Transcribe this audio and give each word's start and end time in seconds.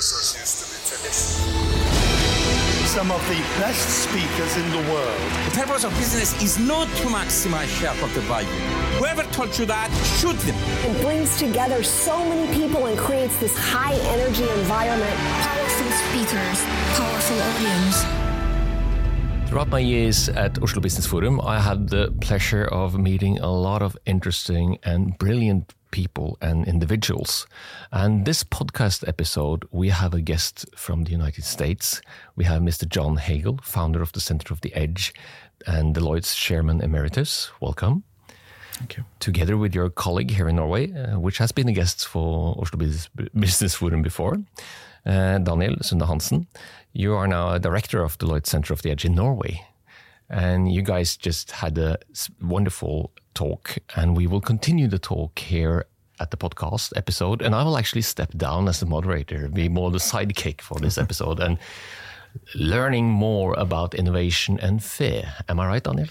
research 0.00 0.40
used 0.40 0.56
to 0.60 0.64
be 0.72 0.78
traditional. 0.88 1.44
Some 2.88 3.10
of 3.10 3.20
the 3.28 3.36
best 3.60 3.86
speakers 4.04 4.56
in 4.56 4.66
the 4.72 4.82
world. 4.90 5.20
The 5.44 5.60
purpose 5.60 5.84
of 5.84 5.92
business 5.98 6.30
is 6.42 6.58
not 6.58 6.88
to 7.00 7.04
maximize 7.08 7.68
shareholder 7.78 8.20
value. 8.20 8.48
Whoever 8.98 9.24
told 9.24 9.58
you 9.58 9.66
that, 9.66 9.90
shoot 10.18 10.38
them. 10.48 10.56
It 10.88 11.02
brings 11.02 11.36
together 11.38 11.82
so 11.82 12.16
many 12.30 12.46
people 12.54 12.86
and 12.86 12.98
creates 12.98 13.36
this 13.40 13.54
high 13.58 13.98
energy 14.16 14.48
environment. 14.60 15.16
Powerful 15.44 15.90
speakers, 16.04 16.58
powerful 16.96 17.38
audience. 17.50 17.96
Throughout 19.50 19.68
my 19.68 19.80
years 19.80 20.30
at 20.30 20.62
Oslo 20.62 20.80
Business 20.80 21.06
Forum, 21.06 21.42
I 21.42 21.60
had 21.60 21.90
the 21.90 22.10
pleasure 22.22 22.64
of 22.64 22.98
meeting 22.98 23.38
a 23.40 23.52
lot 23.52 23.82
of 23.82 23.98
interesting 24.06 24.78
and 24.82 25.18
brilliant 25.18 25.74
people 25.90 26.38
and 26.40 26.66
individuals. 26.66 27.46
And 27.92 28.24
this 28.24 28.44
podcast 28.44 29.06
episode, 29.06 29.64
we 29.70 29.88
have 29.88 30.14
a 30.14 30.20
guest 30.20 30.66
from 30.76 31.04
the 31.04 31.10
United 31.10 31.44
States. 31.44 32.00
We 32.36 32.44
have 32.44 32.62
Mr. 32.62 32.88
John 32.88 33.16
Hagel, 33.16 33.60
founder 33.62 34.02
of 34.02 34.12
the 34.12 34.20
Center 34.20 34.52
of 34.52 34.60
the 34.60 34.74
Edge 34.74 35.12
and 35.66 35.94
Deloitte's 35.94 36.34
chairman 36.34 36.80
emeritus. 36.80 37.50
Welcome. 37.60 38.04
Thank 38.72 38.96
you. 38.96 39.04
Together 39.18 39.56
with 39.58 39.74
your 39.74 39.90
colleague 39.90 40.30
here 40.30 40.48
in 40.48 40.56
Norway, 40.56 40.92
uh, 40.92 41.18
which 41.18 41.38
has 41.38 41.52
been 41.52 41.68
a 41.68 41.72
guest 41.72 42.06
for 42.06 42.56
Oslo 42.58 42.78
Business 43.38 43.74
Forum 43.74 44.02
before, 44.02 44.38
uh, 45.04 45.38
Daniel 45.38 45.76
Sunde 45.82 46.06
Hansen. 46.06 46.46
You 46.92 47.14
are 47.14 47.28
now 47.28 47.50
a 47.50 47.58
director 47.58 48.02
of 48.02 48.16
Deloitte 48.18 48.46
Center 48.46 48.72
of 48.72 48.82
the 48.82 48.90
Edge 48.90 49.04
in 49.04 49.14
Norway. 49.14 49.66
And 50.30 50.72
you 50.72 50.82
guys 50.82 51.16
just 51.16 51.50
had 51.50 51.76
a 51.76 51.98
wonderful 52.40 53.10
talk, 53.34 53.78
and 53.96 54.16
we 54.16 54.26
will 54.26 54.40
continue 54.40 54.88
the 54.88 54.98
talk 54.98 55.38
here 55.38 55.86
at 56.18 56.30
the 56.30 56.36
podcast 56.36 56.92
episode. 56.96 57.42
And 57.42 57.54
I 57.54 57.62
will 57.62 57.78
actually 57.78 58.02
step 58.02 58.32
down 58.36 58.68
as 58.68 58.80
the 58.80 58.86
moderator, 58.86 59.48
be 59.48 59.68
more 59.68 59.90
the 59.90 59.98
sidekick 59.98 60.60
for 60.60 60.78
this 60.78 60.98
episode, 61.04 61.40
and 61.40 61.58
learning 62.54 63.06
more 63.06 63.54
about 63.54 63.94
innovation 63.94 64.58
and 64.60 64.82
fear. 64.82 65.34
Am 65.48 65.58
I 65.60 65.66
right, 65.66 65.82
Daniel? 65.82 66.08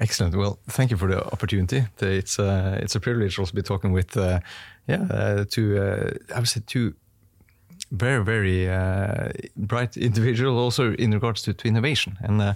Excellent. 0.00 0.34
Well, 0.34 0.58
thank 0.68 0.90
you 0.90 0.96
for 0.96 1.08
the 1.08 1.22
opportunity. 1.26 1.84
It's 2.00 2.38
uh, 2.38 2.78
it's 2.82 2.94
a 2.94 3.00
privilege 3.00 3.38
also 3.38 3.50
to 3.50 3.56
be 3.56 3.62
talking 3.62 3.92
with, 3.92 4.16
uh, 4.16 4.40
yeah, 4.88 5.02
uh, 5.10 5.44
two 5.48 5.78
uh, 5.78 6.34
I 6.34 6.38
would 6.38 6.48
say 6.48 6.62
two 6.66 6.94
very 7.92 8.24
very 8.24 8.68
uh, 8.68 9.28
bright 9.56 9.96
individuals 9.96 10.58
also 10.58 10.94
in 10.94 11.10
regards 11.10 11.42
to, 11.42 11.52
to 11.52 11.68
innovation. 11.68 12.16
And 12.22 12.40
uh, 12.40 12.54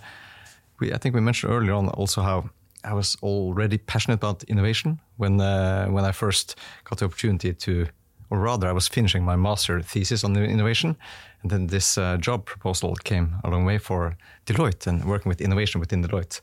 we 0.81 0.95
I 0.95 0.97
think 0.97 1.15
we 1.15 1.21
mentioned 1.21 1.53
earlier 1.53 1.75
on 1.75 1.89
also 1.89 2.23
how 2.23 2.49
I 2.85 2.93
was 2.93 3.17
already 3.23 3.79
passionate 3.79 4.15
about 4.15 4.45
innovation 4.45 5.01
when 5.17 5.39
when 5.39 6.05
I 6.05 6.13
first 6.13 6.59
got 6.85 6.99
the 6.99 7.07
opportunity 7.07 7.55
to, 7.55 7.87
or 8.31 8.39
rather, 8.39 8.69
I 8.69 8.73
was 8.73 8.89
finishing 8.89 9.25
my 9.25 9.37
master 9.37 9.83
thesis 9.83 10.25
on 10.25 10.37
innovation, 10.37 10.97
and 11.43 11.51
then 11.51 11.67
this 11.67 11.95
job 12.21 12.45
proposal 12.45 12.95
came 13.05 13.37
a 13.45 13.51
long 13.51 13.65
way 13.65 13.79
for 13.79 14.17
Deloitte 14.47 14.87
and 14.87 15.05
working 15.05 15.31
with 15.31 15.41
innovation 15.41 15.81
within 15.81 16.03
Deloitte. 16.03 16.41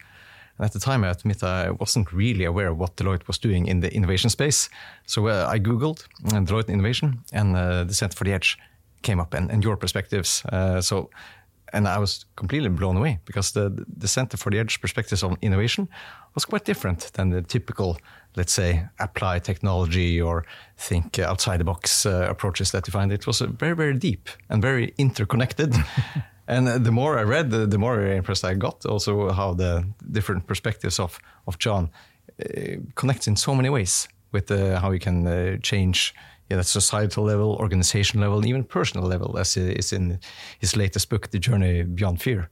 And 0.57 0.65
at 0.65 0.73
the 0.73 0.79
time, 0.79 1.03
I 1.03 1.09
admit 1.09 1.43
I 1.43 1.71
wasn't 1.71 2.13
really 2.13 2.45
aware 2.45 2.67
of 2.67 2.77
what 2.77 2.95
Deloitte 2.95 3.27
was 3.27 3.39
doing 3.39 3.67
in 3.67 3.79
the 3.79 3.91
innovation 3.93 4.29
space. 4.29 4.69
So 5.07 5.27
uh, 5.27 5.47
I 5.49 5.59
Googled 5.59 6.05
uh, 6.27 6.41
Deloitte 6.41 6.69
Innovation 6.69 7.23
and 7.33 7.55
uh, 7.55 7.83
the 7.83 7.93
Center 7.93 8.15
for 8.15 8.25
the 8.25 8.33
Edge 8.33 8.57
came 9.01 9.19
up 9.19 9.33
and, 9.33 9.49
and 9.51 9.63
your 9.63 9.75
perspectives. 9.75 10.43
Uh, 10.45 10.79
so, 10.79 11.09
and 11.73 11.87
I 11.87 11.97
was 11.97 12.25
completely 12.35 12.69
blown 12.69 12.97
away 12.97 13.19
because 13.25 13.53
the, 13.53 13.85
the 13.97 14.07
Center 14.07 14.37
for 14.37 14.51
the 14.51 14.59
Edge 14.59 14.79
perspectives 14.81 15.23
on 15.23 15.37
innovation 15.41 15.89
was 16.33 16.45
quite 16.45 16.65
different 16.65 17.11
than 17.13 17.29
the 17.29 17.41
typical, 17.41 17.97
let's 18.35 18.53
say, 18.53 18.87
apply 18.99 19.39
technology 19.39 20.21
or 20.21 20.45
think 20.77 21.19
outside 21.19 21.59
the 21.59 21.65
box 21.65 22.05
uh, 22.05 22.27
approaches 22.29 22.71
that 22.71 22.87
you 22.87 22.91
find. 22.91 23.11
It 23.11 23.27
was 23.27 23.41
very, 23.41 23.75
very 23.75 23.93
deep 23.97 24.29
and 24.49 24.61
very 24.61 24.93
interconnected. 24.97 25.75
And 26.47 26.67
the 26.83 26.91
more 26.91 27.17
I 27.17 27.23
read, 27.23 27.49
the, 27.49 27.65
the, 27.65 27.77
more 27.77 28.05
impressed 28.05 28.43
I 28.43 28.55
got. 28.55 28.85
Also, 28.85 29.31
how 29.31 29.53
the 29.53 29.85
different 30.11 30.47
perspectives 30.47 30.99
of 30.99 31.17
of 31.47 31.57
John 31.59 31.89
uh, 32.43 32.77
connects 32.95 33.27
in 33.27 33.37
so 33.37 33.55
many 33.55 33.69
ways 33.69 34.09
with 34.31 34.51
uh, 34.51 34.79
how 34.81 34.91
he 34.91 34.99
can 34.99 35.27
uh, 35.27 35.57
change 35.61 36.13
yeah, 36.49 36.57
that 36.57 36.67
societal 36.67 37.23
level, 37.23 37.55
organization 37.59 38.19
level, 38.19 38.45
even 38.45 38.63
personal 38.63 39.07
level, 39.07 39.37
as 39.37 39.55
is 39.55 39.93
in 39.93 40.19
his 40.59 40.75
latest 40.75 41.09
book, 41.09 41.29
The 41.29 41.39
Journey 41.39 41.83
Beyond 41.83 42.21
Fear. 42.21 42.49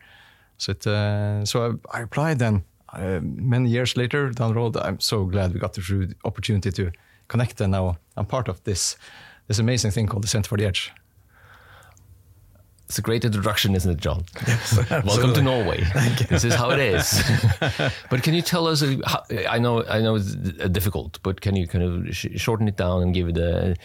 So, 0.57 0.72
it, 0.72 0.88
uh, 0.88 1.45
so 1.45 1.79
I, 1.91 1.97
I, 1.97 2.01
applied, 2.03 2.41
and 2.41 2.63
uh, 2.94 3.19
many 3.22 3.69
years 3.69 3.95
later 3.95 4.29
down 4.29 4.50
the 4.50 4.55
road, 4.55 4.77
I'm 4.77 5.00
so 5.00 5.25
glad 5.25 5.53
we 5.53 5.59
got 5.59 5.73
the 5.73 6.16
opportunity 6.23 6.72
to 6.72 6.91
connect, 7.27 7.61
and 7.61 7.72
now 7.72 7.97
I'm 8.17 8.25
part 8.25 8.47
of 8.47 8.63
this 8.63 8.97
this 9.47 9.59
amazing 9.59 9.91
thing 9.91 10.07
called 10.07 10.23
the 10.23 10.27
Center 10.27 10.47
for 10.47 10.57
the 10.57 10.66
Edge. 10.66 10.91
It's 12.89 12.97
a 12.97 13.03
great 13.03 13.23
introduction, 13.23 13.75
isn't 13.75 13.91
it, 13.91 13.97
John? 13.97 14.23
Yes, 14.47 15.05
Welcome 15.05 15.33
to 15.35 15.41
Norway. 15.44 15.83
This 16.29 16.44
is 16.44 16.55
how 16.55 16.72
it 16.72 16.79
is. 16.79 17.23
but 18.09 18.23
can 18.23 18.33
you 18.33 18.41
tell 18.41 18.66
us? 18.66 18.81
Uh, 18.81 18.97
how, 19.06 19.23
I 19.47 19.59
know, 19.59 19.85
I 19.85 20.01
know 20.01 20.16
it's 20.16 20.33
difficult, 20.71 21.19
but 21.21 21.41
can 21.41 21.56
you 21.56 21.67
kind 21.67 21.83
of 21.83 22.16
sh 22.16 22.25
shorten 22.35 22.67
it 22.67 22.77
down 22.77 23.03
and 23.03 23.13
give 23.13 23.31
the 23.35 23.75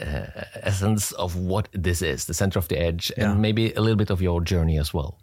uh, 0.00 0.26
essence 0.62 1.10
of 1.12 1.34
what 1.34 1.68
this 1.72 2.02
is, 2.02 2.26
the 2.26 2.34
center 2.34 2.60
of 2.60 2.68
the 2.68 2.78
edge, 2.78 3.10
yeah. 3.16 3.32
and 3.32 3.42
maybe 3.42 3.72
a 3.72 3.80
little 3.80 3.96
bit 3.96 4.10
of 4.10 4.22
your 4.22 4.40
journey 4.40 4.78
as 4.78 4.94
well? 4.94 5.18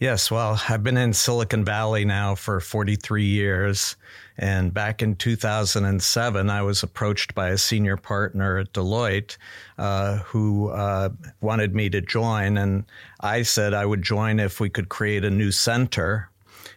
Yes, 0.00 0.28
well, 0.28 0.60
I've 0.68 0.82
been 0.82 0.96
in 0.96 1.12
Silicon 1.12 1.64
Valley 1.64 2.04
now 2.04 2.34
for 2.34 2.58
43 2.58 3.24
years. 3.24 3.94
And 4.36 4.74
back 4.74 5.02
in 5.02 5.14
2007, 5.14 6.50
I 6.50 6.62
was 6.62 6.82
approached 6.82 7.32
by 7.36 7.50
a 7.50 7.58
senior 7.58 7.96
partner 7.96 8.58
at 8.58 8.72
Deloitte 8.72 9.36
uh, 9.78 10.18
who 10.18 10.70
uh, 10.70 11.10
wanted 11.40 11.76
me 11.76 11.88
to 11.90 12.00
join. 12.00 12.58
And 12.58 12.84
I 13.20 13.42
said 13.42 13.72
I 13.72 13.86
would 13.86 14.02
join 14.02 14.40
if 14.40 14.58
we 14.58 14.68
could 14.68 14.88
create 14.88 15.24
a 15.24 15.30
new 15.30 15.52
center. 15.52 16.28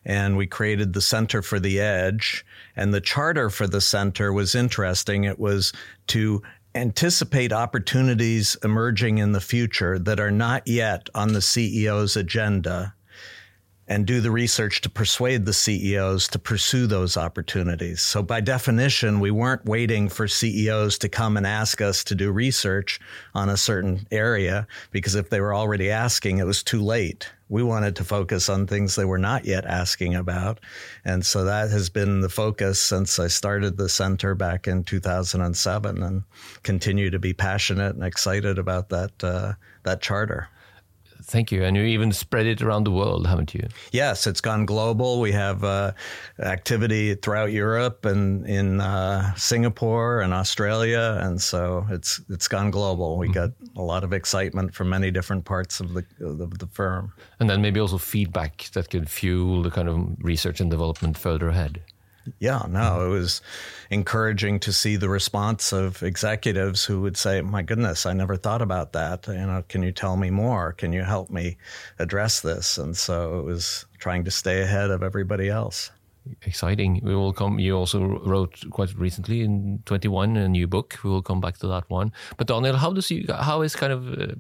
And 0.05 0.37
we 0.37 0.45
created 0.45 0.93
the 0.93 1.01
Center 1.01 1.41
for 1.41 1.59
the 1.59 1.79
Edge. 1.79 2.45
And 2.75 2.93
the 2.93 3.01
charter 3.01 3.49
for 3.49 3.65
the 3.65 3.81
center 3.81 4.31
was 4.31 4.53
interesting. 4.53 5.23
It 5.23 5.39
was 5.39 5.73
to 6.07 6.43
anticipate 6.75 7.51
opportunities 7.51 8.55
emerging 8.63 9.17
in 9.17 9.31
the 9.31 9.41
future 9.41 9.97
that 9.97 10.19
are 10.19 10.31
not 10.31 10.67
yet 10.67 11.09
on 11.15 11.33
the 11.33 11.39
CEO's 11.39 12.15
agenda 12.15 12.93
and 13.87 14.05
do 14.05 14.19
the 14.19 14.31
research 14.31 14.81
to 14.81 14.89
persuade 14.89 15.45
the 15.45 15.53
CEOs 15.53 16.27
to 16.29 16.39
pursue 16.39 16.87
those 16.87 17.15
opportunities. 17.15 18.01
So 18.01 18.21
by 18.21 18.41
definition, 18.41 19.19
we 19.19 19.31
weren't 19.31 19.65
waiting 19.65 20.09
for 20.09 20.27
CEOs 20.27 20.97
to 20.99 21.09
come 21.09 21.37
and 21.37 21.47
ask 21.47 21.81
us 21.81 22.03
to 22.05 22.15
do 22.15 22.31
research 22.31 22.99
on 23.33 23.49
a 23.49 23.57
certain 23.57 24.05
area 24.11 24.67
because 24.91 25.15
if 25.15 25.29
they 25.29 25.39
were 25.39 25.55
already 25.55 25.89
asking, 25.89 26.39
it 26.39 26.45
was 26.45 26.63
too 26.63 26.81
late. 26.81 27.29
We 27.49 27.63
wanted 27.63 27.95
to 27.95 28.03
focus 28.03 28.49
on 28.49 28.67
things 28.67 28.95
they 28.95 29.05
were 29.05 29.17
not 29.17 29.45
yet 29.45 29.65
asking 29.65 30.15
about. 30.15 30.59
And 31.05 31.25
so 31.25 31.45
that 31.45 31.69
has 31.69 31.89
been 31.89 32.19
the 32.19 32.27
focus 32.27 32.81
since 32.81 33.19
I 33.19 33.27
started 33.27 33.77
the 33.77 33.87
center 33.87 34.35
back 34.35 34.67
in 34.67 34.83
2007 34.83 36.03
and 36.03 36.23
continue 36.63 37.09
to 37.09 37.19
be 37.19 37.31
passionate 37.33 37.95
and 37.95 38.03
excited 38.03 38.59
about 38.59 38.89
that, 38.89 39.23
uh, 39.23 39.53
that 39.83 40.01
charter. 40.01 40.49
Thank 41.27 41.51
you. 41.51 41.63
And 41.63 41.75
you 41.75 41.83
even 41.83 42.13
spread 42.13 42.45
it 42.45 42.61
around 42.61 42.85
the 42.85 42.91
world, 42.91 43.27
haven't 43.27 43.53
you? 43.53 43.67
Yes, 43.91 44.27
it's 44.27 44.39
gone 44.39 44.65
global. 44.65 45.19
We 45.19 45.33
have 45.33 45.61
uh, 45.61 45.91
activity 46.39 47.15
throughout 47.15 47.51
Europe 47.51 48.05
and 48.05 48.47
in 48.47 48.79
uh, 48.79 49.35
Singapore 49.35 50.21
and 50.21 50.33
Australia, 50.33 51.19
and 51.21 51.41
so 51.41 51.85
it's 51.89 52.21
it's 52.29 52.47
gone 52.47 52.71
global. 52.71 53.17
We 53.17 53.27
mm-hmm. 53.27 53.33
got 53.33 53.49
a 53.75 53.81
lot 53.81 54.05
of 54.05 54.13
excitement 54.13 54.73
from 54.73 54.87
many 54.87 55.11
different 55.11 55.43
parts 55.43 55.81
of 55.81 55.93
the 55.93 56.05
of 56.21 56.59
the 56.59 56.67
firm. 56.67 57.11
And 57.41 57.49
then 57.49 57.61
maybe 57.61 57.81
also 57.81 57.97
feedback 57.97 58.69
that 58.71 58.89
could 58.89 59.09
fuel 59.09 59.61
the 59.61 59.71
kind 59.71 59.89
of 59.89 60.23
research 60.23 60.61
and 60.61 60.71
development 60.71 61.17
further 61.17 61.49
ahead 61.49 61.81
yeah, 62.39 62.63
no, 62.69 63.05
it 63.05 63.09
was 63.09 63.41
encouraging 63.89 64.59
to 64.61 64.73
see 64.73 64.95
the 64.95 65.09
response 65.09 65.71
of 65.71 66.03
executives 66.03 66.85
who 66.85 67.01
would 67.01 67.17
say, 67.17 67.41
"My 67.41 67.61
goodness, 67.61 68.05
I 68.05 68.13
never 68.13 68.35
thought 68.35 68.61
about 68.61 68.93
that. 68.93 69.27
You 69.27 69.33
know, 69.33 69.63
can 69.67 69.83
you 69.83 69.91
tell 69.91 70.17
me 70.17 70.29
more? 70.29 70.73
Can 70.73 70.93
you 70.93 71.03
help 71.03 71.29
me 71.29 71.57
address 71.99 72.41
this?" 72.41 72.77
And 72.77 72.95
so 72.95 73.39
it 73.39 73.45
was 73.45 73.85
trying 73.99 74.23
to 74.25 74.31
stay 74.31 74.61
ahead 74.61 74.91
of 74.91 75.03
everybody 75.03 75.49
else. 75.49 75.91
Exciting. 76.43 76.99
We 77.03 77.15
will 77.15 77.33
come. 77.33 77.59
You 77.59 77.77
also 77.77 78.19
wrote 78.25 78.63
quite 78.71 78.93
recently 78.97 79.41
in 79.41 79.81
21 79.85 80.37
a 80.37 80.47
new 80.47 80.67
book. 80.67 80.99
We 81.03 81.09
will 81.09 81.21
come 81.21 81.39
back 81.39 81.57
to 81.59 81.67
that 81.67 81.89
one. 81.89 82.11
But 82.37 82.47
Daniel, 82.47 82.75
how 82.75 82.91
does 82.91 83.09
you? 83.11 83.25
How 83.29 83.61
is 83.61 83.75
kind 83.75 83.93
of 83.93 84.19
uh, 84.19 84.35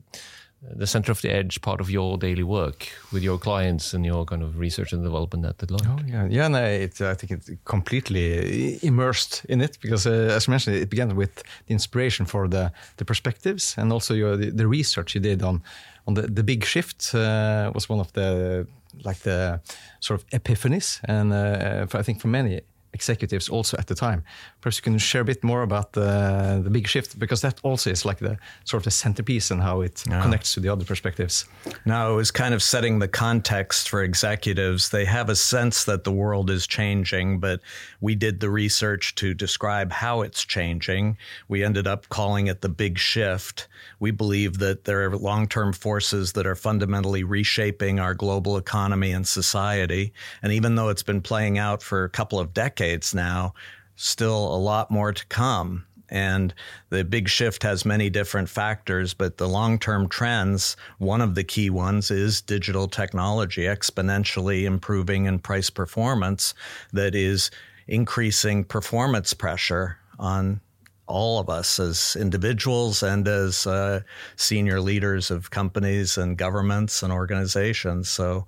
the 0.61 0.87
center 0.87 1.11
of 1.11 1.21
the 1.21 1.31
edge 1.31 1.61
part 1.61 1.79
of 1.79 1.89
your 1.89 2.17
daily 2.17 2.43
work 2.43 2.87
with 3.11 3.23
your 3.23 3.37
clients 3.37 3.93
and 3.93 4.05
your 4.05 4.25
kind 4.25 4.41
of 4.41 4.57
research 4.57 4.91
and 4.91 5.03
development 5.03 5.45
at 5.45 5.57
Deloitte? 5.57 5.87
Oh 5.87 5.99
yeah, 6.05 6.27
yeah. 6.29 6.47
No, 6.47 6.63
it, 6.63 6.99
I 6.99 7.13
think 7.13 7.31
it's 7.31 7.49
completely 7.65 8.79
immersed 8.81 9.45
in 9.45 9.61
it 9.61 9.77
because, 9.81 10.07
uh, 10.07 10.35
as 10.35 10.47
you 10.47 10.51
mentioned, 10.51 10.75
it 10.75 10.89
began 10.89 11.15
with 11.15 11.35
the 11.35 11.73
inspiration 11.73 12.25
for 12.25 12.47
the 12.47 12.71
the 12.97 13.05
perspectives 13.05 13.75
and 13.77 13.91
also 13.91 14.13
your 14.13 14.35
the, 14.35 14.49
the 14.49 14.67
research 14.67 15.15
you 15.15 15.21
did 15.21 15.43
on 15.43 15.61
on 16.07 16.15
the 16.15 16.23
the 16.23 16.43
big 16.43 16.65
shift 16.65 17.13
uh, 17.13 17.71
was 17.73 17.87
one 17.87 17.99
of 17.99 18.11
the 18.13 18.67
like 19.03 19.19
the 19.19 19.61
sort 19.99 20.19
of 20.19 20.27
epiphanies 20.29 20.99
and 21.03 21.31
uh, 21.31 21.85
for, 21.85 21.99
I 21.99 22.03
think 22.03 22.19
for 22.19 22.29
many 22.29 22.61
executives 22.93 23.49
also 23.49 23.77
at 23.77 23.87
the 23.87 23.95
time. 23.95 24.23
Perhaps 24.61 24.77
you 24.77 24.83
can 24.83 24.97
share 24.97 25.21
a 25.21 25.25
bit 25.25 25.43
more 25.43 25.61
about 25.61 25.93
the, 25.93 26.61
the 26.63 26.69
big 26.69 26.87
shift 26.87 27.19
because 27.19 27.41
that 27.41 27.59
also 27.63 27.89
is 27.91 28.05
like 28.05 28.19
the 28.19 28.37
sort 28.63 28.79
of 28.81 28.85
the 28.85 28.91
centerpiece 28.91 29.51
and 29.51 29.61
how 29.61 29.81
it 29.81 30.03
Yeah. 30.09 30.21
connects 30.21 30.53
to 30.53 30.59
the 30.59 30.69
other 30.69 30.85
perspectives. 30.85 31.45
No, 31.85 32.13
it 32.13 32.15
was 32.15 32.31
kind 32.31 32.53
of 32.53 32.63
setting 32.63 32.99
the 32.99 33.07
context 33.07 33.89
for 33.89 34.03
executives. 34.03 34.89
They 34.89 35.05
have 35.05 35.29
a 35.29 35.35
sense 35.35 35.83
that 35.85 36.03
the 36.03 36.11
world 36.11 36.49
is 36.49 36.65
changing, 36.67 37.39
but 37.39 37.59
we 38.01 38.15
did 38.15 38.39
the 38.39 38.49
research 38.49 39.15
to 39.15 39.33
describe 39.33 39.91
how 39.91 40.21
it's 40.21 40.43
changing. 40.45 41.17
We 41.47 41.63
ended 41.63 41.87
up 41.87 42.09
calling 42.09 42.47
it 42.47 42.61
the 42.61 42.69
big 42.69 42.97
shift. 42.97 43.67
We 43.99 44.11
believe 44.11 44.59
that 44.59 44.85
there 44.85 45.09
are 45.09 45.17
long 45.17 45.47
term 45.47 45.73
forces 45.73 46.33
that 46.33 46.47
are 46.47 46.55
fundamentally 46.55 47.23
reshaping 47.23 47.99
our 47.99 48.13
global 48.13 48.57
economy 48.57 49.11
and 49.11 49.27
society. 49.27 50.13
And 50.41 50.51
even 50.51 50.75
though 50.75 50.89
it's 50.89 51.03
been 51.03 51.21
playing 51.21 51.57
out 51.57 51.81
for 51.81 52.03
a 52.03 52.09
couple 52.09 52.39
of 52.39 52.53
decades 52.53 53.13
now, 53.13 53.53
still 53.95 54.55
a 54.55 54.57
lot 54.57 54.91
more 54.91 55.11
to 55.11 55.25
come. 55.27 55.85
And 56.09 56.53
the 56.89 57.03
big 57.03 57.27
shift 57.27 57.63
has 57.63 57.85
many 57.85 58.09
different 58.09 58.49
factors, 58.49 59.13
but 59.13 59.37
the 59.37 59.49
long 59.49 59.77
term 59.77 60.07
trends, 60.07 60.77
one 60.99 61.21
of 61.21 61.35
the 61.35 61.43
key 61.43 61.69
ones 61.69 62.11
is 62.11 62.41
digital 62.41 62.87
technology 62.87 63.63
exponentially 63.63 64.63
improving 64.63 65.25
in 65.25 65.39
price 65.39 65.69
performance 65.69 66.53
that 66.93 67.13
is 67.13 67.51
increasing 67.87 68.63
performance 68.63 69.33
pressure 69.33 69.97
on 70.19 70.61
all 71.07 71.39
of 71.39 71.49
us 71.49 71.79
as 71.79 72.15
individuals 72.19 73.03
and 73.03 73.27
as 73.27 73.65
uh, 73.65 74.01
senior 74.35 74.81
leaders 74.81 75.31
of 75.31 75.49
companies 75.49 76.17
and 76.17 76.37
governments 76.37 77.03
and 77.03 77.11
organizations. 77.11 78.09
So, 78.09 78.47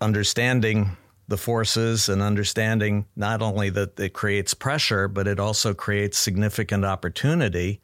understanding 0.00 0.96
the 1.28 1.36
forces 1.36 2.08
and 2.08 2.20
understanding 2.20 3.06
not 3.16 3.40
only 3.40 3.70
that 3.70 3.98
it 3.98 4.12
creates 4.12 4.52
pressure, 4.52 5.08
but 5.08 5.26
it 5.26 5.40
also 5.40 5.72
creates 5.72 6.18
significant 6.18 6.84
opportunity 6.84 7.80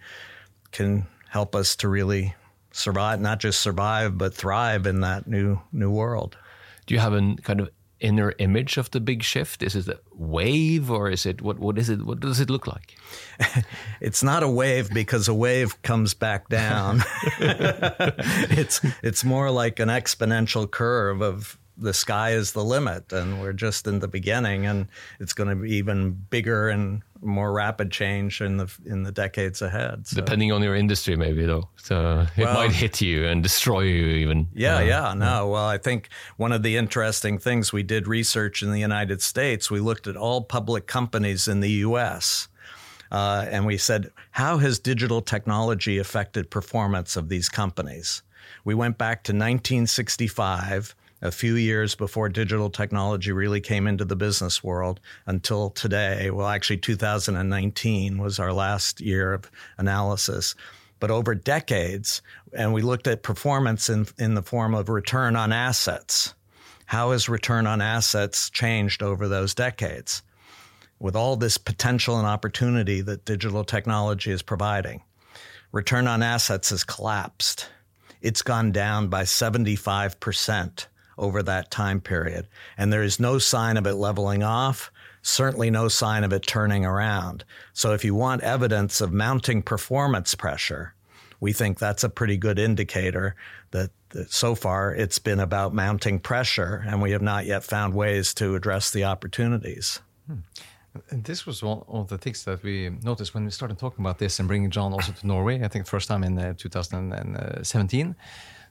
can 0.72 1.06
help 1.28 1.54
us 1.54 1.74
to 1.76 1.88
really 1.88 2.34
survive, 2.72 3.20
not 3.20 3.40
just 3.40 3.60
survive, 3.60 4.18
but 4.18 4.34
thrive 4.34 4.86
in 4.86 5.00
that 5.00 5.26
new 5.26 5.60
new 5.72 5.90
world. 5.90 6.36
Do 6.86 6.94
you 6.94 7.00
have 7.00 7.14
a 7.14 7.36
kind 7.42 7.60
of 7.60 7.70
inner 8.00 8.34
image 8.38 8.76
of 8.76 8.90
the 8.90 9.00
big 9.00 9.22
shift? 9.22 9.62
Is 9.62 9.74
it 9.76 9.88
a 9.88 9.98
wave 10.14 10.90
or 10.90 11.10
is 11.10 11.26
it 11.26 11.42
what? 11.42 11.58
What 11.58 11.78
is 11.78 11.88
it? 11.88 12.04
What 12.04 12.20
does 12.20 12.40
it 12.40 12.50
look 12.50 12.66
like? 12.66 12.96
It's 14.00 14.22
not 14.22 14.42
a 14.42 14.48
wave 14.48 14.90
because 14.90 15.28
a 15.28 15.34
wave 15.34 15.80
comes 15.82 16.14
back 16.14 16.48
down. 16.48 17.02
it's 17.38 18.80
it's 19.02 19.24
more 19.24 19.50
like 19.50 19.78
an 19.78 19.88
exponential 19.88 20.70
curve 20.70 21.20
of 21.20 21.58
the 21.76 21.94
sky 21.94 22.32
is 22.32 22.52
the 22.52 22.64
limit 22.64 23.12
and 23.12 23.40
we're 23.40 23.54
just 23.54 23.86
in 23.86 24.00
the 24.00 24.08
beginning 24.08 24.66
and 24.66 24.86
it's 25.18 25.32
going 25.32 25.48
to 25.48 25.56
be 25.56 25.74
even 25.74 26.12
bigger 26.28 26.68
and 26.68 27.02
more 27.22 27.52
rapid 27.52 27.90
change 27.90 28.40
in 28.40 28.56
the 28.56 28.66
in 28.86 29.02
the 29.02 29.12
decades 29.12 29.60
ahead. 29.62 30.06
So, 30.06 30.16
Depending 30.16 30.52
on 30.52 30.62
your 30.62 30.74
industry, 30.74 31.16
maybe 31.16 31.44
though. 31.46 31.68
So 31.76 32.26
it 32.36 32.44
Well- 32.44 32.54
might 32.54 32.72
hit 32.72 33.00
you 33.00 33.26
and 33.26 33.42
destroy 33.42 33.80
you 33.82 34.06
even. 34.06 34.48
yeah, 34.54 34.76
Uh, 34.76 34.80
yeah, 34.80 35.14
no. 35.14 35.48
Well, 35.48 35.66
I 35.66 35.78
think 35.78 36.08
one 36.36 36.52
of 36.52 36.62
the 36.62 36.76
interesting 36.76 37.38
things 37.38 37.72
we 37.72 37.82
did 37.82 38.08
research 38.08 38.62
in 38.62 38.70
the 38.72 38.80
United 38.80 39.20
States, 39.22 39.70
we 39.70 39.80
looked 39.80 40.06
at 40.06 40.16
all 40.16 40.42
public 40.42 40.86
companies 40.86 41.46
in 41.48 41.60
the 41.60 41.70
US. 41.86 42.48
Uh, 43.12 43.44
and 43.50 43.66
we 43.66 43.76
said, 43.76 44.10
how 44.30 44.58
has 44.58 44.78
digital 44.78 45.20
technology 45.20 45.98
affected 45.98 46.48
performance 46.48 47.16
of 47.16 47.28
these 47.28 47.48
companies? 47.48 48.22
We 48.64 48.72
went 48.74 48.98
back 48.98 49.24
to 49.24 49.32
1965, 49.32 50.94
a 51.22 51.30
few 51.30 51.54
years 51.54 51.94
before 51.94 52.28
digital 52.28 52.70
technology 52.70 53.32
really 53.32 53.60
came 53.60 53.86
into 53.86 54.04
the 54.04 54.16
business 54.16 54.64
world, 54.64 55.00
until 55.26 55.70
today. 55.70 56.30
Well, 56.30 56.46
actually, 56.46 56.78
2019 56.78 58.18
was 58.18 58.38
our 58.38 58.52
last 58.52 59.00
year 59.00 59.32
of 59.32 59.50
analysis. 59.78 60.54
But 60.98 61.10
over 61.10 61.34
decades, 61.34 62.22
and 62.52 62.72
we 62.72 62.82
looked 62.82 63.06
at 63.06 63.22
performance 63.22 63.88
in, 63.88 64.06
in 64.18 64.34
the 64.34 64.42
form 64.42 64.74
of 64.74 64.88
return 64.88 65.36
on 65.36 65.52
assets. 65.52 66.34
How 66.86 67.12
has 67.12 67.28
return 67.28 67.66
on 67.66 67.80
assets 67.80 68.50
changed 68.50 69.02
over 69.02 69.28
those 69.28 69.54
decades? 69.54 70.22
with 71.00 71.16
all 71.16 71.34
this 71.34 71.58
potential 71.58 72.18
and 72.18 72.26
opportunity 72.26 73.00
that 73.00 73.24
digital 73.24 73.64
technology 73.64 74.30
is 74.30 74.42
providing. 74.42 75.02
Return 75.72 76.06
on 76.06 76.22
assets 76.22 76.70
has 76.70 76.84
collapsed. 76.84 77.68
It's 78.20 78.42
gone 78.42 78.70
down 78.70 79.08
by 79.08 79.22
75% 79.22 80.86
over 81.20 81.42
that 81.42 81.70
time 81.70 82.00
period. 82.00 82.48
And 82.76 82.92
there 82.92 83.04
is 83.04 83.20
no 83.20 83.38
sign 83.38 83.76
of 83.76 83.86
it 83.86 83.94
leveling 83.94 84.42
off, 84.42 84.90
certainly 85.22 85.70
no 85.70 85.86
sign 85.86 86.24
of 86.24 86.32
it 86.32 86.46
turning 86.46 86.84
around. 86.84 87.44
So 87.72 87.92
if 87.92 88.04
you 88.04 88.14
want 88.14 88.42
evidence 88.42 89.00
of 89.00 89.12
mounting 89.12 89.62
performance 89.62 90.34
pressure, 90.34 90.94
we 91.38 91.52
think 91.52 91.78
that's 91.78 92.04
a 92.04 92.08
pretty 92.08 92.36
good 92.36 92.58
indicator 92.58 93.36
that, 93.70 93.90
that 94.10 94.32
so 94.32 94.54
far 94.54 94.94
it's 94.94 95.18
been 95.18 95.40
about 95.40 95.74
mounting 95.74 96.18
pressure, 96.18 96.84
and 96.86 97.00
we 97.00 97.12
have 97.12 97.22
not 97.22 97.46
yet 97.46 97.64
found 97.64 97.94
ways 97.94 98.34
to 98.34 98.54
address 98.56 98.90
the 98.90 99.04
opportunities. 99.04 100.00
And 101.10 101.24
this 101.24 101.46
was 101.46 101.62
one 101.62 101.82
of 101.88 102.08
the 102.08 102.18
things 102.18 102.44
that 102.44 102.62
we 102.62 102.90
noticed 103.02 103.32
when 103.32 103.44
we 103.44 103.50
started 103.50 103.78
talking 103.78 104.04
about 104.04 104.18
this 104.18 104.38
and 104.38 104.48
bringing 104.48 104.70
John 104.70 104.92
also 104.92 105.12
to 105.12 105.26
Norway. 105.26 105.62
I 105.62 105.68
think 105.68 105.86
first 105.86 106.08
time 106.08 106.24
in 106.24 106.36
uh, 106.38 106.54
2017. 106.56 108.16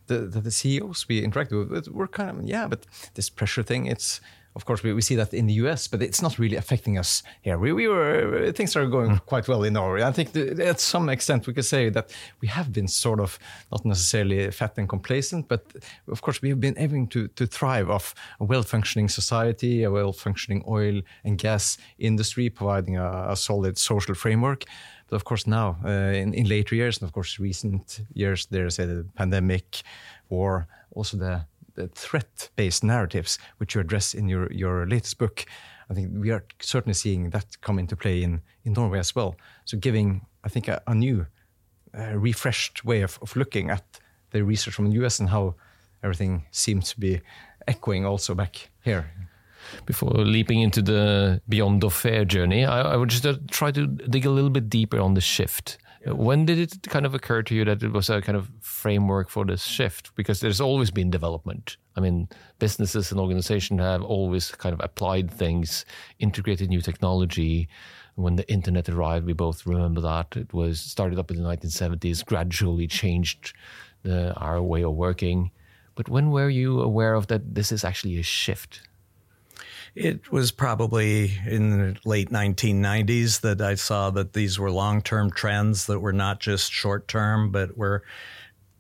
The, 0.10 0.20
the, 0.28 0.42
the 0.42 0.52
CEOs 0.52 1.08
we 1.08 1.22
interacted 1.22 1.70
with 1.70 1.88
were 1.88 2.08
kind 2.08 2.30
of, 2.32 2.44
yeah, 2.44 2.68
but 2.68 2.86
this 3.14 3.30
pressure 3.30 3.64
thing, 3.64 3.86
it's, 3.86 4.20
of 4.56 4.66
course, 4.66 4.84
we, 4.84 4.94
we 4.94 5.02
see 5.02 5.16
that 5.16 5.34
in 5.34 5.48
the 5.48 5.54
US, 5.66 5.88
but 5.88 6.02
it's 6.02 6.22
not 6.22 6.40
really 6.40 6.56
affecting 6.56 6.98
us 6.98 7.24
here. 7.42 7.58
We, 7.58 7.72
we 7.72 7.88
were, 7.88 8.52
things 8.52 8.76
are 8.76 8.86
going 8.88 9.20
quite 9.26 9.48
well 9.48 9.64
in 9.64 9.74
Norway. 9.74 10.04
I 10.04 10.12
think 10.12 10.32
that 10.34 10.60
at 10.60 10.80
some 10.80 11.10
extent 11.10 11.48
we 11.48 11.54
could 11.54 11.66
say 11.66 11.90
that 11.90 12.12
we 12.42 12.48
have 12.48 12.74
been 12.74 12.88
sort 12.88 13.20
of 13.20 13.40
not 13.72 13.86
necessarily 13.86 14.50
fat 14.52 14.78
and 14.78 14.90
complacent, 14.90 15.48
but 15.48 15.66
of 16.08 16.22
course 16.22 16.42
we 16.42 16.50
have 16.50 16.60
been 16.60 16.78
able 16.78 17.06
to, 17.08 17.28
to 17.28 17.46
thrive 17.46 17.90
off 17.90 18.16
a 18.40 18.44
well-functioning 18.44 19.10
society, 19.10 19.84
a 19.84 19.92
well-functioning 19.92 20.64
oil 20.68 21.02
and 21.24 21.38
gas 21.38 21.78
industry, 22.00 22.50
providing 22.50 22.98
a, 22.98 23.28
a 23.30 23.36
solid 23.36 23.78
social 23.78 24.16
framework. 24.16 24.66
But 25.10 25.16
of 25.16 25.24
course, 25.24 25.48
now 25.48 25.78
uh, 25.84 25.90
in, 25.90 26.34
in 26.34 26.48
later 26.48 26.76
years, 26.76 26.98
and 26.98 27.08
of 27.08 27.14
course, 27.14 27.40
recent 27.40 28.02
years, 28.14 28.46
there's 28.48 28.80
a 28.80 29.06
pandemic, 29.16 29.82
war, 30.30 30.68
also 30.92 31.18
the, 31.18 31.46
the 31.80 31.88
threat-based 31.88 32.84
narratives, 32.84 33.40
which 33.58 33.74
you 33.74 33.82
address 33.82 34.14
in 34.14 34.28
your, 34.28 34.52
your 34.52 34.86
latest 34.86 35.18
book. 35.18 35.46
I 35.90 35.94
think 35.94 36.12
we 36.14 36.30
are 36.32 36.44
certainly 36.60 36.94
seeing 36.94 37.30
that 37.30 37.62
come 37.62 37.80
into 37.80 37.96
play 37.96 38.22
in, 38.22 38.42
in 38.66 38.74
Norway 38.74 39.00
as 39.00 39.16
well. 39.16 39.36
So, 39.66 39.78
giving, 39.78 40.26
I 40.44 40.50
think, 40.50 40.68
a, 40.68 40.82
a 40.86 40.94
new, 40.94 41.26
uh, 41.98 42.18
refreshed 42.18 42.84
way 42.84 43.02
of, 43.02 43.18
of 43.22 43.36
looking 43.36 43.70
at 43.70 44.00
the 44.32 44.44
research 44.44 44.74
from 44.74 44.90
the 44.90 45.04
US 45.04 45.20
and 45.20 45.30
how 45.30 45.56
everything 46.04 46.46
seems 46.52 46.94
to 46.94 47.00
be 47.00 47.22
echoing 47.68 48.06
also 48.06 48.36
back 48.36 48.70
here. 48.84 49.10
Before 49.86 50.12
leaping 50.12 50.60
into 50.62 50.82
the 50.82 51.42
beyond 51.48 51.84
of 51.84 51.94
fair 51.94 52.26
journey, 52.26 52.66
I, 52.66 52.94
I 52.94 52.96
would 52.96 53.10
just 53.10 53.26
uh, 53.26 53.38
try 53.50 53.72
to 53.72 53.88
dig 53.88 54.26
a 54.26 54.30
little 54.30 54.50
bit 54.50 54.70
deeper 54.70 55.00
on 55.00 55.14
the 55.14 55.22
shift. 55.22 55.78
Uh, 56.08 56.16
When 56.16 56.46
did 56.46 56.60
it 56.60 56.90
kind 56.90 57.06
of 57.06 57.14
occur 57.14 57.42
to 57.44 57.56
you 57.56 57.66
that 57.66 57.84
it 57.84 57.92
was 57.92 58.10
a 58.10 58.22
kind 58.22 58.38
of 58.38 58.50
framework 58.62 59.30
for 59.30 59.46
this 59.46 59.64
shift? 59.64 60.16
Because 60.16 60.40
there's 60.40 60.62
always 60.62 60.92
been 60.92 61.10
development. 61.10 61.78
I 61.96 62.02
mean, 62.02 62.30
businesses 62.60 63.12
and 63.12 63.20
organizations 63.20 63.82
have 63.82 64.04
always 64.04 64.52
kind 64.52 64.74
of 64.74 64.80
applied 64.84 65.32
things, 65.32 65.86
integrated 66.20 66.70
new 66.70 66.82
technology. 66.82 67.68
When 68.16 68.36
the 68.36 68.50
internet 68.52 68.90
arrived, 68.90 69.26
we 69.26 69.34
both 69.34 69.66
remember 69.66 70.02
that 70.02 70.36
it 70.36 70.54
was 70.54 70.80
started 70.80 71.20
up 71.20 71.32
in 71.32 71.38
the 71.38 71.44
1970s, 71.44 72.26
gradually 72.26 72.88
changed 72.88 73.54
the, 74.04 74.34
our 74.36 74.62
way 74.62 74.84
of 74.84 74.94
working. 74.94 75.52
But 75.96 76.10
when 76.10 76.32
were 76.32 76.50
you 76.50 76.82
aware 76.82 77.14
of 77.14 77.28
that? 77.28 77.56
This 77.56 77.72
is 77.72 77.84
actually 77.84 78.18
a 78.20 78.24
shift. 78.24 78.89
It 80.00 80.32
was 80.32 80.52
probably 80.52 81.38
in 81.46 81.72
the 81.72 82.00
late 82.06 82.30
1990s 82.30 83.42
that 83.42 83.60
I 83.60 83.76
saw 83.76 84.10
that 84.12 84.32
these 84.32 84.58
were 84.58 84.72
long 84.72 85.02
term 85.02 85.30
trends 85.30 85.88
that 85.88 86.00
were 86.00 86.14
not 86.14 86.40
just 86.40 86.72
short 86.72 87.10
term, 87.10 87.52
but 87.52 87.78
were 87.78 88.04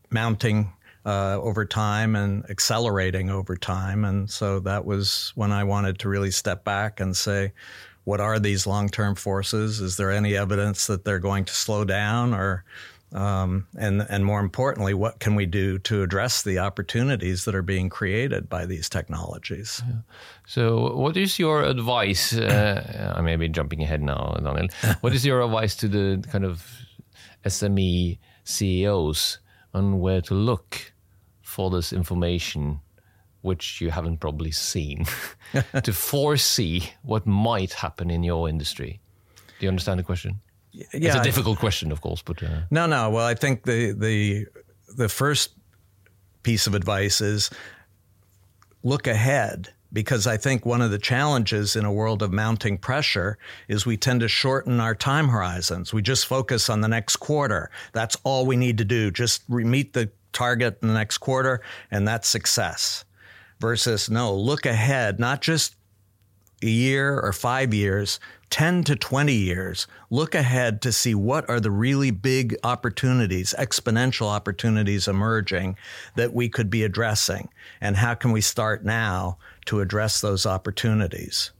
mounting 0.09 0.71
uh, 1.05 1.37
over 1.41 1.65
time 1.65 2.15
and 2.15 2.49
accelerating 2.49 3.29
over 3.29 3.57
time. 3.57 4.05
And 4.05 4.29
so 4.29 4.61
that 4.61 4.85
was 4.85 5.33
when 5.35 5.51
I 5.51 5.65
wanted 5.65 5.99
to 5.99 6.09
really 6.09 6.31
step 6.31 6.63
back 6.63 7.01
and 7.01 7.17
say, 7.17 7.51
what 8.05 8.21
are 8.21 8.39
these 8.39 8.65
long 8.65 8.87
term 8.87 9.13
forces? 9.15 9.81
Is 9.81 9.97
there 9.97 10.11
any 10.11 10.37
evidence 10.37 10.87
that 10.87 11.03
they're 11.03 11.19
going 11.19 11.43
to 11.43 11.53
slow 11.53 11.83
down 11.83 12.33
or 12.33 12.63
um, 13.11 13.67
and 13.77 14.05
and 14.09 14.23
more 14.23 14.39
importantly, 14.39 14.93
what 14.93 15.19
can 15.19 15.35
we 15.35 15.45
do 15.45 15.79
to 15.79 16.03
address 16.03 16.43
the 16.43 16.59
opportunities 16.59 17.45
that 17.45 17.55
are 17.55 17.63
being 17.63 17.89
created 17.89 18.49
by 18.49 18.65
these 18.65 18.87
technologies? 18.89 19.81
So, 20.45 20.95
what 20.95 21.17
is 21.17 21.39
your 21.39 21.63
advice? 21.63 22.33
Uh, 22.33 23.13
I 23.15 23.21
may 23.21 23.35
be 23.35 23.49
jumping 23.49 23.81
ahead 23.81 24.01
now, 24.01 24.37
Daniel. 24.43 24.67
What 25.01 25.13
is 25.13 25.25
your 25.25 25.41
advice 25.41 25.75
to 25.77 25.87
the 25.87 26.23
kind 26.31 26.45
of 26.45 26.65
SME 27.45 28.19
CEOs 28.43 29.39
on 29.73 29.99
where 29.99 30.21
to 30.21 30.33
look 30.33 30.93
for 31.41 31.69
this 31.69 31.91
information 31.93 32.79
which 33.41 33.79
you 33.79 33.89
haven't 33.89 34.17
probably 34.17 34.51
seen, 34.51 35.05
to 35.83 35.93
foresee 36.11 36.91
what 37.03 37.25
might 37.25 37.73
happen 37.73 38.09
in 38.09 38.23
your 38.23 38.49
industry? 38.49 38.99
Do 39.59 39.65
you 39.65 39.69
understand 39.69 39.99
the 39.99 40.03
question? 40.03 40.41
Yeah, 40.71 40.85
it's 40.93 41.15
a 41.15 41.23
difficult 41.23 41.59
question, 41.59 41.91
of 41.91 42.01
course, 42.01 42.21
but 42.21 42.43
uh, 42.43 42.61
No, 42.69 42.85
no. 42.85 43.09
Well, 43.09 43.25
I 43.25 43.33
think 43.33 43.63
the 43.63 43.91
the 43.91 44.45
the 44.95 45.09
first 45.09 45.51
piece 46.43 46.67
of 46.67 46.75
advice 46.75 47.21
is 47.21 47.49
look 48.83 49.07
ahead 49.07 49.73
because 49.91 50.27
I 50.27 50.37
think 50.37 50.65
one 50.65 50.81
of 50.81 50.91
the 50.91 50.99
challenges 50.99 51.75
in 51.75 51.85
a 51.85 51.91
world 51.91 52.21
of 52.21 52.31
mounting 52.31 52.77
pressure 52.77 53.37
is 53.67 53.85
we 53.85 53.97
tend 53.97 54.21
to 54.21 54.27
shorten 54.27 54.79
our 54.79 54.93
time 54.93 55.29
horizons. 55.29 55.93
We 55.93 56.01
just 56.01 56.27
focus 56.27 56.69
on 56.69 56.81
the 56.81 56.87
next 56.87 57.17
quarter. 57.17 57.71
That's 57.91 58.15
all 58.23 58.45
we 58.45 58.55
need 58.55 58.77
to 58.77 58.85
do. 58.85 59.11
Just 59.11 59.43
re- 59.49 59.63
meet 59.63 59.93
the 59.93 60.11
target 60.31 60.77
in 60.81 60.87
the 60.87 60.93
next 60.93 61.17
quarter 61.17 61.61
and 61.89 62.07
that's 62.07 62.27
success. 62.27 63.03
Versus 63.59 64.09
no, 64.09 64.33
look 64.33 64.65
ahead, 64.65 65.19
not 65.19 65.41
just 65.41 65.75
a 66.63 66.69
year 66.69 67.19
or 67.19 67.33
five 67.33 67.73
years, 67.73 68.19
10 68.49 68.83
to 68.85 68.95
20 68.95 69.33
years, 69.33 69.87
look 70.09 70.33
ahead 70.33 70.81
to 70.81 70.91
see 70.91 71.13
what 71.13 71.47
are 71.49 71.59
the 71.59 71.71
really 71.71 72.11
big 72.11 72.55
opportunities, 72.63 73.53
exponential 73.57 74.27
opportunities 74.27 75.07
emerging 75.07 75.77
that 76.15 76.33
we 76.33 76.49
could 76.49 76.69
be 76.69 76.83
addressing. 76.83 77.49
And 77.79 77.97
how 77.97 78.15
can 78.15 78.31
we 78.31 78.41
start 78.41 78.83
now 78.83 79.37
to 79.65 79.81
address 79.81 80.21
those 80.21 80.45
opportunities? 80.45 81.51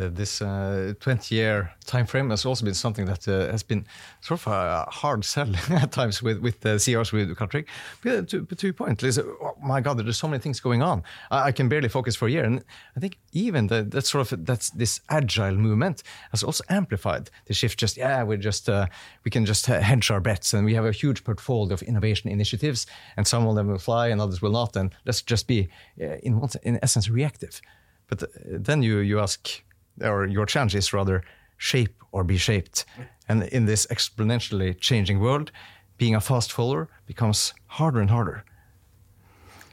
The, 0.00 0.08
this 0.08 0.40
uh, 0.40 0.94
20 0.98 1.34
year 1.34 1.72
time 1.84 2.06
frame 2.06 2.30
has 2.30 2.46
also 2.46 2.64
been 2.64 2.72
something 2.72 3.04
that 3.04 3.28
uh, 3.28 3.50
has 3.50 3.62
been 3.62 3.84
sort 4.22 4.40
of 4.40 4.46
a 4.46 4.86
hard 4.88 5.26
sell 5.26 5.54
at 5.70 5.92
times 5.92 6.22
with, 6.22 6.38
with 6.38 6.60
the 6.60 6.78
CEOs 6.78 7.12
with 7.12 7.28
the 7.28 7.34
country. 7.34 7.66
But 8.02 8.28
to, 8.30 8.46
to 8.46 8.66
your 8.66 8.72
point, 8.72 9.02
Liz, 9.02 9.18
oh 9.18 9.56
my 9.62 9.82
God, 9.82 9.98
there's 9.98 10.16
so 10.16 10.26
many 10.26 10.40
things 10.40 10.58
going 10.58 10.82
on. 10.82 11.02
I, 11.30 11.48
I 11.48 11.52
can 11.52 11.68
barely 11.68 11.90
focus 11.90 12.16
for 12.16 12.28
a 12.28 12.30
year. 12.30 12.44
And 12.44 12.64
I 12.96 13.00
think 13.00 13.18
even 13.32 13.66
the, 13.66 13.82
that 13.82 14.06
sort 14.06 14.32
of 14.32 14.46
that's 14.46 14.70
this 14.70 15.02
agile 15.10 15.56
movement 15.56 16.02
has 16.30 16.42
also 16.42 16.64
amplified 16.70 17.30
the 17.44 17.52
shift. 17.52 17.78
Just, 17.78 17.98
yeah, 17.98 18.22
we're 18.22 18.38
just, 18.38 18.70
uh, 18.70 18.86
we 19.24 19.30
can 19.30 19.44
just 19.44 19.68
uh, 19.68 19.80
hedge 19.80 20.10
our 20.10 20.20
bets 20.20 20.54
and 20.54 20.64
we 20.64 20.72
have 20.72 20.86
a 20.86 20.92
huge 20.92 21.24
portfolio 21.24 21.74
of 21.74 21.82
innovation 21.82 22.30
initiatives 22.30 22.86
and 23.18 23.26
some 23.26 23.46
of 23.46 23.54
them 23.54 23.68
will 23.68 23.76
fly 23.76 24.08
and 24.08 24.18
others 24.18 24.40
will 24.40 24.52
not. 24.52 24.76
And 24.76 24.94
let's 25.04 25.20
just 25.20 25.46
be, 25.46 25.68
uh, 26.00 26.16
in, 26.22 26.40
in 26.62 26.78
essence, 26.82 27.10
reactive. 27.10 27.60
But 28.06 28.22
uh, 28.22 28.28
then 28.44 28.82
you, 28.82 28.98
you 29.00 29.20
ask, 29.20 29.62
or 30.02 30.26
your 30.26 30.46
challenge 30.46 30.74
is 30.74 30.92
rather 30.92 31.22
shape 31.56 32.02
or 32.12 32.24
be 32.24 32.36
shaped. 32.36 32.84
And 33.28 33.44
in 33.44 33.66
this 33.66 33.86
exponentially 33.86 34.78
changing 34.80 35.20
world, 35.20 35.52
being 35.98 36.14
a 36.14 36.20
fast 36.20 36.52
follower 36.52 36.88
becomes 37.06 37.54
harder 37.66 38.00
and 38.00 38.10
harder. 38.10 38.44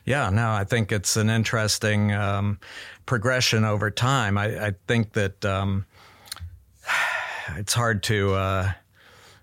Yeah, 0.05 0.29
no, 0.29 0.51
I 0.51 0.63
think 0.63 0.91
it's 0.91 1.17
an 1.17 1.29
interesting 1.29 2.13
um, 2.13 2.59
progression 3.05 3.65
over 3.65 3.91
time. 3.91 4.37
I, 4.37 4.67
I 4.67 4.71
think 4.87 5.13
that 5.13 5.43
um, 5.43 5.85
it's 7.57 7.73
hard 7.73 8.03
to 8.03 8.33
uh, 8.33 8.71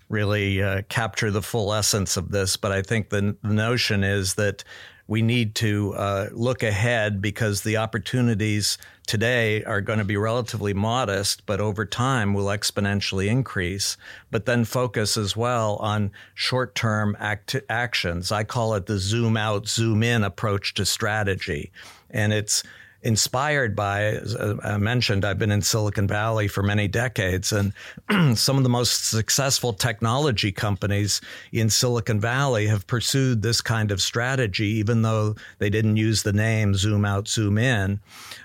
really 0.09 0.63
uh, 0.63 0.81
capture 0.89 1.31
the 1.31 1.41
full 1.41 1.73
essence 1.73 2.17
of 2.17 2.31
this, 2.31 2.57
but 2.57 2.71
I 2.71 2.81
think 2.81 3.09
the, 3.09 3.35
the 3.43 3.53
notion 3.53 4.03
is 4.03 4.35
that 4.35 4.63
we 5.07 5.21
need 5.21 5.55
to 5.55 5.93
uh, 5.93 6.29
look 6.31 6.63
ahead 6.63 7.21
because 7.21 7.61
the 7.61 7.77
opportunities 7.77 8.77
today 9.05 9.63
are 9.63 9.81
going 9.81 9.99
to 9.99 10.05
be 10.05 10.17
relatively 10.17 10.73
modest, 10.73 11.45
but 11.45 11.59
over 11.59 11.85
time 11.85 12.33
will 12.33 12.45
exponentially 12.45 13.27
increase. 13.27 13.97
But 14.31 14.45
then 14.45 14.65
focus 14.65 15.15
as 15.15 15.37
well 15.37 15.75
on 15.75 16.11
short 16.33 16.73
term 16.73 17.15
act- 17.19 17.55
actions. 17.69 18.31
I 18.31 18.43
call 18.43 18.73
it 18.73 18.87
the 18.87 18.97
zoom 18.97 19.37
out, 19.37 19.67
zoom 19.67 20.01
in 20.01 20.23
approach 20.23 20.73
to 20.75 20.85
strategy. 20.85 21.71
And 22.09 22.33
it's 22.33 22.63
inspired 23.05 23.75
by, 23.75 24.01
as 24.05 24.35
uh, 24.35 24.57
I 24.63 24.77
mentioned, 24.77 25.23
I've 25.23 25.37
been 25.37 25.51
in 25.51 25.61
Silicon 25.61 26.07
Valley 26.07 26.47
for 26.47 26.63
many 26.63 26.87
decades, 26.87 27.53
and 27.53 27.71
some 28.37 28.57
of 28.57 28.63
the 28.63 28.69
most 28.69 29.09
successful 29.09 29.73
technology 29.73 30.51
companies 30.51 31.21
in 31.51 31.69
Silicon 31.69 32.19
Valley 32.19 32.65
have 32.65 32.87
pursued 32.87 33.43
this 33.43 33.61
kind 33.61 33.91
of 33.91 34.01
strategy, 34.01 34.65
even 34.65 35.03
though 35.03 35.35
they 35.59 35.69
didn't 35.69 35.97
use 35.97 36.23
the 36.23 36.33
name 36.33 36.73
zoom 36.73 37.05
out, 37.05 37.27
zoom 37.27 37.59
in. 37.59 37.99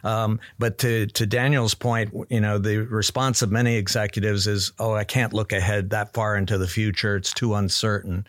Um, 0.04 0.38
but 0.58 0.76
to, 0.78 1.06
to 1.06 1.24
Daniel's 1.24 1.74
point, 1.74 2.12
you 2.28 2.40
know, 2.40 2.58
the 2.58 2.78
response 2.78 3.40
of 3.40 3.50
many 3.50 3.76
executives 3.76 4.46
is, 4.46 4.72
oh, 4.78 4.92
I 4.92 5.04
can't 5.04 5.32
look 5.32 5.52
ahead 5.52 5.88
that 5.90 6.12
far 6.12 6.36
into 6.36 6.58
the 6.58 6.68
future. 6.68 7.16
It's 7.16 7.32
too 7.32 7.54
uncertain. 7.54 8.26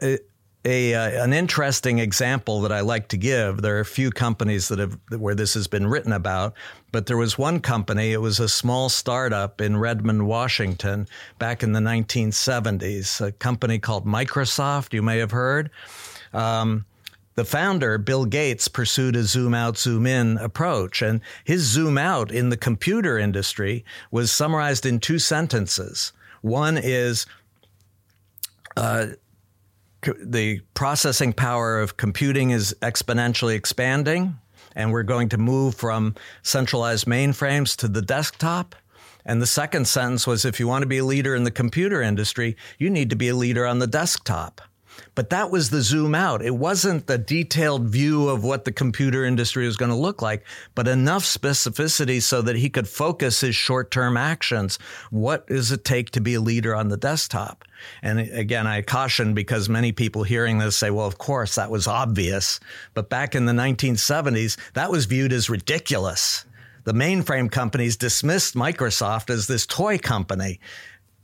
It, 0.00 0.26
a 0.64 0.94
uh, 0.94 1.24
an 1.24 1.32
interesting 1.32 1.98
example 1.98 2.60
that 2.60 2.72
I 2.72 2.80
like 2.80 3.08
to 3.08 3.16
give. 3.16 3.62
There 3.62 3.76
are 3.76 3.80
a 3.80 3.84
few 3.84 4.10
companies 4.10 4.68
that 4.68 4.78
have 4.78 4.98
where 5.10 5.34
this 5.34 5.54
has 5.54 5.66
been 5.66 5.86
written 5.86 6.12
about, 6.12 6.54
but 6.92 7.06
there 7.06 7.16
was 7.16 7.36
one 7.36 7.60
company. 7.60 8.12
It 8.12 8.20
was 8.20 8.38
a 8.38 8.48
small 8.48 8.88
startup 8.88 9.60
in 9.60 9.76
Redmond, 9.76 10.26
Washington, 10.26 11.08
back 11.38 11.62
in 11.62 11.72
the 11.72 11.80
1970s. 11.80 13.20
A 13.20 13.32
company 13.32 13.78
called 13.78 14.06
Microsoft. 14.06 14.92
You 14.92 15.02
may 15.02 15.18
have 15.18 15.32
heard. 15.32 15.70
Um, 16.32 16.86
the 17.34 17.44
founder, 17.44 17.96
Bill 17.96 18.26
Gates, 18.26 18.68
pursued 18.68 19.16
a 19.16 19.24
zoom 19.24 19.54
out, 19.54 19.78
zoom 19.78 20.06
in 20.06 20.36
approach. 20.38 21.00
And 21.00 21.22
his 21.44 21.62
zoom 21.62 21.96
out 21.96 22.30
in 22.30 22.50
the 22.50 22.56
computer 22.56 23.18
industry 23.18 23.84
was 24.10 24.30
summarized 24.30 24.84
in 24.84 25.00
two 25.00 25.18
sentences. 25.18 26.12
One 26.42 26.76
is 26.76 27.26
uh, 28.76 29.06
the 30.02 30.60
processing 30.74 31.32
power 31.32 31.80
of 31.80 31.96
computing 31.96 32.50
is 32.50 32.74
exponentially 32.82 33.54
expanding, 33.54 34.38
and 34.74 34.92
we're 34.92 35.02
going 35.02 35.28
to 35.30 35.38
move 35.38 35.74
from 35.74 36.14
centralized 36.42 37.06
mainframes 37.06 37.76
to 37.76 37.88
the 37.88 38.02
desktop. 38.02 38.74
And 39.24 39.40
the 39.40 39.46
second 39.46 39.86
sentence 39.86 40.26
was 40.26 40.44
if 40.44 40.58
you 40.58 40.66
want 40.66 40.82
to 40.82 40.88
be 40.88 40.98
a 40.98 41.04
leader 41.04 41.34
in 41.34 41.44
the 41.44 41.50
computer 41.50 42.02
industry, 42.02 42.56
you 42.78 42.90
need 42.90 43.10
to 43.10 43.16
be 43.16 43.28
a 43.28 43.36
leader 43.36 43.66
on 43.66 43.78
the 43.78 43.86
desktop. 43.86 44.60
But 45.14 45.30
that 45.30 45.50
was 45.50 45.68
the 45.68 45.82
zoom 45.82 46.14
out. 46.14 46.42
It 46.42 46.54
wasn't 46.54 47.06
the 47.06 47.18
detailed 47.18 47.88
view 47.88 48.28
of 48.28 48.44
what 48.44 48.64
the 48.64 48.72
computer 48.72 49.24
industry 49.24 49.66
was 49.66 49.76
going 49.76 49.90
to 49.90 49.96
look 49.96 50.22
like, 50.22 50.44
but 50.74 50.88
enough 50.88 51.24
specificity 51.24 52.22
so 52.22 52.40
that 52.42 52.56
he 52.56 52.70
could 52.70 52.88
focus 52.88 53.40
his 53.40 53.54
short 53.54 53.90
term 53.90 54.16
actions. 54.16 54.78
What 55.10 55.46
does 55.46 55.70
it 55.70 55.84
take 55.84 56.10
to 56.12 56.20
be 56.20 56.34
a 56.34 56.40
leader 56.40 56.74
on 56.74 56.88
the 56.88 56.96
desktop? 56.96 57.64
And 58.02 58.20
again, 58.20 58.66
I 58.66 58.80
caution 58.80 59.34
because 59.34 59.68
many 59.68 59.92
people 59.92 60.22
hearing 60.22 60.58
this 60.58 60.76
say, 60.76 60.90
well, 60.90 61.06
of 61.06 61.18
course, 61.18 61.56
that 61.56 61.70
was 61.70 61.86
obvious. 61.86 62.58
But 62.94 63.10
back 63.10 63.34
in 63.34 63.44
the 63.44 63.52
1970s, 63.52 64.56
that 64.72 64.90
was 64.90 65.04
viewed 65.04 65.32
as 65.32 65.50
ridiculous. 65.50 66.46
The 66.84 66.94
mainframe 66.94 67.50
companies 67.50 67.96
dismissed 67.96 68.54
Microsoft 68.54 69.30
as 69.30 69.46
this 69.46 69.66
toy 69.66 69.98
company 69.98 70.58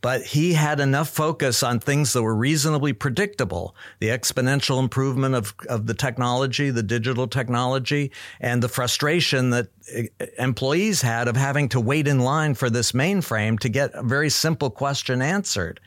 but 0.01 0.23
he 0.23 0.53
had 0.53 0.81
enough 0.81 1.09
focus 1.09 1.63
on 1.63 1.81
things 1.81 2.13
that 2.13 2.23
were 2.23 2.35
reasonably 2.35 2.93
predictable 2.93 3.75
the 4.01 4.09
exponential 4.09 4.79
improvement 4.79 5.35
of, 5.35 5.55
of 5.69 5.87
the 5.87 5.95
technology, 5.95 6.71
the 6.71 6.83
digital 6.83 7.27
technology, 7.27 8.11
and 8.41 8.63
the 8.63 8.69
frustration 8.69 9.51
that 9.51 9.69
eh, 9.93 10.07
employees 10.39 11.03
had 11.03 11.29
of 11.29 11.37
having 11.37 11.69
to 11.69 11.81
wait 11.81 12.07
in 12.07 12.21
line 12.21 12.55
for 12.55 12.71
this 12.71 12.93
mainframe 12.93 13.59
to 13.59 13.69
get 13.69 13.91
a 13.95 14.03
very 14.03 14.31
simple 14.31 14.71
question 14.71 15.21
answered. 15.21 15.81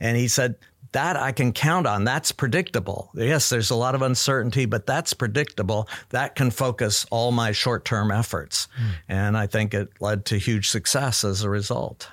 And 0.00 0.16
he 0.16 0.28
said, 0.28 0.56
that 0.92 1.16
I 1.16 1.32
can 1.32 1.52
count 1.52 1.86
on. 1.86 2.04
That's 2.04 2.32
predictable. 2.32 3.10
Yes, 3.14 3.48
there's 3.48 3.70
a 3.70 3.74
lot 3.74 3.94
of 3.94 4.02
uncertainty, 4.02 4.66
but 4.66 4.86
that's 4.86 5.14
predictable. 5.14 5.88
That 6.10 6.34
can 6.34 6.50
focus 6.50 7.06
all 7.10 7.32
my 7.32 7.52
short 7.52 7.84
term 7.86 8.10
efforts. 8.10 8.68
Mm. 8.78 8.90
And 9.08 9.36
I 9.36 9.46
think 9.46 9.72
it 9.72 9.88
led 10.00 10.26
to 10.26 10.38
huge 10.38 10.68
success 10.68 11.24
as 11.24 11.42
a 11.42 11.50
result. 11.50 12.08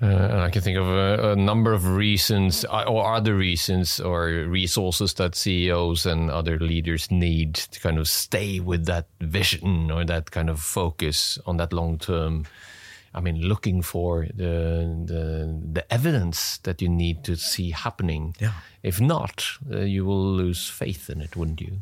Uh, 0.00 0.04
and 0.04 0.40
I 0.40 0.50
can 0.50 0.60
think 0.60 0.76
of 0.76 0.88
a, 0.88 1.32
a, 1.32 1.36
number 1.36 1.72
of 1.72 1.88
reasons 1.88 2.66
uh, 2.66 2.84
or 2.86 3.14
other 3.14 3.34
reasons 3.34 3.98
or 3.98 4.26
resources 4.46 5.14
that 5.14 5.34
CEOs 5.34 6.04
and 6.04 6.30
other 6.30 6.58
leaders 6.58 7.10
need 7.10 7.54
to 7.54 7.80
kind 7.80 7.98
of 7.98 8.06
stay 8.06 8.60
with 8.60 8.84
that 8.84 9.06
vision 9.22 9.90
or 9.90 10.04
that 10.04 10.30
kind 10.30 10.50
of 10.50 10.60
focus 10.60 11.38
on 11.46 11.56
that 11.56 11.72
long 11.72 11.98
term. 11.98 12.44
I 13.14 13.20
mean, 13.20 13.40
looking 13.40 13.80
for 13.80 14.26
the 14.34 14.84
the, 15.06 15.62
the 15.72 15.90
evidence 15.90 16.58
that 16.64 16.82
you 16.82 16.90
need 16.90 17.24
to 17.24 17.34
see 17.34 17.70
happening. 17.70 18.34
Yeah. 18.38 18.52
If 18.82 19.00
not, 19.00 19.46
uh, 19.72 19.78
you 19.78 20.04
will 20.04 20.30
lose 20.30 20.68
faith 20.68 21.08
in 21.08 21.22
it, 21.22 21.36
wouldn't 21.36 21.62
you? 21.62 21.80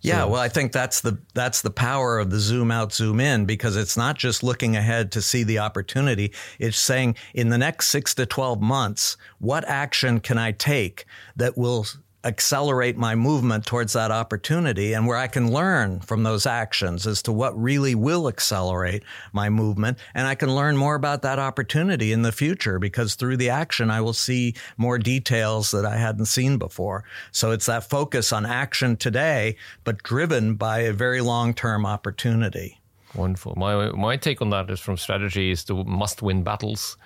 Yeah, 0.00 0.22
so, 0.22 0.28
well, 0.28 0.40
I 0.40 0.48
think 0.48 0.72
that's 0.72 1.00
the 1.00 1.18
that's 1.34 1.62
the 1.62 1.70
power 1.70 2.18
of 2.18 2.30
the 2.30 2.38
zoom 2.38 2.70
out, 2.70 2.92
zoom 2.92 3.20
in, 3.20 3.44
because 3.44 3.76
it's 3.76 3.96
not 3.96 4.16
just 4.16 4.42
looking 4.42 4.76
ahead 4.76 5.12
to 5.12 5.22
see 5.22 5.42
the 5.42 5.58
opportunity. 5.58 6.32
It's 6.58 6.78
saying 6.78 7.16
in 7.34 7.48
the 7.48 7.58
next 7.58 7.88
six 7.88 8.14
to 8.16 8.26
twelve 8.26 8.60
months, 8.60 9.16
what 9.38 9.64
action 9.68 10.20
can 10.20 10.38
I 10.38 10.52
take 10.52 11.04
that 11.36 11.56
will 11.56 11.86
accelerate 12.24 12.96
my 12.96 13.14
movement 13.14 13.66
towards 13.66 13.92
that 13.92 14.10
opportunity 14.10 14.94
and 14.94 15.06
where 15.06 15.16
I 15.16 15.26
can 15.26 15.52
learn 15.52 16.00
from 16.00 16.22
those 16.22 16.46
actions 16.46 17.06
as 17.06 17.22
to 17.22 17.32
what 17.32 17.60
really 17.60 17.94
will 17.94 18.28
accelerate 18.28 19.04
my 19.32 19.50
movement. 19.50 19.98
And 20.14 20.26
I 20.26 20.34
can 20.34 20.54
learn 20.54 20.76
more 20.76 20.94
about 20.94 21.22
that 21.22 21.38
opportunity 21.38 22.12
in 22.12 22.22
the 22.22 22.32
future 22.32 22.78
because 22.78 23.14
through 23.14 23.36
the 23.36 23.50
action, 23.50 23.90
I 23.90 24.00
will 24.00 24.14
see 24.14 24.54
more 24.78 24.98
details 24.98 25.70
that 25.72 25.84
I 25.84 25.96
hadn't 25.96 26.26
seen 26.26 26.56
before. 26.56 27.04
So 27.30 27.50
it's 27.50 27.66
that 27.66 27.88
focus 27.88 28.32
on 28.32 28.46
action 28.46 28.96
today, 28.96 29.56
but 29.84 30.02
driven 30.02 30.54
by 30.54 30.80
a 30.80 30.92
very 30.92 31.20
long 31.20 31.52
term 31.52 31.84
opportunity. 31.84 32.80
Wonderful. 33.14 33.54
My 33.56 33.90
my 33.92 34.16
take 34.16 34.42
on 34.42 34.50
that 34.50 34.70
is 34.70 34.80
from 34.80 34.96
strategy 34.96 35.50
is 35.50 35.62
to 35.64 35.84
must 35.84 36.20
win 36.20 36.42
battles, 36.42 36.96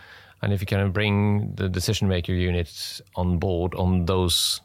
and 0.41 0.53
if 0.53 0.61
you 0.63 0.67
can 0.67 0.91
bring 0.91 1.53
the 1.55 1.69
decision 1.69 2.09
maker 2.09 2.33
unit 2.33 3.01
on 3.15 3.39
board 3.39 3.75
on 3.75 4.07
those 4.07 4.63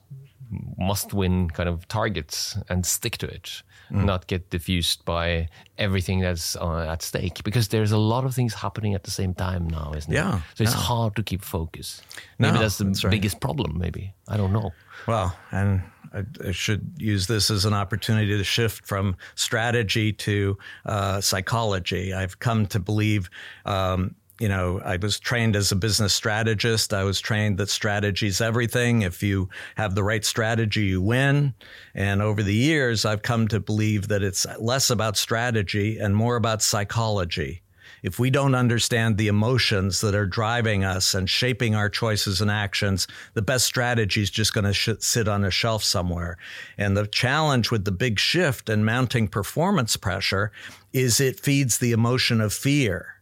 must 0.78 1.14
win 1.14 1.50
kind 1.50 1.70
of 1.70 1.88
targets 1.88 2.58
and 2.70 2.86
stick 2.86 3.18
to 3.18 3.28
it, 3.28 3.64
mm. 3.92 4.04
not 4.04 4.28
get 4.28 4.50
diffused 4.50 5.06
by 5.06 5.48
everything 5.78 6.20
that's 6.20 6.56
uh, 6.56 6.88
at 6.90 7.02
stake 7.02 7.44
because 7.44 7.68
there's 7.70 7.92
a 7.92 7.98
lot 7.98 8.26
of 8.26 8.34
things 8.34 8.54
happening 8.54 8.94
at 8.94 9.04
the 9.04 9.12
same 9.12 9.34
time 9.34 9.68
now, 9.68 9.94
isn't 9.96 10.12
yeah, 10.12 10.38
it? 10.38 10.42
So 10.56 10.64
it's 10.64 10.74
hard 10.74 11.16
to 11.16 11.24
keep 11.24 11.42
focus. 11.42 12.02
Maybe 12.40 12.54
no, 12.54 12.60
that's 12.62 12.78
the 12.78 12.86
that's 12.86 13.04
right. 13.04 13.12
biggest 13.12 13.40
problem. 13.40 13.78
Maybe 13.78 14.14
I 14.28 14.38
don't 14.38 14.54
know. 14.54 14.72
Well, 15.08 15.36
and 15.52 15.84
I, 16.14 16.24
I, 16.48 16.52
should 16.52 16.94
use 16.98 17.28
this 17.28 17.50
as 17.50 17.66
an 17.66 17.74
opportunity 17.74 18.38
to 18.38 18.44
shift 18.44 18.86
from 18.86 19.16
strategy 19.36 20.14
to 20.14 20.58
uh, 20.86 21.22
psychology. 21.22 22.14
I've 22.14 22.40
come 22.40 22.68
to 22.68 22.80
believe. 22.80 23.30
Um, 23.66 24.16
you 24.44 24.50
know, 24.50 24.82
I 24.84 24.98
was 24.98 25.22
trained 25.22 25.56
as 25.56 25.72
a 25.72 25.76
business 25.78 26.14
strategist. 26.14 26.94
I 26.94 27.06
was 27.06 27.22
trained 27.22 27.58
that 27.60 27.70
strategy 27.70 28.28
is 28.28 28.42
everything. 28.42 29.02
If 29.04 29.24
you 29.24 29.48
have 29.78 29.96
the 29.96 30.04
right 30.04 30.26
strategy, 30.26 30.84
you 30.84 31.02
win. 31.02 31.54
And 31.96 32.22
over 32.22 32.44
the 32.44 32.54
years, 32.54 33.06
I've 33.06 33.22
come 33.22 33.48
to 33.48 33.62
believe 33.62 34.10
that 34.10 34.22
it's 34.22 34.46
less 34.60 34.90
about 34.90 35.16
strategy 35.16 35.98
and 35.98 36.14
more 36.14 36.36
about 36.36 36.62
psychology 36.62 37.62
if 38.02 38.20
we 38.20 38.30
don't 38.30 38.54
understand 38.54 39.18
the 39.18 39.30
emotions 39.30 40.02
that 40.02 40.14
are 40.14 40.26
driving 40.26 40.84
us 40.84 41.14
and 41.14 41.30
shaping 41.30 41.74
our 41.74 41.90
choices 41.90 42.42
and 42.42 42.52
actions, 42.52 43.08
the 43.34 43.42
best 43.42 43.66
strategy 43.66 44.22
is 44.22 44.30
just 44.30 44.54
going 44.54 44.66
to 44.66 44.74
sh- 44.74 44.90
sit 45.00 45.30
on 45.30 45.46
a 45.46 45.50
shelf 45.50 45.86
somewhere. 45.86 46.38
And 46.78 46.98
the 46.98 47.08
challenge 47.08 47.72
with 47.72 47.86
the 47.86 47.94
big 47.94 48.20
shift 48.20 48.68
and 48.68 48.86
mounting 48.86 49.30
performance 49.30 49.96
pressure 49.96 50.52
is 50.92 51.22
it 51.22 51.40
feeds 51.40 51.78
the 51.78 51.94
emotion 51.94 52.42
of 52.42 52.52
fear 52.54 53.14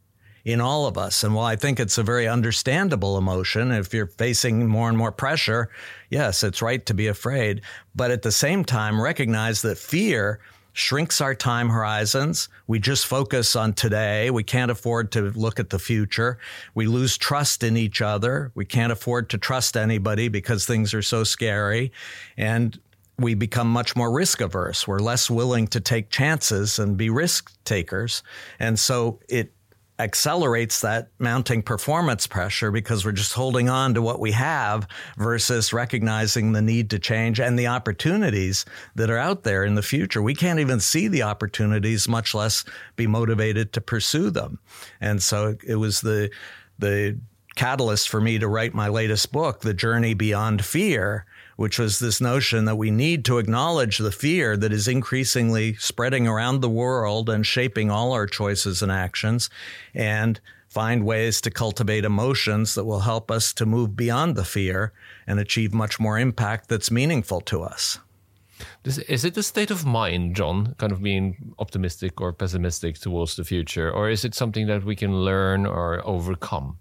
in 0.45 0.61
all 0.61 0.87
of 0.87 0.97
us. 0.97 1.23
And 1.23 1.35
while 1.35 1.45
I 1.45 1.55
think 1.55 1.79
it's 1.79 1.97
a 1.97 2.03
very 2.03 2.27
understandable 2.27 3.17
emotion, 3.17 3.71
if 3.71 3.93
you're 3.93 4.07
facing 4.07 4.67
more 4.67 4.89
and 4.89 4.97
more 4.97 5.11
pressure, 5.11 5.69
yes, 6.09 6.43
it's 6.43 6.61
right 6.61 6.85
to 6.85 6.93
be 6.93 7.07
afraid. 7.07 7.61
But 7.95 8.11
at 8.11 8.21
the 8.21 8.31
same 8.31 8.63
time, 8.63 9.01
recognize 9.01 9.61
that 9.61 9.77
fear 9.77 10.39
shrinks 10.73 11.19
our 11.19 11.35
time 11.35 11.69
horizons. 11.69 12.47
We 12.67 12.79
just 12.79 13.05
focus 13.05 13.55
on 13.55 13.73
today. 13.73 14.29
We 14.29 14.43
can't 14.43 14.71
afford 14.71 15.11
to 15.13 15.31
look 15.31 15.59
at 15.59 15.69
the 15.69 15.79
future. 15.79 16.37
We 16.73 16.87
lose 16.87 17.17
trust 17.17 17.63
in 17.63 17.75
each 17.75 18.01
other. 18.01 18.51
We 18.55 18.65
can't 18.65 18.91
afford 18.91 19.29
to 19.31 19.37
trust 19.37 19.75
anybody 19.75 20.29
because 20.29 20.65
things 20.65 20.93
are 20.93 21.01
so 21.01 21.23
scary. 21.23 21.91
And 22.37 22.79
we 23.19 23.33
become 23.33 23.67
much 23.67 23.95
more 23.95 24.11
risk 24.11 24.41
averse. 24.41 24.87
We're 24.87 24.99
less 24.99 25.29
willing 25.29 25.67
to 25.67 25.79
take 25.79 26.09
chances 26.09 26.79
and 26.79 26.97
be 26.97 27.09
risk 27.09 27.51
takers. 27.65 28.23
And 28.59 28.79
so 28.79 29.19
it 29.27 29.51
accelerates 30.01 30.81
that 30.81 31.09
mounting 31.19 31.61
performance 31.61 32.25
pressure 32.25 32.71
because 32.71 33.05
we're 33.05 33.11
just 33.11 33.33
holding 33.33 33.69
on 33.69 33.93
to 33.93 34.01
what 34.01 34.19
we 34.19 34.31
have 34.31 34.87
versus 35.17 35.71
recognizing 35.71 36.51
the 36.51 36.61
need 36.61 36.89
to 36.89 36.99
change 36.99 37.39
and 37.39 37.57
the 37.57 37.67
opportunities 37.67 38.65
that 38.95 39.09
are 39.11 39.17
out 39.17 39.43
there 39.43 39.63
in 39.63 39.75
the 39.75 39.81
future. 39.83 40.21
We 40.21 40.33
can't 40.33 40.59
even 40.59 40.79
see 40.79 41.07
the 41.07 41.21
opportunities, 41.21 42.07
much 42.07 42.33
less 42.33 42.65
be 42.95 43.05
motivated 43.05 43.73
to 43.73 43.81
pursue 43.81 44.31
them. 44.31 44.59
And 44.99 45.21
so 45.21 45.55
it 45.65 45.75
was 45.75 46.01
the, 46.01 46.31
the 46.79 47.19
catalyst 47.55 48.09
for 48.09 48.19
me 48.19 48.39
to 48.39 48.47
write 48.47 48.73
my 48.73 48.87
latest 48.87 49.31
book, 49.31 49.61
The 49.61 49.73
Journey 49.73 50.13
Beyond 50.15 50.65
Fear, 50.65 51.25
which 51.61 51.77
was 51.77 51.99
this 51.99 52.19
notion 52.19 52.65
that 52.65 52.75
we 52.75 52.89
need 52.89 53.23
to 53.23 53.37
acknowledge 53.37 53.99
the 53.99 54.11
fear 54.11 54.57
that 54.57 54.73
is 54.73 54.87
increasingly 54.87 55.75
spreading 55.75 56.27
around 56.27 56.59
the 56.59 56.69
world 56.69 57.29
and 57.29 57.45
shaping 57.45 57.91
all 57.91 58.13
our 58.13 58.25
choices 58.25 58.81
and 58.81 58.91
actions, 58.91 59.47
and 59.93 60.41
find 60.67 61.05
ways 61.05 61.39
to 61.39 61.51
cultivate 61.51 62.03
emotions 62.03 62.73
that 62.73 62.85
will 62.85 63.01
help 63.01 63.29
us 63.29 63.53
to 63.53 63.65
move 63.65 63.95
beyond 63.95 64.35
the 64.35 64.43
fear 64.43 64.91
and 65.27 65.39
achieve 65.39 65.71
much 65.71 65.99
more 65.99 66.17
impact 66.17 66.67
that's 66.67 66.89
meaningful 66.89 67.41
to 67.41 67.61
us. 67.61 67.99
Is 68.83 69.23
it 69.23 69.37
a 69.37 69.43
state 69.43 69.69
of 69.69 69.85
mind, 69.85 70.35
John, 70.35 70.73
kind 70.79 70.91
of 70.91 71.03
being 71.03 71.53
optimistic 71.59 72.19
or 72.19 72.33
pessimistic 72.33 72.97
towards 72.97 73.35
the 73.35 73.43
future, 73.43 73.91
or 73.91 74.09
is 74.09 74.25
it 74.25 74.33
something 74.33 74.65
that 74.65 74.83
we 74.83 74.95
can 74.95 75.13
learn 75.23 75.67
or 75.67 76.01
overcome? 76.07 76.79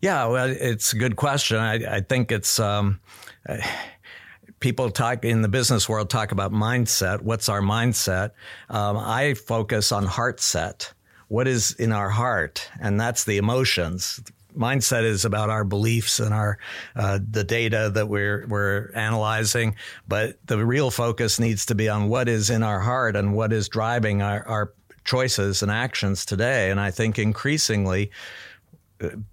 Yeah, 0.00 0.26
well, 0.26 0.48
it's 0.48 0.92
a 0.92 0.96
good 0.96 1.16
question. 1.16 1.58
I, 1.58 1.96
I 1.96 2.00
think 2.00 2.32
it's 2.32 2.58
um, 2.58 3.00
people 4.60 4.90
talk 4.90 5.24
in 5.24 5.42
the 5.42 5.48
business 5.48 5.88
world 5.88 6.08
talk 6.08 6.32
about 6.32 6.52
mindset. 6.52 7.20
What's 7.22 7.48
our 7.48 7.60
mindset? 7.60 8.30
Um, 8.70 8.96
I 8.96 9.34
focus 9.34 9.92
on 9.92 10.06
heart 10.06 10.40
set. 10.40 10.92
What 11.28 11.46
is 11.46 11.72
in 11.72 11.92
our 11.92 12.08
heart, 12.08 12.68
and 12.80 13.00
that's 13.00 13.24
the 13.24 13.36
emotions. 13.36 14.20
Mindset 14.56 15.04
is 15.04 15.24
about 15.24 15.48
our 15.48 15.62
beliefs 15.62 16.18
and 16.18 16.34
our 16.34 16.58
uh, 16.96 17.20
the 17.30 17.44
data 17.44 17.88
that 17.94 18.08
we're 18.08 18.46
we're 18.48 18.90
analyzing, 18.94 19.76
but 20.08 20.44
the 20.46 20.64
real 20.64 20.90
focus 20.90 21.38
needs 21.38 21.66
to 21.66 21.76
be 21.76 21.88
on 21.88 22.08
what 22.08 22.28
is 22.28 22.50
in 22.50 22.64
our 22.64 22.80
heart 22.80 23.14
and 23.14 23.32
what 23.32 23.52
is 23.52 23.68
driving 23.68 24.22
our, 24.22 24.44
our 24.48 24.72
choices 25.04 25.62
and 25.62 25.70
actions 25.70 26.24
today. 26.24 26.70
And 26.72 26.80
I 26.80 26.90
think 26.90 27.16
increasingly, 27.16 28.10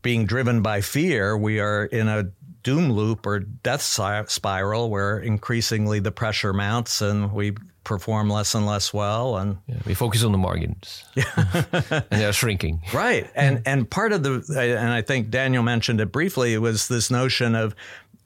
being 0.02 0.26
driven 0.26 0.62
by 0.62 0.82
fear, 0.82 1.38
we 1.38 1.60
are 1.60 1.86
in 1.86 2.08
a 2.08 2.32
doom 2.64 2.92
loop 2.92 3.26
or 3.26 3.40
death 3.40 3.82
spiral 3.82 4.90
where 4.90 5.20
increasingly 5.20 6.00
the 6.00 6.12
pressure 6.12 6.52
mounts 6.54 7.02
and 7.02 7.32
we 7.32 7.56
perform 7.86 8.30
less 8.30 8.54
and 8.54 8.66
less 8.66 8.94
well 8.94 9.38
and 9.38 9.58
yeah, 9.68 9.78
we 9.86 9.94
focus 9.94 10.22
on 10.24 10.34
the 10.34 10.38
margins. 10.38 11.06
And 11.16 12.04
they're 12.10 12.34
shrinking. 12.34 12.82
Right. 12.94 13.30
And 13.36 13.62
and 13.66 13.90
part 13.90 14.12
of 14.12 14.24
the 14.24 14.44
and 14.60 14.90
i 14.90 15.02
think 15.02 15.30
daniel 15.30 15.64
mentioned 15.64 16.02
it 16.02 16.12
briefly 16.12 16.58
was 16.58 16.90
this 16.90 17.10
notion 17.10 17.56
of 17.56 17.74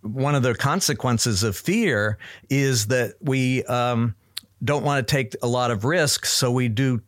one 0.02 0.34
of 0.34 0.42
the 0.42 0.56
consequences 0.56 1.44
of 1.44 1.56
fear 1.56 2.18
is 2.50 2.88
that 2.88 3.14
we 3.22 3.64
um, 3.66 4.16
don't 4.64 4.84
want 4.84 5.08
to 5.08 5.12
take 5.12 5.36
a 5.44 5.48
lot 5.48 5.70
of 5.70 5.86
risks 5.86 6.32
so 6.32 6.52
we 6.52 6.68
do 6.68 7.02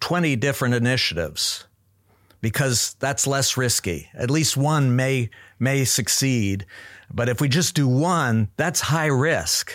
20 0.00 0.34
different 0.34 0.74
initiatives 0.74 1.66
because 2.40 2.94
that's 3.00 3.26
less 3.26 3.56
risky. 3.56 4.08
At 4.14 4.30
least 4.30 4.56
one 4.56 4.96
may 4.96 5.30
may 5.58 5.84
succeed, 5.84 6.66
but 7.12 7.28
if 7.28 7.40
we 7.40 7.48
just 7.48 7.74
do 7.74 7.86
one, 7.86 8.48
that's 8.56 8.80
high 8.80 9.06
risk. 9.06 9.72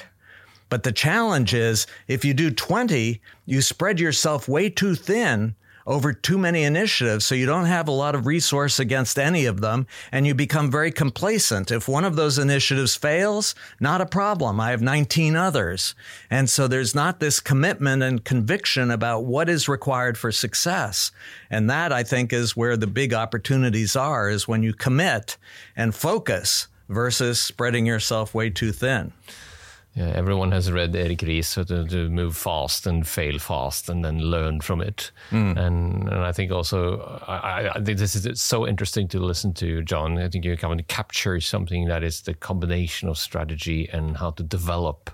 But 0.69 0.83
the 0.83 0.91
challenge 0.91 1.53
is 1.53 1.85
if 2.07 2.25
you 2.25 2.33
do 2.33 2.49
20, 2.49 3.21
you 3.45 3.61
spread 3.61 3.99
yourself 3.99 4.47
way 4.47 4.69
too 4.69 4.95
thin 4.95 5.55
over 5.85 6.13
too 6.13 6.37
many 6.37 6.63
initiatives, 6.63 7.25
so 7.25 7.35
you 7.35 7.45
don't 7.45 7.65
have 7.65 7.87
a 7.87 7.91
lot 7.91 8.15
of 8.15 8.25
resource 8.25 8.79
against 8.79 9.19
any 9.19 9.45
of 9.45 9.61
them, 9.61 9.85
and 10.11 10.25
you 10.25 10.33
become 10.33 10.71
very 10.71 10.91
complacent. 10.91 11.71
If 11.71 11.87
one 11.87 12.03
of 12.03 12.15
those 12.15 12.39
initiatives 12.39 12.95
fails, 12.95 13.53
not 13.79 14.01
a 14.01 14.05
problem. 14.05 14.59
I 14.59 14.71
have 14.71 14.81
19 14.81 15.35
others. 15.35 15.93
And 16.29 16.49
so 16.49 16.67
there's 16.67 16.95
not 16.95 17.19
this 17.19 17.39
commitment 17.39 18.01
and 18.01 18.23
conviction 18.23 18.89
about 18.89 19.25
what 19.25 19.49
is 19.49 19.69
required 19.69 20.17
for 20.17 20.31
success. 20.31 21.11
And 21.49 21.69
that, 21.69 21.93
I 21.93 22.03
think, 22.03 22.33
is 22.33 22.57
where 22.57 22.77
the 22.77 22.87
big 22.87 23.13
opportunities 23.13 23.95
are, 23.95 24.29
is 24.29 24.47
when 24.47 24.63
you 24.63 24.73
commit 24.73 25.37
and 25.75 25.93
focus 25.93 26.67
versus 26.89 27.39
spreading 27.39 27.85
yourself 27.85 28.33
way 28.33 28.49
too 28.49 28.71
thin. 28.71 29.11
Yeah, 29.95 30.09
everyone 30.09 30.51
has 30.51 30.69
read 30.73 30.93
Eric 30.93 31.21
Ries 31.21 31.47
so 31.47 31.63
to, 31.63 31.85
to, 31.85 32.09
move 32.09 32.35
fast 32.35 32.85
and 32.85 33.07
fail 33.07 33.39
fast 33.39 33.87
and 33.87 34.03
then 34.03 34.19
learn 34.19 34.59
from 34.59 34.81
it. 34.81 35.11
Mm. 35.31 35.57
And, 35.57 36.09
and 36.09 36.19
I 36.19 36.33
think 36.33 36.51
also, 36.51 36.99
I, 37.25 37.69
I, 37.69 37.81
think 37.81 37.97
this 37.97 38.13
is 38.13 38.41
so 38.41 38.67
interesting 38.67 39.07
to 39.09 39.19
listen 39.19 39.53
to, 39.53 39.81
John. 39.83 40.17
I 40.17 40.27
think 40.27 40.43
you 40.43 40.57
and 40.61 40.85
capture 40.89 41.39
something 41.39 41.85
that 41.85 42.03
is 42.03 42.21
the 42.21 42.33
combination 42.33 43.07
of 43.07 43.17
strategy 43.17 43.89
and 43.93 44.17
how 44.17 44.31
to 44.31 44.43
develop 44.43 45.11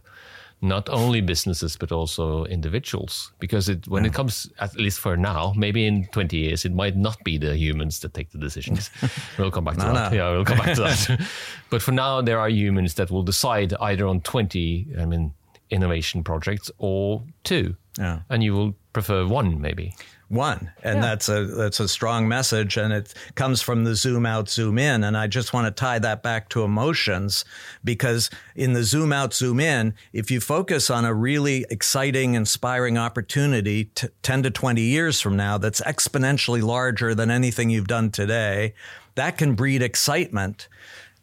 not 0.61 0.87
only 0.89 1.21
businesses 1.21 1.75
but 1.75 1.91
also 1.91 2.45
individuals. 2.45 3.33
Because 3.39 3.67
it, 3.67 3.87
when 3.87 4.05
it 4.05 4.13
comes 4.13 4.49
at 4.59 4.75
least 4.75 4.99
for 4.99 5.17
now 5.17 5.53
maybe 5.57 5.85
in 5.85 6.05
20 6.07 6.37
years 6.37 6.65
it 6.65 6.73
might 6.73 6.95
not 6.95 7.23
be 7.23 7.37
the 7.37 7.55
humans 7.55 7.99
that 8.01 8.13
take 8.13 8.31
the 8.31 8.37
decisions. 8.37 8.89
We'll 9.37 9.51
come 9.51 9.65
back 9.65 9.77
to 9.77 9.85
no, 9.85 9.93
that. 9.93 10.11
no. 10.11 10.17
yeah 10.17 10.31
we'll 10.31 10.45
come 10.45 10.57
back 10.57 10.75
to 10.75 10.81
that. 10.81 11.27
But 11.69 11.81
for 11.81 11.91
now 11.91 12.21
there 12.21 12.39
are 12.39 12.49
humans 12.49 12.95
that 12.95 13.09
will 13.09 13.23
decide 13.23 13.73
either 13.79 14.05
on 14.07 14.21
20 14.21 14.87
i 14.99 15.05
mean 15.05 15.33
innovation 15.71 16.23
projects 16.23 16.69
or 16.77 17.23
two. 17.43 17.75
Yeah. 17.97 18.21
and 18.29 18.41
you 18.41 18.53
will 18.53 18.73
prefer 18.93 19.27
one 19.27 19.59
maybe. 19.59 19.93
One. 20.29 20.71
And 20.81 21.03
that's 21.03 21.27
a 21.27 21.45
that's 21.45 21.81
a 21.81 21.89
strong 21.89 22.25
message 22.25 22.77
and 22.77 22.93
it 22.93 23.13
comes 23.35 23.61
from 23.61 23.83
the 23.83 23.95
zoom 23.95 24.25
out 24.25 24.47
zoom 24.47 24.77
in. 24.77 25.03
And 25.03 25.17
i 25.17 25.27
just 25.27 25.51
want 25.51 25.67
to 25.67 25.71
tie 25.71 25.99
that 25.99 26.23
back 26.23 26.47
to 26.49 26.63
emotions 26.63 27.43
because 27.83 28.29
in 28.55 28.71
the 28.71 28.83
zoom 28.83 29.11
out 29.11 29.33
zoom 29.33 29.59
in 29.59 29.93
if 30.13 30.31
you 30.31 30.39
focus 30.39 30.89
on 30.89 31.03
a 31.03 31.13
really 31.13 31.65
exciting 31.69 32.35
inspiring 32.35 32.97
opportunity 32.97 33.85
t- 33.93 34.07
10 34.23 34.43
to 34.43 34.51
20 34.51 34.81
years 34.81 35.19
from 35.19 35.35
now 35.35 35.57
that's 35.57 35.81
exponentially 35.81 36.63
larger 36.63 37.13
than 37.13 37.29
anything 37.29 37.69
you've 37.69 37.87
done 37.87 38.09
today 38.09 38.73
that 39.15 39.37
can 39.37 39.55
breed 39.55 39.81
excitement 39.81 40.69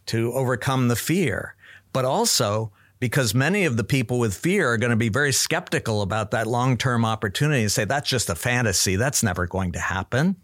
to 0.06 0.32
overcome 0.32 0.88
the 0.88 0.96
fear. 0.96 1.54
But 1.92 2.04
also 2.04 2.72
because 3.00 3.34
many 3.34 3.64
of 3.64 3.76
the 3.76 3.84
people 3.84 4.18
with 4.18 4.34
fear 4.34 4.72
are 4.72 4.78
going 4.78 4.90
to 4.90 4.96
be 4.96 5.08
very 5.08 5.32
skeptical 5.32 6.02
about 6.02 6.30
that 6.32 6.46
long 6.46 6.76
term 6.76 7.04
opportunity 7.04 7.62
and 7.62 7.72
say, 7.72 7.84
that's 7.84 8.08
just 8.08 8.30
a 8.30 8.34
fantasy. 8.34 8.96
That's 8.96 9.22
never 9.22 9.46
going 9.46 9.72
to 9.72 9.78
happen. 9.78 10.36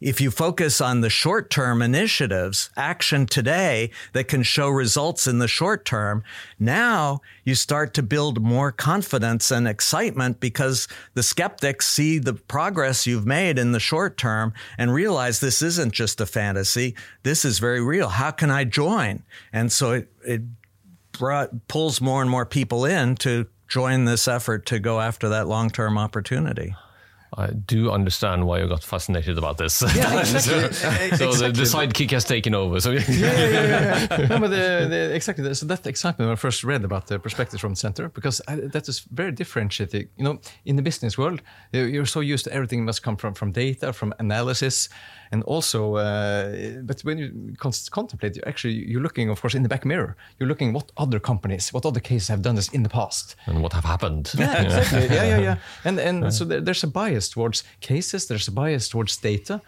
If 0.00 0.18
you 0.18 0.30
focus 0.30 0.80
on 0.80 1.02
the 1.02 1.10
short 1.10 1.50
term 1.50 1.82
initiatives, 1.82 2.70
action 2.74 3.26
today 3.26 3.90
that 4.14 4.28
can 4.28 4.42
show 4.42 4.70
results 4.70 5.26
in 5.26 5.40
the 5.40 5.48
short 5.48 5.84
term, 5.84 6.24
now 6.58 7.20
you 7.44 7.54
start 7.54 7.92
to 7.94 8.02
build 8.02 8.40
more 8.40 8.72
confidence 8.72 9.50
and 9.50 9.68
excitement 9.68 10.40
because 10.40 10.88
the 11.12 11.22
skeptics 11.22 11.86
see 11.86 12.18
the 12.18 12.32
progress 12.32 13.06
you've 13.06 13.26
made 13.26 13.58
in 13.58 13.72
the 13.72 13.80
short 13.80 14.16
term 14.16 14.54
and 14.78 14.94
realize 14.94 15.40
this 15.40 15.60
isn't 15.60 15.92
just 15.92 16.18
a 16.18 16.26
fantasy. 16.26 16.94
This 17.22 17.44
is 17.44 17.58
very 17.58 17.82
real. 17.82 18.08
How 18.08 18.30
can 18.30 18.50
I 18.50 18.64
join? 18.64 19.22
And 19.52 19.70
so 19.70 19.92
it, 19.92 20.08
it 20.24 20.42
brought, 21.20 21.68
pulls 21.68 22.00
more 22.00 22.22
and 22.22 22.30
more 22.30 22.46
people 22.46 22.84
in 22.84 23.14
to 23.14 23.46
join 23.68 24.06
this 24.06 24.26
effort 24.26 24.66
to 24.66 24.80
go 24.80 25.00
after 25.00 25.28
that 25.28 25.46
long 25.46 25.70
term 25.70 25.96
opportunity. 25.96 26.74
I 27.38 27.46
do 27.52 27.90
understand 27.92 28.44
why 28.46 28.58
you 28.60 28.66
got 28.68 28.82
fascinated 28.82 29.38
about 29.38 29.56
this. 29.58 29.82
Yeah, 29.82 30.18
exactly. 30.20 30.40
so, 30.40 30.58
Exactly. 30.66 31.32
so 31.32 31.32
the, 31.32 31.52
the 31.52 31.62
sidekick 31.62 32.10
has 32.10 32.24
taken 32.24 32.54
over. 32.54 32.80
So 32.80 32.90
yeah, 32.90 33.04
yeah, 33.08 33.48
yeah, 33.48 34.06
yeah. 34.18 34.26
no, 34.30 34.38
but 34.40 34.50
the, 34.50 34.86
the, 34.90 35.14
exactly. 35.14 35.54
So 35.54 35.66
that 35.66 35.86
excitement 35.86 36.26
when 36.28 36.32
I 36.32 36.36
first 36.36 36.64
read 36.64 36.84
about 36.84 37.06
the 37.06 37.18
perspective 37.18 37.60
from 37.60 37.70
the 37.74 37.76
center, 37.80 38.08
because 38.08 38.40
I, 38.48 38.56
that 38.56 38.88
is 38.88 39.00
very 39.12 39.32
differentiating. 39.32 40.08
You 40.16 40.24
know, 40.24 40.40
in 40.64 40.76
the 40.76 40.82
business 40.82 41.16
world, 41.16 41.40
you- 41.72 41.84
you're 41.84 42.06
so 42.06 42.20
used 42.20 42.44
to 42.46 42.52
everything 42.52 42.84
must 42.84 43.02
come 43.02 43.16
from 43.16 43.34
from 43.34 43.52
data, 43.52 43.92
from 43.92 44.12
analysis, 44.18 44.88
and 45.32 45.42
also. 45.44 45.96
Uh, 45.96 46.80
but 46.82 47.00
when 47.02 47.18
you 47.18 47.54
con- 47.58 47.72
contemplate, 47.90 48.34
you 48.36 48.42
actually 48.46 48.74
you're 48.90 49.02
looking, 49.02 49.30
of 49.30 49.40
course, 49.40 49.54
in 49.56 49.62
the 49.62 49.68
back 49.68 49.84
mirror. 49.84 50.16
You're 50.38 50.48
looking 50.48 50.72
what 50.72 50.90
other 50.96 51.20
companies, 51.20 51.72
what 51.72 51.86
other 51.86 52.00
cases 52.00 52.28
have 52.28 52.42
done 52.42 52.56
this 52.56 52.68
in 52.72 52.82
the 52.82 52.88
past. 52.90 53.36
and 53.46 53.62
what 53.62 53.72
have 53.72 53.84
happened? 53.84 54.32
Yeah, 54.36 54.62
exactly. 54.62 55.06
yeah, 55.16 55.24
yeah, 55.28 55.38
yeah. 55.38 55.56
And 55.84 55.98
and 56.00 56.34
so 56.34 56.44
there, 56.44 56.60
there's 56.60 56.82
a 56.84 56.88
bias 56.88 57.29
towards 57.30 57.64
cases. 57.80 58.26
There's 58.26 58.48
a 58.48 58.52
bias 58.52 58.88
towards 58.88 59.16
data, 59.16 59.60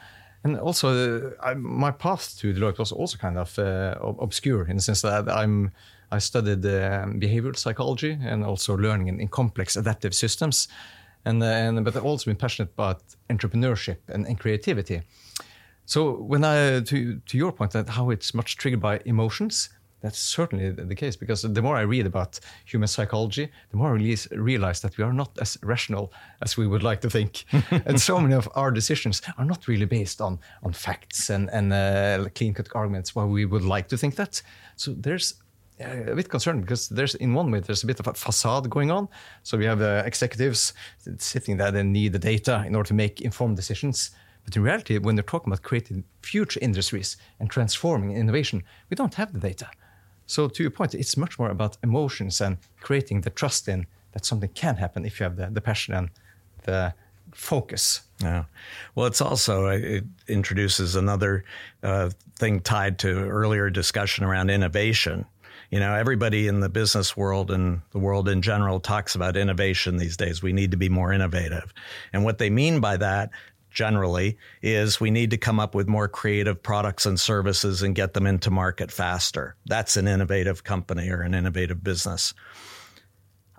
and 0.45 0.59
also 0.59 0.89
uh, 0.89 1.31
I, 1.43 1.55
my 1.55 1.91
path 1.91 2.37
to 2.39 2.53
Deloitte 2.53 2.79
was 2.79 2.93
also 2.93 3.19
kind 3.19 3.39
of 3.39 3.59
uh, 3.59 3.95
obscure 4.21 4.67
in 4.69 4.77
the 4.77 4.83
sense 4.83 5.03
that 5.03 5.29
I'm 5.29 5.71
I 6.11 6.19
studied 6.19 6.65
um, 6.67 7.21
behavioral 7.21 7.57
psychology 7.57 8.19
and 8.23 8.45
also 8.45 8.77
learning 8.77 9.09
in, 9.09 9.21
in 9.21 9.29
complex 9.29 9.77
adaptive 9.77 10.15
systems, 10.15 10.69
and 11.25 11.43
uh, 11.43 11.47
and 11.47 11.85
but 11.85 11.97
I've 11.97 12.05
also 12.05 12.31
been 12.31 12.37
passionate 12.37 12.73
about 12.75 13.03
entrepreneurship 13.29 13.99
and, 14.09 14.27
and 14.27 14.39
creativity. 14.39 15.03
So 15.85 16.13
when 16.13 16.45
I 16.45 16.81
to 16.81 17.21
to 17.27 17.37
your 17.37 17.53
point 17.53 17.73
that 17.73 17.89
how 17.89 18.11
it's 18.11 18.35
much 18.35 18.57
triggered 18.57 18.81
by 18.81 19.01
emotions, 19.05 19.71
that's 20.03 20.19
certainly 20.19 20.71
the 20.71 20.95
case 20.95 21.17
because 21.17 21.43
the 21.43 21.63
more 21.63 21.77
I 21.77 21.83
read 21.83 22.07
about 22.07 22.41
human 22.65 22.89
psychology, 22.89 23.49
the 23.71 23.77
more 23.77 23.91
I 23.91 23.97
realize, 23.97 24.29
realize 24.33 24.81
that 24.81 24.99
we 24.99 25.05
are 25.05 25.13
not 25.13 25.31
as 25.41 25.59
rational 25.63 26.13
as 26.41 26.57
we 26.57 26.67
would 26.67 26.83
like 26.83 27.01
to 27.01 27.11
think, 27.11 27.45
and 27.87 28.01
so 28.01 28.19
many 28.21 28.35
of 28.35 28.49
our 28.55 28.71
decisions 28.71 29.23
are 29.39 29.45
not 29.45 29.69
really 29.69 29.87
based 29.87 30.21
on 30.21 30.39
on 30.63 30.73
facts 30.73 31.31
and 31.31 31.49
and 31.51 31.73
uh, 31.73 32.29
clean 32.35 32.55
cut 32.55 32.69
arguments. 32.75 33.15
While 33.15 33.29
we 33.29 33.47
would 33.47 33.65
like 33.65 33.89
to 33.89 33.97
think 33.97 34.15
that, 34.17 34.43
so 34.77 34.93
there's. 35.03 35.35
uh, 35.81 36.13
A 36.13 36.15
bit 36.15 36.29
concerned 36.29 36.61
because 36.61 36.95
there's 36.95 37.17
in 37.17 37.35
one 37.37 37.51
way 37.51 37.61
there's 37.61 37.85
a 37.85 37.87
bit 37.87 38.01
of 38.01 38.07
a 38.07 38.15
facade 38.15 38.69
going 38.69 38.91
on. 38.93 39.09
So 39.43 39.57
we 39.59 39.67
have 39.67 39.79
the 39.79 40.03
executives 40.07 40.75
sitting 41.19 41.59
there 41.59 41.77
and 41.77 41.93
need 41.93 42.13
the 42.13 42.19
data 42.19 42.65
in 42.67 42.75
order 42.77 42.89
to 42.89 42.95
make 42.95 43.25
informed 43.25 43.57
decisions. 43.57 44.11
But 44.45 44.57
in 44.57 44.63
reality, 44.65 44.99
when 44.99 45.15
they're 45.17 45.31
talking 45.31 45.53
about 45.53 45.63
creating 45.63 46.05
future 46.23 46.61
industries 46.63 47.17
and 47.39 47.49
transforming 47.51 48.17
innovation, 48.17 48.63
we 48.91 48.95
don't 48.97 49.15
have 49.15 49.33
the 49.33 49.39
data. 49.49 49.67
So 50.27 50.49
to 50.49 50.63
your 50.63 50.71
point, 50.71 50.95
it's 50.95 51.17
much 51.17 51.39
more 51.39 51.51
about 51.51 51.77
emotions 51.83 52.41
and 52.41 52.59
creating 52.81 53.23
the 53.23 53.31
trust 53.31 53.69
in 53.69 53.87
that 54.13 54.25
something 54.25 54.51
can 54.55 54.77
happen 54.77 55.05
if 55.05 55.21
you 55.21 55.25
have 55.25 55.37
the, 55.37 55.49
the 55.51 55.61
passion 55.61 55.95
and 55.95 56.11
the 56.65 56.95
focus. 57.33 58.03
Yeah. 58.21 58.45
Well, 58.95 59.07
it's 59.07 59.21
also, 59.21 59.67
it 59.67 60.05
introduces 60.29 60.97
another 60.97 61.45
uh, 61.83 62.11
thing 62.37 62.61
tied 62.61 62.99
to 63.01 63.09
earlier 63.09 63.71
discussion 63.71 64.25
around 64.25 64.51
innovation. 64.51 65.27
You 65.71 65.81
know, 65.81 65.95
everybody 65.95 66.49
in 66.49 66.61
the 66.61 66.69
business 66.69 67.17
world 67.17 67.51
and 67.51 67.81
the 67.93 67.99
world 67.99 68.29
in 68.29 68.43
general 68.43 68.79
talks 68.79 69.15
about 69.15 69.37
innovation 69.37 69.97
these 69.97 70.19
days. 70.19 70.43
We 70.43 70.53
need 70.53 70.71
to 70.73 70.77
be 70.77 70.91
more 70.91 71.13
innovative. 71.13 71.73
And 72.13 72.25
what 72.25 72.37
they 72.37 72.51
mean 72.51 72.81
by 72.81 72.99
that 72.99 73.31
generally 73.73 74.39
is 74.63 75.01
we 75.01 75.11
need 75.11 75.31
to 75.31 75.37
come 75.37 75.59
up 75.59 75.75
with 75.75 75.89
more 75.89 76.09
creative 76.09 76.63
products 76.63 77.07
and 77.07 77.19
services 77.19 77.83
and 77.83 77.95
get 77.95 78.15
them 78.15 78.27
into 78.27 78.51
market 78.51 78.91
faster. 78.91 79.57
That's 79.67 79.97
an 79.97 80.07
innovative 80.07 80.65
company 80.65 81.11
or 81.11 81.23
an 81.23 81.35
innovative 81.35 81.83
business. 81.83 82.35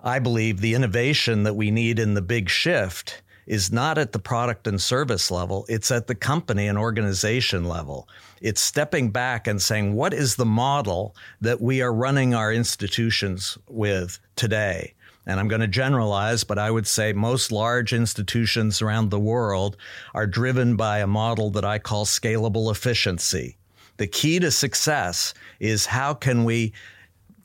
I 0.02 0.18
believe 0.18 0.60
the 0.60 0.74
innovation 0.74 1.44
that 1.44 1.54
we 1.54 1.70
need 1.70 1.98
in 1.98 2.14
the 2.14 2.22
big 2.22 2.50
shift 2.50 3.22
is 3.46 3.72
not 3.72 3.98
at 3.98 4.12
the 4.12 4.18
product 4.18 4.66
and 4.66 4.80
service 4.80 5.30
level, 5.30 5.66
it's 5.68 5.90
at 5.90 6.06
the 6.06 6.14
company 6.14 6.66
and 6.66 6.78
organization 6.78 7.64
level. 7.64 8.08
It's 8.40 8.60
stepping 8.60 9.10
back 9.10 9.46
and 9.46 9.60
saying, 9.60 9.94
what 9.94 10.14
is 10.14 10.36
the 10.36 10.46
model 10.46 11.14
that 11.40 11.60
we 11.60 11.82
are 11.82 11.92
running 11.92 12.34
our 12.34 12.52
institutions 12.52 13.58
with 13.68 14.18
today? 14.36 14.94
And 15.26 15.40
I'm 15.40 15.48
going 15.48 15.60
to 15.60 15.68
generalize, 15.68 16.44
but 16.44 16.58
I 16.58 16.70
would 16.70 16.86
say 16.86 17.12
most 17.12 17.50
large 17.50 17.92
institutions 17.92 18.82
around 18.82 19.10
the 19.10 19.20
world 19.20 19.76
are 20.12 20.26
driven 20.26 20.76
by 20.76 20.98
a 20.98 21.06
model 21.06 21.50
that 21.50 21.64
I 21.64 21.78
call 21.78 22.04
scalable 22.04 22.70
efficiency. 22.70 23.56
The 23.96 24.06
key 24.06 24.38
to 24.40 24.50
success 24.50 25.34
is 25.60 25.86
how 25.86 26.14
can 26.14 26.44
we 26.44 26.72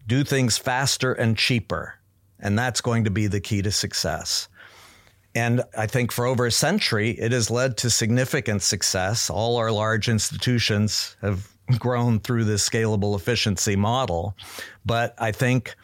do 0.07 0.23
things 0.23 0.57
faster 0.57 1.13
and 1.13 1.37
cheaper? 1.37 1.95
And 2.39 2.57
that's 2.57 2.81
going 2.81 3.03
to 3.03 3.11
be 3.11 3.27
the 3.27 3.39
key 3.39 3.61
to 3.61 3.71
success. 3.71 4.49
And 5.35 5.61
I 5.77 5.85
think 5.85 6.11
for 6.11 6.25
over 6.25 6.47
a 6.47 6.51
century, 6.51 7.11
it 7.11 7.31
has 7.31 7.51
led 7.51 7.77
to 7.77 7.89
significant 7.89 8.63
success. 8.63 9.29
All 9.29 9.57
our 9.57 9.71
large 9.71 10.09
institutions 10.09 11.15
have 11.21 11.47
grown 11.79 12.19
through 12.19 12.45
this 12.45 12.67
scalable 12.67 13.15
efficiency 13.15 13.75
model. 13.75 14.35
But 14.85 15.13
I 15.19 15.31
think 15.31 15.75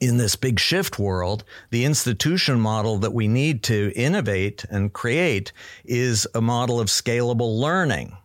in 0.00 0.16
this 0.16 0.36
big 0.36 0.60
shift 0.60 0.98
world, 0.98 1.44
the 1.70 1.84
institution 1.84 2.60
model 2.60 2.98
that 2.98 3.12
we 3.12 3.28
need 3.28 3.62
to 3.64 3.92
innovate 3.96 4.64
and 4.70 4.92
create 4.92 5.52
is 5.84 6.26
a 6.34 6.40
model 6.40 6.80
of 6.80 6.88
scalable 6.88 7.58
learning 7.58 8.16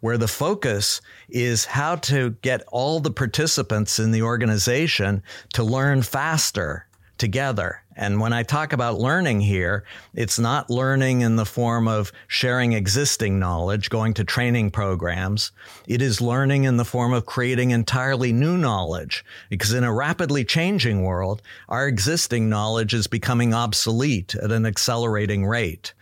where 0.00 0.18
the 0.18 0.28
focus 0.28 1.00
is 1.30 1.64
how 1.64 1.96
to 1.96 2.30
get 2.42 2.62
all 2.70 3.00
the 3.00 3.10
participants 3.10 3.98
in 3.98 4.10
the 4.10 4.22
organization 4.22 5.22
to 5.52 5.62
learn 5.62 6.02
faster 6.02 6.86
together. 7.24 7.82
And 7.96 8.20
when 8.20 8.34
I 8.34 8.42
talk 8.42 8.74
about 8.74 9.00
learning 9.00 9.40
here, 9.40 9.84
it's 10.12 10.38
not 10.38 10.68
learning 10.68 11.22
in 11.22 11.36
the 11.36 11.46
form 11.46 11.88
of 11.88 12.12
sharing 12.28 12.74
existing 12.74 13.38
knowledge, 13.38 13.88
going 13.88 14.12
to 14.14 14.24
training 14.24 14.72
programs. 14.72 15.50
It 15.86 16.02
is 16.02 16.20
learning 16.20 16.64
in 16.64 16.76
the 16.76 16.84
form 16.84 17.14
of 17.14 17.24
creating 17.24 17.70
entirely 17.70 18.30
new 18.30 18.58
knowledge. 18.58 19.24
Because 19.48 19.72
in 19.72 19.84
a 19.84 19.92
rapidly 19.92 20.44
changing 20.44 21.02
world, 21.02 21.40
our 21.70 21.88
existing 21.88 22.50
knowledge 22.50 22.92
is 22.92 23.06
becoming 23.06 23.54
obsolete 23.54 24.34
at 24.34 24.52
an 24.52 24.66
accelerating 24.66 25.46
rate. 25.46 25.94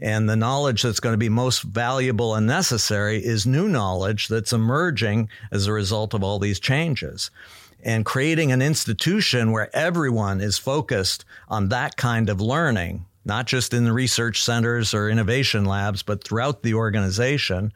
And 0.00 0.28
the 0.28 0.36
knowledge 0.36 0.82
that's 0.82 1.00
going 1.00 1.14
to 1.14 1.18
be 1.18 1.28
most 1.28 1.62
valuable 1.62 2.36
and 2.36 2.46
necessary 2.46 3.18
is 3.18 3.48
new 3.48 3.68
knowledge 3.68 4.28
that's 4.28 4.52
emerging 4.52 5.28
as 5.50 5.66
a 5.66 5.72
result 5.72 6.14
of 6.14 6.22
all 6.22 6.38
these 6.38 6.60
changes. 6.60 7.32
And 7.82 8.04
creating 8.04 8.50
an 8.50 8.60
institution 8.60 9.52
where 9.52 9.74
everyone 9.74 10.40
is 10.40 10.58
focused 10.58 11.24
on 11.48 11.68
that 11.68 11.96
kind 11.96 12.28
of 12.28 12.40
learning, 12.40 13.06
not 13.24 13.46
just 13.46 13.72
in 13.72 13.84
the 13.84 13.92
research 13.92 14.42
centers 14.42 14.92
or 14.94 15.08
innovation 15.08 15.64
labs, 15.64 16.02
but 16.02 16.24
throughout 16.24 16.62
the 16.62 16.74
organization, 16.74 17.72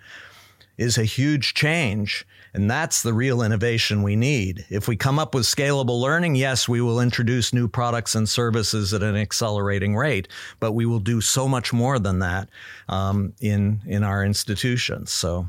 is 0.76 0.98
a 0.98 1.04
huge 1.04 1.54
change. 1.54 2.26
And 2.54 2.70
that's 2.70 3.02
the 3.02 3.14
real 3.14 3.42
innovation 3.42 4.02
we 4.02 4.14
need. 4.14 4.66
If 4.68 4.86
we 4.86 4.96
come 4.96 5.18
up 5.18 5.34
with 5.34 5.44
scalable 5.44 6.00
learning, 6.00 6.34
yes, 6.34 6.68
we 6.68 6.80
will 6.82 7.00
introduce 7.00 7.54
new 7.54 7.66
products 7.66 8.14
and 8.14 8.28
services 8.28 8.92
at 8.92 9.02
an 9.02 9.16
accelerating 9.16 9.96
rate, 9.96 10.28
but 10.60 10.72
we 10.72 10.84
will 10.84 10.98
do 10.98 11.20
so 11.20 11.48
much 11.48 11.72
more 11.72 11.98
than 11.98 12.18
that 12.18 12.50
um, 12.88 13.32
in 13.40 13.80
in 13.86 14.04
our 14.04 14.24
institutions. 14.24 15.10
So. 15.10 15.48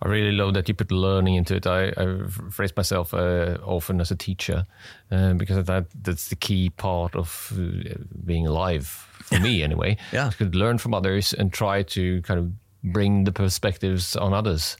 I 0.00 0.08
really 0.08 0.32
love 0.32 0.54
that 0.54 0.66
you 0.66 0.74
put 0.74 0.90
learning 0.90 1.34
into 1.34 1.56
it. 1.56 1.66
I, 1.66 1.88
I 1.88 2.26
phrase 2.50 2.74
myself 2.74 3.12
uh, 3.12 3.58
often 3.62 4.00
as 4.00 4.10
a 4.10 4.16
teacher 4.16 4.66
uh, 5.10 5.34
because 5.34 5.62
that 5.66 5.86
that's 6.02 6.28
the 6.28 6.36
key 6.36 6.70
part 6.70 7.14
of 7.14 7.52
uh, 7.54 7.94
being 8.24 8.46
alive 8.46 8.86
for 8.86 9.38
me 9.40 9.62
anyway. 9.68 9.98
Yeah. 10.12 10.30
to 10.38 10.46
learn 10.46 10.78
from 10.78 10.94
others 10.94 11.34
and 11.34 11.52
try 11.52 11.82
to 11.82 12.22
kind 12.22 12.40
of 12.40 12.50
bring 12.92 13.24
the 13.24 13.32
perspectives 13.32 14.16
on 14.16 14.32
others. 14.32 14.76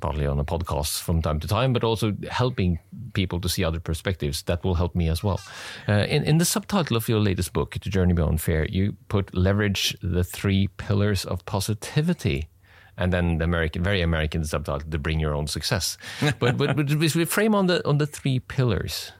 Partly 0.00 0.26
on 0.26 0.38
a 0.38 0.44
podcast 0.44 1.00
from 1.00 1.22
time 1.22 1.40
to 1.40 1.48
time, 1.48 1.72
but 1.72 1.84
also 1.84 2.12
helping 2.30 2.78
people 3.14 3.40
to 3.40 3.48
see 3.48 3.64
other 3.64 3.80
perspectives. 3.80 4.42
That 4.42 4.62
will 4.64 4.74
help 4.74 4.94
me 4.94 5.08
as 5.08 5.22
well. 5.22 5.40
Uh, 5.88 6.06
in, 6.08 6.24
in 6.24 6.38
the 6.38 6.44
subtitle 6.44 6.96
of 6.96 7.08
your 7.08 7.20
latest 7.20 7.52
book, 7.52 7.76
The 7.82 7.90
Journey 7.90 8.14
Beyond 8.14 8.40
Fear, 8.40 8.66
you 8.70 8.96
put 9.08 9.34
leverage 9.34 9.96
the 10.02 10.24
three 10.24 10.68
pillars 10.68 11.24
of 11.24 11.44
positivity 11.46 12.48
and 12.96 13.12
then 13.12 13.38
the 13.38 13.44
American, 13.44 13.82
very 13.82 14.02
American 14.02 14.44
subtitle, 14.44 14.90
to 14.90 14.98
bring 14.98 15.18
your 15.18 15.34
own 15.34 15.46
success. 15.46 15.96
but 16.38 16.56
but, 16.56 16.76
but 16.76 16.90
we 16.90 17.24
frame 17.24 17.54
on 17.54 17.66
the 17.66 17.86
on 17.88 17.98
the 17.98 18.06
three 18.06 18.38
pillars. 18.38 19.12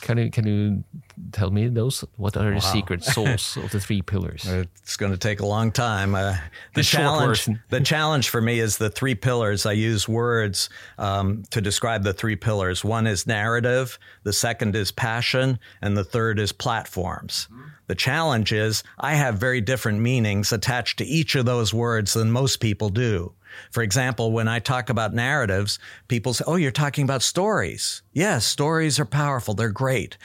Can 0.00 0.18
you 0.18 0.30
can 0.30 0.46
you 0.46 0.84
tell 1.32 1.50
me 1.50 1.68
those? 1.68 2.04
What 2.16 2.36
are 2.36 2.54
the 2.54 2.60
secret 2.60 3.04
sauce 3.14 3.56
of 3.56 3.70
the 3.70 3.80
three 3.80 4.02
pillars? 4.02 4.46
It's 4.46 4.96
going 4.96 5.12
to 5.12 5.18
take 5.18 5.40
a 5.40 5.46
long 5.46 5.72
time. 5.72 6.14
Uh, 6.14 6.32
the, 6.74 6.80
The 6.80 6.82
challenge, 6.82 7.48
the 7.70 7.80
challenge 7.80 8.28
for 8.28 8.40
me 8.40 8.60
is 8.60 8.78
the 8.78 8.90
three 8.90 9.14
pillars. 9.14 9.66
I 9.66 9.72
use 9.72 10.08
words 10.08 10.68
um, 10.98 11.44
to 11.50 11.60
describe 11.60 12.02
the 12.04 12.12
three 12.12 12.36
pillars. 12.36 12.84
One 12.84 13.06
is 13.06 13.26
narrative, 13.26 13.98
the 14.22 14.32
second 14.32 14.76
is 14.76 14.92
passion, 14.92 15.58
and 15.82 15.96
the 15.96 16.04
third 16.04 16.38
is 16.38 16.52
platforms. 16.52 17.48
The 17.86 17.94
challenge 17.94 18.52
is 18.52 18.82
I 18.98 19.14
have 19.14 19.36
very 19.38 19.60
different 19.60 20.00
meanings 20.00 20.52
attached 20.52 20.98
to 20.98 21.04
each 21.04 21.34
of 21.34 21.44
those 21.44 21.74
words 21.74 22.14
than 22.14 22.30
most 22.30 22.56
people 22.60 22.88
do. 22.88 23.32
For 23.70 23.82
example, 23.82 24.32
when 24.32 24.48
I 24.48 24.58
talk 24.58 24.90
about 24.90 25.14
narratives, 25.14 25.78
people 26.08 26.34
say, 26.34 26.44
Oh, 26.46 26.56
you're 26.56 26.70
talking 26.72 27.04
about 27.04 27.22
stories. 27.22 28.02
Yes, 28.12 28.46
stories 28.46 28.98
are 28.98 29.04
powerful. 29.04 29.54
They're 29.54 29.68
great. 29.70 30.16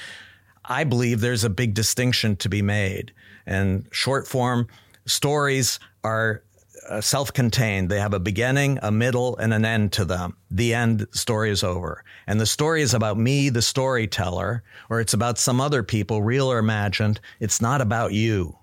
I 0.70 0.84
believe 0.84 1.20
there's 1.20 1.44
a 1.44 1.50
big 1.50 1.74
distinction 1.74 2.36
to 2.38 2.50
be 2.50 2.62
made. 2.62 3.12
And 3.46 3.88
short 3.92 4.28
form 4.28 4.68
stories 5.06 5.80
are 6.04 6.44
uh, 6.88 7.02
self 7.02 7.34
contained. 7.34 7.90
They 7.90 8.00
have 8.00 8.14
a 8.14 8.20
beginning, 8.20 8.80
a 8.82 8.92
middle, 8.92 9.36
and 9.38 9.54
an 9.54 9.66
end 9.66 9.92
to 9.94 10.06
them. 10.06 10.38
The 10.52 10.74
end 10.74 11.08
story 11.12 11.50
is 11.50 11.64
over. 11.64 12.04
And 12.28 12.40
the 12.40 12.46
story 12.46 12.84
is 12.84 12.94
about 12.94 13.18
me, 13.18 13.50
the 13.50 13.62
storyteller, 13.62 14.64
or 14.90 15.02
it's 15.02 15.14
about 15.14 15.40
some 15.40 15.60
other 15.60 15.84
people, 15.84 16.22
real 16.22 16.52
or 16.52 16.60
imagined. 16.60 17.20
It's 17.40 17.62
not 17.62 17.82
about 17.82 18.14
you. 18.14 18.58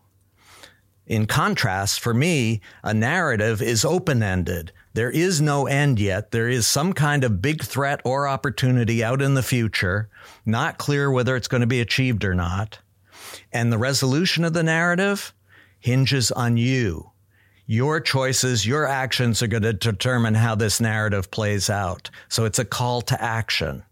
In 1.07 1.27
contrast, 1.27 2.01
for 2.01 2.14
me, 2.14 2.61
a 2.83 2.95
narrative 2.95 3.62
is 3.62 3.85
open 3.85 4.23
ended. 4.23 4.73
There 4.97 5.11
is 5.11 5.43
no 5.43 5.67
end 5.67 6.01
yet. 6.01 6.31
There 6.31 6.49
is 6.49 6.67
some 6.67 6.95
kind 6.95 7.23
of 7.23 7.43
big 7.43 7.63
threat 7.63 8.01
or 8.03 8.27
opportunity 8.27 9.05
out 9.05 9.21
in 9.21 9.35
the 9.35 9.43
future, 9.43 10.09
not 10.47 10.79
clear 10.79 11.11
whether 11.11 11.37
it's 11.37 11.49
going 11.49 11.61
to 11.61 11.67
be 11.67 11.83
achieved 11.83 12.25
or 12.25 12.35
not. 12.35 12.79
And 13.53 13.71
the 13.71 13.77
resolution 13.77 14.43
of 14.43 14.55
the 14.55 14.63
narrative 14.63 15.35
hinges 15.79 16.33
on 16.33 16.57
you. 16.57 17.11
Your 17.67 18.01
choices, 18.01 18.65
your 18.65 18.87
actions 18.87 19.43
are 19.43 19.49
going 19.49 19.65
to 19.65 19.75
determine 19.75 20.33
how 20.33 20.55
this 20.55 20.81
narrative 20.81 21.31
plays 21.31 21.69
out. 21.69 22.09
So 22.31 22.47
it's 22.47 22.59
a 22.59 22.65
call 22.65 23.03
to 23.03 23.23
action. 23.23 23.83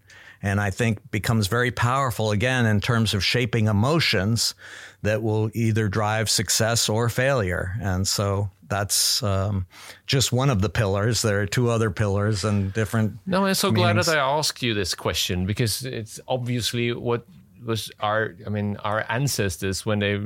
And 0.40 0.59
I 0.59 0.71
think 0.71 1.11
becomes 1.11 1.49
very 1.49 1.71
powerful 1.71 2.31
again 2.31 2.64
in 2.64 2.81
terms 2.81 3.12
of 3.12 3.23
shaping 3.23 3.67
emotions 3.67 4.55
that 5.03 5.23
will 5.23 5.51
either 5.53 5.87
drive 5.87 6.31
success 6.31 6.88
or 6.88 7.11
failure. 7.11 7.75
And 7.83 8.09
so 8.09 8.49
that's 8.75 9.23
um, 9.23 9.67
just 10.07 10.33
one 10.33 10.51
of 10.51 10.61
the 10.61 10.69
pillars. 10.69 11.23
There 11.23 11.41
are 11.41 11.47
two 11.47 11.71
other 11.71 11.91
pillars 11.91 12.45
and 12.45 12.73
different. 12.73 13.19
No, 13.25 13.47
I'm 13.47 13.55
so 13.55 13.71
glad 13.71 13.97
that 13.97 14.09
I 14.09 14.17
asked 14.17 14.63
you 14.63 14.75
this 14.75 14.95
question 14.95 15.47
because 15.47 15.85
it's 15.85 16.19
obviously 16.27 16.93
what 16.93 17.25
was 17.65 17.93
our, 18.01 18.35
I 18.45 18.51
mean, 18.51 18.77
our 18.79 19.07
ancestors 19.09 19.87
when 19.87 20.01
they 20.01 20.21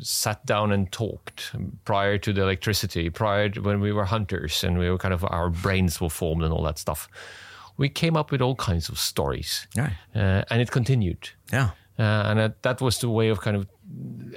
sat 0.00 0.44
down 0.44 0.70
and 0.70 0.92
talked 0.92 1.52
prior 1.84 2.18
to 2.18 2.32
the 2.32 2.42
electricity, 2.42 3.08
prior 3.10 3.48
to 3.48 3.62
when 3.62 3.80
we 3.80 3.90
were 3.90 4.04
hunters 4.04 4.62
and 4.62 4.78
we 4.78 4.90
were 4.90 4.98
kind 4.98 5.14
of, 5.14 5.24
our 5.24 5.48
brains 5.48 5.98
were 6.00 6.10
formed 6.10 6.42
and 6.42 6.52
all 6.52 6.62
that 6.64 6.78
stuff. 6.78 7.08
We 7.78 7.88
came 7.88 8.18
up 8.18 8.30
with 8.30 8.42
all 8.42 8.54
kinds 8.54 8.90
of 8.90 8.98
stories. 8.98 9.66
Yeah. 9.74 9.92
Uh, 10.14 10.44
and 10.50 10.60
it 10.60 10.70
continued. 10.70 11.30
Yeah. 11.50 11.70
Uh, 11.98 12.02
and 12.02 12.38
that, 12.38 12.62
that 12.62 12.80
was 12.80 12.98
the 12.98 13.08
way 13.08 13.28
of 13.28 13.40
kind 13.40 13.56
of 13.56 13.66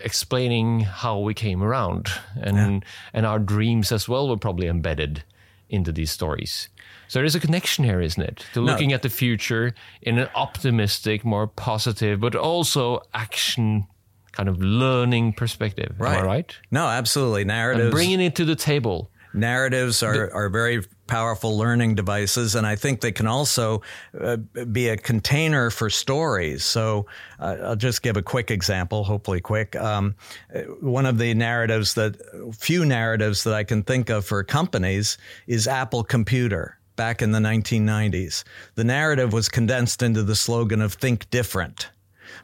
explaining 0.03 0.81
how 0.81 1.19
we 1.19 1.33
came 1.33 1.63
around, 1.63 2.09
and 2.41 2.83
and 3.13 3.25
our 3.25 3.39
dreams 3.39 3.91
as 3.91 4.09
well 4.09 4.27
were 4.27 4.37
probably 4.37 4.67
embedded 4.67 5.23
into 5.69 5.91
these 5.91 6.11
stories. 6.11 6.69
So 7.07 7.19
there 7.19 7.25
is 7.25 7.35
a 7.35 7.39
connection 7.39 7.85
here, 7.85 8.01
isn't 8.01 8.21
it? 8.21 8.45
To 8.53 8.61
looking 8.61 8.93
at 8.93 9.01
the 9.01 9.09
future 9.09 9.73
in 10.01 10.17
an 10.17 10.27
optimistic, 10.35 11.23
more 11.23 11.47
positive, 11.47 12.19
but 12.19 12.35
also 12.35 13.01
action 13.13 13.87
kind 14.31 14.49
of 14.49 14.61
learning 14.61 15.33
perspective. 15.33 15.95
Am 15.99 16.05
I 16.05 16.21
right? 16.21 16.57
No, 16.71 16.87
absolutely. 16.87 17.41
And 17.41 17.47
Narratives. 17.47 17.91
bringing 17.91 18.19
it 18.21 18.35
to 18.35 18.45
the 18.45 18.55
table. 18.55 19.11
narratives 19.33 20.03
are, 20.03 20.31
are 20.33 20.49
very 20.49 20.81
powerful 21.07 21.57
learning 21.57 21.95
devices, 21.95 22.55
and 22.55 22.65
I 22.65 22.75
think 22.75 23.01
they 23.01 23.11
can 23.11 23.27
also 23.27 23.81
uh, 24.19 24.37
be 24.37 24.89
a 24.89 24.97
container 24.97 25.69
for 25.69 25.89
stories. 25.89 26.63
So 26.63 27.05
uh, 27.39 27.57
I'll 27.63 27.75
just 27.75 28.01
give 28.01 28.17
a 28.17 28.21
quick 28.21 28.51
example, 28.51 29.03
hopefully 29.03 29.41
quick. 29.41 29.75
Um, 29.75 30.15
uh, 30.53 30.61
one 30.81 31.05
of 31.05 31.17
the 31.17 31.33
narratives 31.33 31.93
that, 31.95 32.17
few 32.57 32.85
narratives 32.85 33.43
that 33.43 33.53
I 33.53 33.63
can 33.63 33.83
think 33.83 34.09
of 34.09 34.25
for 34.25 34.43
companies 34.43 35.17
is 35.47 35.67
Apple 35.67 36.03
Computer. 36.03 36.77
Back 36.95 37.21
in 37.21 37.31
the 37.31 37.39
1990s, 37.39 38.45
the 38.75 38.85
narrative 38.85 39.33
was 39.33 39.49
condensed 39.49 40.01
into 40.01 40.23
the 40.23 40.35
slogan 40.35 40.81
of 40.81 40.93
"Think 40.93 41.29
Different," 41.29 41.89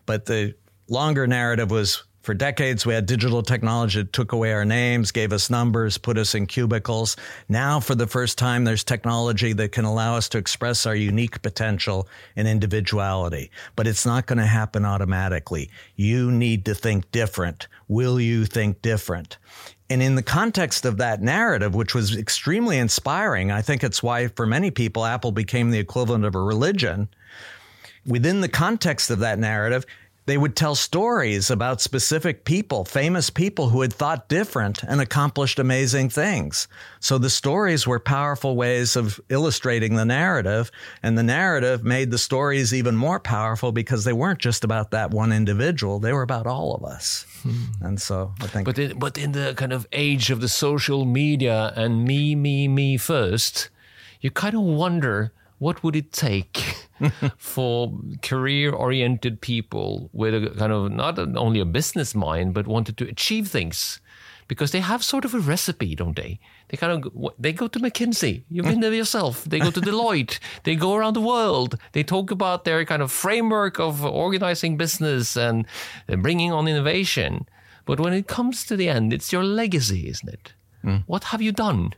but 0.05 0.25
the 0.25 0.55
longer 0.89 1.25
narrative 1.25 1.71
was 1.71 2.03
for 2.21 2.33
decades, 2.33 2.85
we 2.85 2.93
had 2.93 3.07
digital 3.07 3.41
technology 3.41 4.01
that 4.01 4.13
took 4.13 4.31
away 4.31 4.53
our 4.53 4.65
names, 4.65 5.11
gave 5.11 5.33
us 5.33 5.49
numbers, 5.49 5.97
put 5.97 6.17
us 6.17 6.35
in 6.35 6.45
cubicles. 6.45 7.17
Now, 7.49 7.79
for 7.79 7.95
the 7.95 8.05
first 8.05 8.37
time, 8.37 8.63
there's 8.63 8.83
technology 8.83 9.53
that 9.53 9.71
can 9.71 9.85
allow 9.85 10.15
us 10.15 10.29
to 10.29 10.37
express 10.37 10.85
our 10.85 10.95
unique 10.95 11.41
potential 11.41 12.07
and 12.35 12.47
individuality. 12.47 13.49
But 13.75 13.87
it's 13.87 14.05
not 14.05 14.27
going 14.27 14.37
to 14.37 14.45
happen 14.45 14.85
automatically. 14.85 15.71
You 15.95 16.31
need 16.31 16.65
to 16.65 16.75
think 16.75 17.09
different. 17.11 17.67
Will 17.87 18.19
you 18.19 18.45
think 18.45 18.81
different? 18.83 19.37
And 19.89 20.01
in 20.01 20.15
the 20.15 20.23
context 20.23 20.85
of 20.85 20.97
that 20.97 21.21
narrative, 21.21 21.73
which 21.73 21.95
was 21.95 22.15
extremely 22.15 22.77
inspiring, 22.77 23.51
I 23.51 23.61
think 23.61 23.83
it's 23.83 24.03
why 24.03 24.27
for 24.27 24.45
many 24.45 24.71
people, 24.71 25.05
Apple 25.05 25.31
became 25.31 25.71
the 25.71 25.79
equivalent 25.79 26.23
of 26.23 26.35
a 26.35 26.41
religion 26.41 27.09
within 28.05 28.41
the 28.41 28.47
context 28.47 29.09
of 29.09 29.19
that 29.19 29.39
narrative, 29.39 29.85
they 30.25 30.37
would 30.37 30.55
tell 30.55 30.75
stories 30.75 31.49
about 31.49 31.81
specific 31.81 32.45
people, 32.45 32.85
famous 32.85 33.29
people 33.29 33.69
who 33.69 33.81
had 33.81 33.91
thought 33.91 34.29
different 34.29 34.83
and 34.83 35.01
accomplished 35.01 35.57
amazing 35.57 36.09
things. 36.09 36.67
So 36.99 37.17
the 37.17 37.29
stories 37.29 37.87
were 37.87 37.99
powerful 37.99 38.55
ways 38.55 38.95
of 38.95 39.19
illustrating 39.29 39.95
the 39.95 40.05
narrative, 40.05 40.71
and 41.01 41.17
the 41.17 41.23
narrative 41.23 41.83
made 41.83 42.11
the 42.11 42.19
stories 42.19 42.73
even 42.73 42.95
more 42.95 43.19
powerful 43.19 43.71
because 43.71 44.03
they 44.03 44.13
weren't 44.13 44.39
just 44.39 44.63
about 44.63 44.91
that 44.91 45.11
one 45.11 45.31
individual, 45.33 45.99
they 45.99 46.13
were 46.13 46.21
about 46.21 46.45
all 46.45 46.75
of 46.75 46.83
us. 46.83 47.25
Hmm. 47.41 47.63
And 47.81 48.01
so 48.01 48.33
I 48.41 48.47
think 48.47 48.65
But 48.65 48.77
in, 48.77 48.99
but 48.99 49.17
in 49.17 49.31
the 49.31 49.55
kind 49.55 49.73
of 49.73 49.87
age 49.91 50.29
of 50.29 50.39
the 50.39 50.49
social 50.49 51.05
media 51.05 51.73
and 51.75 52.05
me, 52.05 52.35
me, 52.35 52.67
me 52.67 52.97
first, 52.97 53.69
you 54.21 54.29
kind 54.29 54.53
of 54.53 54.61
wonder 54.61 55.31
what 55.61 55.83
would 55.83 55.95
it 55.95 56.11
take 56.11 56.57
for 57.37 57.93
career-oriented 58.23 59.41
people 59.41 60.09
with 60.11 60.33
a 60.33 60.49
kind 60.57 60.73
of 60.73 60.91
not 60.91 61.19
only 61.37 61.59
a 61.59 61.65
business 61.65 62.15
mind 62.15 62.55
but 62.55 62.65
wanted 62.65 62.97
to 62.97 63.07
achieve 63.07 63.47
things, 63.47 63.99
because 64.47 64.71
they 64.71 64.79
have 64.79 65.03
sort 65.03 65.23
of 65.23 65.35
a 65.35 65.39
recipe, 65.39 65.93
don't 65.93 66.15
they? 66.15 66.39
They 66.69 66.77
kind 66.77 66.93
of 67.05 67.31
they 67.37 67.53
go 67.53 67.67
to 67.67 67.79
McKinsey. 67.79 68.43
You've 68.49 68.65
been 68.65 68.79
there 68.79 68.91
yourself. 68.91 69.43
They 69.43 69.59
go 69.59 69.69
to 69.69 69.79
Deloitte. 69.89 70.39
They 70.63 70.75
go 70.75 70.95
around 70.95 71.13
the 71.13 71.21
world. 71.21 71.77
They 71.91 72.03
talk 72.03 72.31
about 72.31 72.65
their 72.65 72.83
kind 72.83 73.03
of 73.03 73.11
framework 73.11 73.79
of 73.79 74.03
organizing 74.03 74.77
business 74.77 75.37
and 75.37 75.67
and 76.07 76.23
bringing 76.23 76.51
on 76.51 76.67
innovation. 76.67 77.45
But 77.85 77.99
when 77.99 78.13
it 78.13 78.25
comes 78.25 78.65
to 78.65 78.75
the 78.75 78.89
end, 78.89 79.13
it's 79.13 79.31
your 79.31 79.43
legacy, 79.43 80.09
isn't 80.09 80.33
it? 80.37 80.53
Hmm. 80.81 80.97
What 81.05 81.25
have 81.25 81.43
you 81.43 81.51
done? 81.51 81.93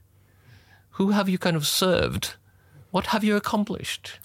Who 0.97 1.12
have 1.12 1.30
you 1.30 1.38
kind 1.38 1.56
of 1.56 1.65
served? 1.65 2.36
What 2.94 3.08
have 3.08 3.24
you 3.24 3.36
accomplished? 3.36 4.20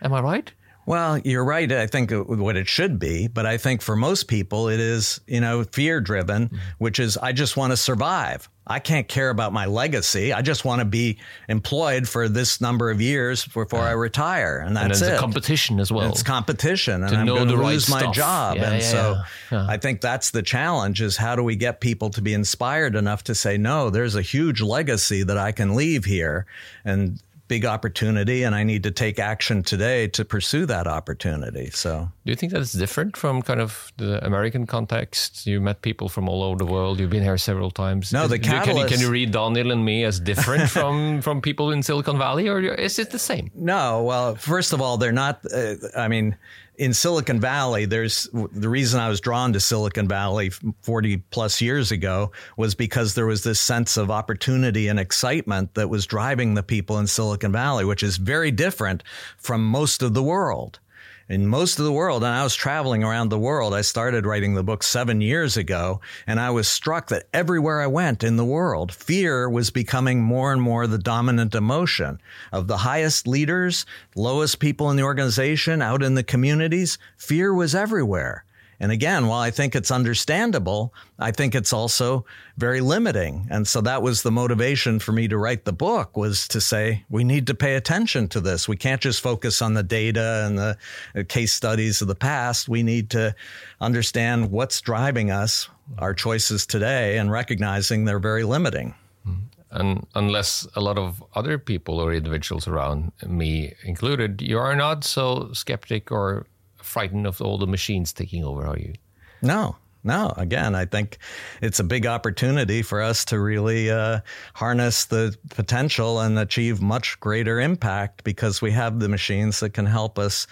Am 0.00 0.12
I 0.12 0.20
right? 0.20 0.52
Well, 0.86 1.18
you're 1.18 1.44
right. 1.44 1.70
I 1.72 1.88
think 1.88 2.12
what 2.12 2.56
it 2.56 2.68
should 2.68 3.00
be, 3.00 3.26
but 3.26 3.44
I 3.44 3.58
think 3.58 3.82
for 3.82 3.96
most 3.96 4.28
people, 4.28 4.68
it 4.68 4.78
is, 4.78 5.20
you 5.26 5.40
know, 5.40 5.64
fear 5.64 6.00
driven, 6.00 6.46
mm-hmm. 6.46 6.56
which 6.78 7.00
is 7.00 7.16
I 7.16 7.32
just 7.32 7.56
want 7.56 7.72
to 7.72 7.76
survive. 7.76 8.48
I 8.68 8.78
can't 8.78 9.08
care 9.08 9.30
about 9.30 9.52
my 9.52 9.66
legacy. 9.66 10.32
I 10.32 10.42
just 10.42 10.64
want 10.64 10.78
to 10.78 10.84
be 10.84 11.18
employed 11.48 12.08
for 12.08 12.28
this 12.28 12.60
number 12.60 12.88
of 12.88 13.00
years 13.00 13.44
before 13.46 13.80
yeah. 13.80 13.88
I 13.88 13.90
retire, 13.92 14.62
and 14.64 14.76
that's 14.76 15.02
and 15.02 15.14
it. 15.14 15.18
competition 15.18 15.80
as 15.80 15.90
well. 15.90 16.08
It's 16.08 16.22
competition, 16.22 17.02
and 17.02 17.10
to 17.10 17.16
I'm 17.16 17.26
going 17.26 17.48
to 17.48 17.56
lose 17.56 17.90
right 17.90 17.96
my 17.96 18.00
stuff. 18.02 18.14
job. 18.14 18.56
Yeah, 18.58 18.70
and 18.70 18.80
yeah, 18.80 18.90
so 18.90 19.22
I 19.50 19.76
think 19.76 20.00
that's 20.00 20.30
the 20.30 20.42
challenge: 20.42 21.02
is 21.02 21.16
how 21.16 21.34
do 21.34 21.42
we 21.42 21.56
get 21.56 21.80
people 21.80 22.10
to 22.10 22.22
be 22.22 22.32
inspired 22.32 22.94
enough 22.94 23.24
to 23.24 23.34
say, 23.34 23.58
"No, 23.58 23.90
there's 23.90 24.14
a 24.14 24.22
huge 24.22 24.60
legacy 24.60 25.24
that 25.24 25.36
I 25.36 25.50
can 25.50 25.74
leave 25.74 26.04
here," 26.04 26.46
and 26.84 27.20
big 27.48 27.64
opportunity 27.64 28.42
and 28.42 28.54
I 28.54 28.62
need 28.62 28.82
to 28.84 28.90
take 28.90 29.18
action 29.18 29.62
today 29.62 30.08
to 30.08 30.24
pursue 30.24 30.66
that 30.66 30.86
opportunity. 30.86 31.70
So, 31.70 32.10
do 32.24 32.32
you 32.32 32.36
think 32.36 32.52
that's 32.52 32.72
different 32.72 33.16
from 33.16 33.42
kind 33.42 33.60
of 33.60 33.92
the 33.96 34.24
American 34.24 34.66
context? 34.66 35.46
You 35.46 35.60
met 35.60 35.82
people 35.82 36.08
from 36.08 36.28
all 36.28 36.42
over 36.42 36.56
the 36.56 36.66
world. 36.66 37.00
You've 37.00 37.10
been 37.10 37.22
here 37.22 37.38
several 37.38 37.70
times. 37.70 38.12
No, 38.12 38.26
the 38.26 38.38
catalyst. 38.38 38.66
Can 38.66 38.76
you, 38.76 38.88
can 38.88 39.00
you 39.00 39.10
read 39.10 39.30
Daniel 39.32 39.70
and 39.72 39.84
me 39.84 40.04
as 40.04 40.20
different 40.20 40.70
from 40.76 41.20
from 41.20 41.40
people 41.40 41.70
in 41.70 41.82
Silicon 41.82 42.18
Valley, 42.18 42.48
or 42.48 42.60
is 42.60 42.98
it 42.98 43.10
the 43.10 43.18
same? 43.18 43.50
No. 43.54 44.02
Well, 44.02 44.34
first 44.36 44.72
of 44.72 44.80
all, 44.80 44.96
they're 44.96 45.12
not. 45.12 45.40
Uh, 45.52 45.74
I 45.96 46.08
mean 46.08 46.36
in 46.76 46.92
Silicon 46.92 47.40
Valley, 47.40 47.84
there's 47.84 48.28
the 48.32 48.68
reason 48.68 49.00
I 49.00 49.08
was 49.08 49.20
drawn 49.20 49.52
to 49.52 49.60
Silicon 49.60 50.08
Valley 50.08 50.50
40 50.82 51.18
plus 51.30 51.60
years 51.60 51.92
ago 51.92 52.32
was 52.56 52.74
because 52.74 53.14
there 53.14 53.26
was 53.26 53.44
this 53.44 53.60
sense 53.60 53.96
of 53.96 54.10
opportunity 54.10 54.88
and 54.88 54.98
excitement 54.98 55.74
that 55.74 55.88
was 55.88 56.06
driving 56.06 56.54
the 56.54 56.62
people 56.62 56.98
in 56.98 57.06
Silicon 57.06 57.52
Valley, 57.52 57.84
which 57.84 58.02
is 58.02 58.16
very 58.16 58.50
different 58.50 59.02
from 59.36 59.64
most 59.64 60.02
of 60.02 60.14
the 60.14 60.22
world 60.22 60.80
in 61.28 61.46
most 61.46 61.78
of 61.78 61.84
the 61.84 61.92
world, 61.92 62.22
and 62.22 62.32
I 62.32 62.42
was 62.42 62.54
traveling 62.54 63.02
around 63.02 63.28
the 63.28 63.38
world. 63.38 63.72
I 63.72 63.80
started 63.80 64.26
writing 64.26 64.54
the 64.54 64.62
book 64.62 64.82
seven 64.82 65.20
years 65.20 65.56
ago, 65.56 66.00
and 66.26 66.38
I 66.38 66.50
was 66.50 66.68
struck 66.68 67.08
that 67.08 67.28
everywhere 67.32 67.80
I 67.80 67.86
went 67.86 68.22
in 68.22 68.36
the 68.36 68.44
world, 68.44 68.92
fear 68.92 69.48
was 69.48 69.70
becoming 69.70 70.22
more 70.22 70.52
and 70.52 70.60
more 70.60 70.86
the 70.86 70.98
dominant 70.98 71.54
emotion 71.54 72.20
of 72.52 72.66
the 72.66 72.78
highest 72.78 73.26
leaders, 73.26 73.86
lowest 74.14 74.58
people 74.58 74.90
in 74.90 74.96
the 74.96 75.02
organization, 75.02 75.80
out 75.80 76.02
in 76.02 76.14
the 76.14 76.22
communities. 76.22 76.98
Fear 77.16 77.54
was 77.54 77.74
everywhere. 77.74 78.44
And 78.80 78.92
again, 78.92 79.26
while 79.26 79.40
I 79.40 79.50
think 79.50 79.74
it's 79.74 79.90
understandable, 79.90 80.92
I 81.18 81.30
think 81.30 81.54
it's 81.54 81.72
also 81.72 82.24
very 82.56 82.80
limiting. 82.80 83.46
And 83.50 83.66
so 83.66 83.80
that 83.82 84.02
was 84.02 84.22
the 84.22 84.30
motivation 84.30 84.98
for 84.98 85.12
me 85.12 85.28
to 85.28 85.38
write 85.38 85.64
the 85.64 85.72
book 85.72 86.16
was 86.16 86.48
to 86.48 86.60
say, 86.60 87.04
we 87.08 87.24
need 87.24 87.46
to 87.46 87.54
pay 87.54 87.76
attention 87.76 88.28
to 88.28 88.40
this. 88.40 88.68
We 88.68 88.76
can't 88.76 89.00
just 89.00 89.20
focus 89.20 89.62
on 89.62 89.74
the 89.74 89.82
data 89.82 90.44
and 90.46 90.58
the 90.58 90.76
uh, 91.16 91.22
case 91.28 91.52
studies 91.52 92.02
of 92.02 92.08
the 92.08 92.14
past. 92.14 92.68
We 92.68 92.82
need 92.82 93.10
to 93.10 93.34
understand 93.80 94.50
what's 94.50 94.80
driving 94.80 95.30
us, 95.30 95.68
our 95.98 96.14
choices 96.14 96.66
today, 96.66 97.18
and 97.18 97.30
recognizing 97.30 98.04
they're 98.04 98.18
very 98.18 98.44
limiting. 98.44 98.94
Mm-hmm. 99.26 99.40
And 99.70 100.06
unless 100.14 100.66
a 100.76 100.80
lot 100.80 100.98
of 100.98 101.22
other 101.34 101.58
people 101.58 101.98
or 101.98 102.12
individuals 102.12 102.68
around 102.68 103.12
me 103.26 103.74
included, 103.82 104.40
you 104.40 104.58
are 104.58 104.76
not 104.76 105.04
so 105.04 105.52
skeptic 105.52 106.12
or 106.12 106.46
frightened 106.84 107.26
of 107.26 107.40
all 107.40 107.58
the 107.58 107.66
machines 107.66 108.12
taking 108.12 108.44
over, 108.44 108.66
are 108.66 108.78
you? 108.78 108.94
No, 109.42 109.76
no. 110.04 110.32
Again, 110.36 110.74
I 110.74 110.84
think 110.84 111.18
it's 111.62 111.80
a 111.80 111.84
big 111.84 112.06
opportunity 112.06 112.82
for 112.82 113.00
us 113.00 113.24
to 113.26 113.38
really 113.40 113.90
uh, 113.90 114.20
harness 114.54 115.06
the 115.06 115.36
potential 115.50 116.20
and 116.20 116.38
achieve 116.38 116.80
much 116.80 117.18
greater 117.20 117.60
impact 117.60 118.24
because 118.24 118.60
we 118.60 118.70
have 118.72 119.00
the 119.00 119.08
machines 119.08 119.60
that 119.60 119.70
can 119.70 119.86
help 119.86 120.18
us 120.18 120.46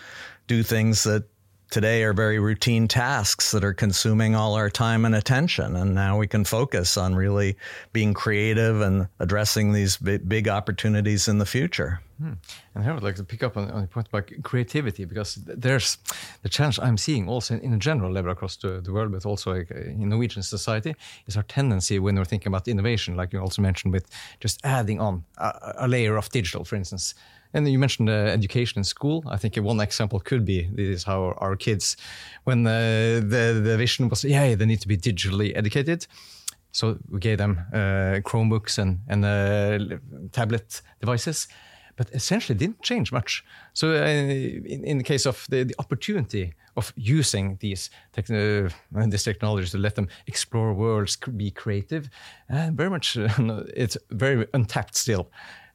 do 0.46 0.62
things 0.62 1.04
that 1.04 1.24
today 1.72 2.04
are 2.04 2.12
very 2.12 2.38
routine 2.38 2.86
tasks 2.86 3.50
that 3.50 3.64
are 3.64 3.72
consuming 3.72 4.36
all 4.36 4.54
our 4.54 4.68
time 4.68 5.06
and 5.06 5.14
attention. 5.14 5.74
And 5.74 5.94
now 5.94 6.18
we 6.18 6.26
can 6.26 6.44
focus 6.44 6.98
on 6.98 7.14
really 7.14 7.56
being 7.94 8.12
creative 8.12 8.82
and 8.82 9.08
addressing 9.18 9.72
these 9.72 9.96
big, 9.96 10.28
big 10.28 10.48
opportunities 10.48 11.28
in 11.28 11.38
the 11.38 11.46
future. 11.46 12.00
Hmm. 12.18 12.34
And 12.74 12.84
I 12.84 12.92
would 12.92 13.02
like 13.02 13.16
to 13.16 13.24
pick 13.24 13.42
up 13.42 13.56
on, 13.56 13.70
on 13.70 13.80
the 13.80 13.86
point 13.86 14.08
about 14.08 14.30
creativity 14.42 15.06
because 15.06 15.36
there's 15.36 15.96
the 16.42 16.50
challenge 16.50 16.78
I'm 16.78 16.98
seeing 16.98 17.26
also 17.26 17.54
in, 17.54 17.60
in 17.60 17.72
a 17.72 17.78
general 17.78 18.12
level 18.12 18.30
across 18.30 18.56
the, 18.56 18.82
the 18.82 18.92
world, 18.92 19.10
but 19.10 19.24
also 19.24 19.52
in 19.54 20.10
Norwegian 20.10 20.42
society, 20.42 20.94
is 21.26 21.38
our 21.38 21.42
tendency 21.42 21.98
when 21.98 22.16
we're 22.16 22.26
thinking 22.26 22.48
about 22.48 22.68
innovation, 22.68 23.16
like 23.16 23.32
you 23.32 23.40
also 23.40 23.62
mentioned, 23.62 23.94
with 23.94 24.06
just 24.40 24.60
adding 24.62 25.00
on 25.00 25.24
a, 25.38 25.74
a 25.78 25.88
layer 25.88 26.18
of 26.18 26.28
digital, 26.28 26.64
for 26.64 26.76
instance. 26.76 27.14
And 27.54 27.68
you 27.68 27.78
mentioned 27.78 28.08
uh, 28.08 28.12
education 28.12 28.78
in 28.78 28.84
school. 28.84 29.22
I 29.26 29.36
think 29.36 29.56
one 29.56 29.80
example 29.80 30.20
could 30.20 30.44
be 30.44 30.68
this 30.72 30.88
is 30.88 31.04
how 31.04 31.34
our 31.38 31.56
kids, 31.56 31.96
when 32.44 32.66
uh, 32.66 33.20
the 33.20 33.60
the 33.62 33.76
vision 33.76 34.08
was, 34.08 34.24
yeah, 34.24 34.54
they 34.54 34.66
need 34.66 34.80
to 34.80 34.88
be 34.88 34.96
digitally 34.96 35.52
educated. 35.56 36.06
So 36.72 36.98
we 37.10 37.20
gave 37.20 37.36
them 37.36 37.58
uh, 37.72 38.20
Chromebooks 38.24 38.78
and 38.78 39.00
and 39.08 39.24
uh, 39.24 39.98
tablet 40.32 40.82
devices, 41.00 41.48
but 41.96 42.10
essentially 42.12 42.58
didn't 42.58 42.82
change 42.82 43.12
much. 43.12 43.44
So 43.74 43.88
uh, 43.90 44.06
in, 44.06 44.84
in 44.84 44.98
the 44.98 45.04
case 45.04 45.26
of 45.26 45.46
the, 45.50 45.64
the 45.64 45.74
opportunity 45.78 46.54
of 46.76 46.94
using 46.96 47.58
these 47.60 47.90
techn 48.14 48.72
uh, 48.96 49.06
this 49.10 49.24
technology 49.24 49.68
to 49.68 49.78
let 49.78 49.94
them 49.94 50.08
explore 50.26 50.72
worlds, 50.72 51.18
be 51.36 51.50
creative, 51.50 52.08
very 52.48 52.88
much 52.88 53.16
it's 53.76 53.98
very 54.10 54.46
untapped 54.54 54.96
still. 54.96 55.28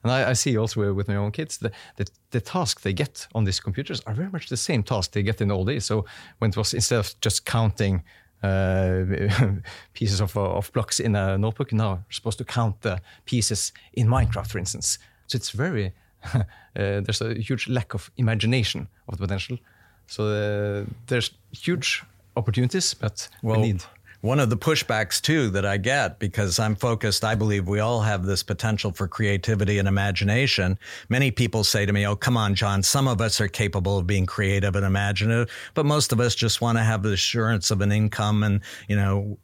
And 0.03 0.12
I, 0.12 0.29
I, 0.29 0.33
see 0.33 0.57
also 0.57 0.93
with 0.93 1.07
my 1.07 1.15
own 1.15 1.31
kids, 1.31 1.57
the, 1.57 1.71
the, 1.95 2.05
the 2.31 2.41
task 2.41 2.81
they 2.81 2.93
get 2.93 3.27
on 3.33 3.43
these 3.45 3.60
computers 3.60 4.01
are 4.05 4.13
very 4.13 4.29
much 4.29 4.47
the 4.47 4.57
same 4.57 4.83
task 4.83 5.12
they 5.12 5.23
get 5.23 5.41
in 5.41 5.51
old 5.51 5.67
days. 5.67 5.86
So 5.86 6.05
when 6.38 6.49
it 6.51 6.57
was 6.57 6.73
instead 6.73 6.99
of 6.99 7.19
just 7.19 7.45
counting 7.45 8.03
uh, 8.43 9.03
pieces 9.93 10.21
of, 10.21 10.38
of 10.38 10.71
blocks 10.73 10.99
in 10.99 11.15
a 11.15 11.38
notebook, 11.38 11.73
now 11.73 11.93
you're 11.93 12.05
supposed 12.12 12.38
to 12.38 12.45
count 12.45 12.81
the 12.81 13.01
pieces 13.25 13.73
in 13.93 14.07
Minecraft, 14.07 14.47
for 14.47 14.60
instance. 14.60 14.99
So 15.27 15.36
it's 15.36 15.49
very, 15.49 15.93
uh, 16.33 16.43
there's 16.75 17.21
a 17.21 17.33
huge 17.33 17.67
lack 17.67 17.93
of 17.93 18.12
imagination 18.17 18.88
of 19.07 19.17
the 19.17 19.23
potential. 19.23 19.57
So 20.05 20.23
uh, 20.27 20.86
there's 21.07 21.31
huge 21.51 22.03
opportunities, 22.36 22.93
but 22.93 23.27
well, 23.41 23.60
we 23.60 23.67
need 23.67 23.83
one 24.21 24.39
of 24.39 24.49
the 24.49 24.58
pushbacks 24.58 25.21
too 25.21 25.49
that 25.51 25.65
I 25.65 25.77
get 25.77 26.19
because 26.19 26.60
I'm 26.60 26.75
focused, 26.75 27.23
I 27.23 27.36
believe 27.36 27.67
we 27.67 27.80
all 27.80 28.01
have 28.01 28.25
this 28.25 28.43
potential 28.43 28.91
for 28.91 29.08
creativity 29.08 29.77
and 29.80 29.88
imagination. 29.88 30.77
Many 31.10 31.32
people 31.32 31.63
say 31.63 31.86
to 31.86 31.93
me, 31.93 32.06
Oh, 32.06 32.15
come 32.15 32.38
on, 32.38 32.56
John, 32.56 32.82
some 32.82 33.08
of 33.08 33.21
us 33.21 33.39
are 33.39 33.47
capable 33.47 33.97
of 33.97 34.08
being 34.08 34.25
creative 34.25 34.75
and 34.75 34.86
imaginative, 34.86 35.51
but 35.73 35.86
most 35.86 36.12
of 36.12 36.19
us 36.19 36.36
just 36.36 36.62
want 36.62 36.77
to 36.77 36.84
have 36.84 37.03
the 37.03 37.13
assurance 37.13 37.71
of 37.71 37.82
an 37.82 37.91
income 37.91 38.43
and, 38.43 38.62
you 38.88 38.95
know, 38.95 39.38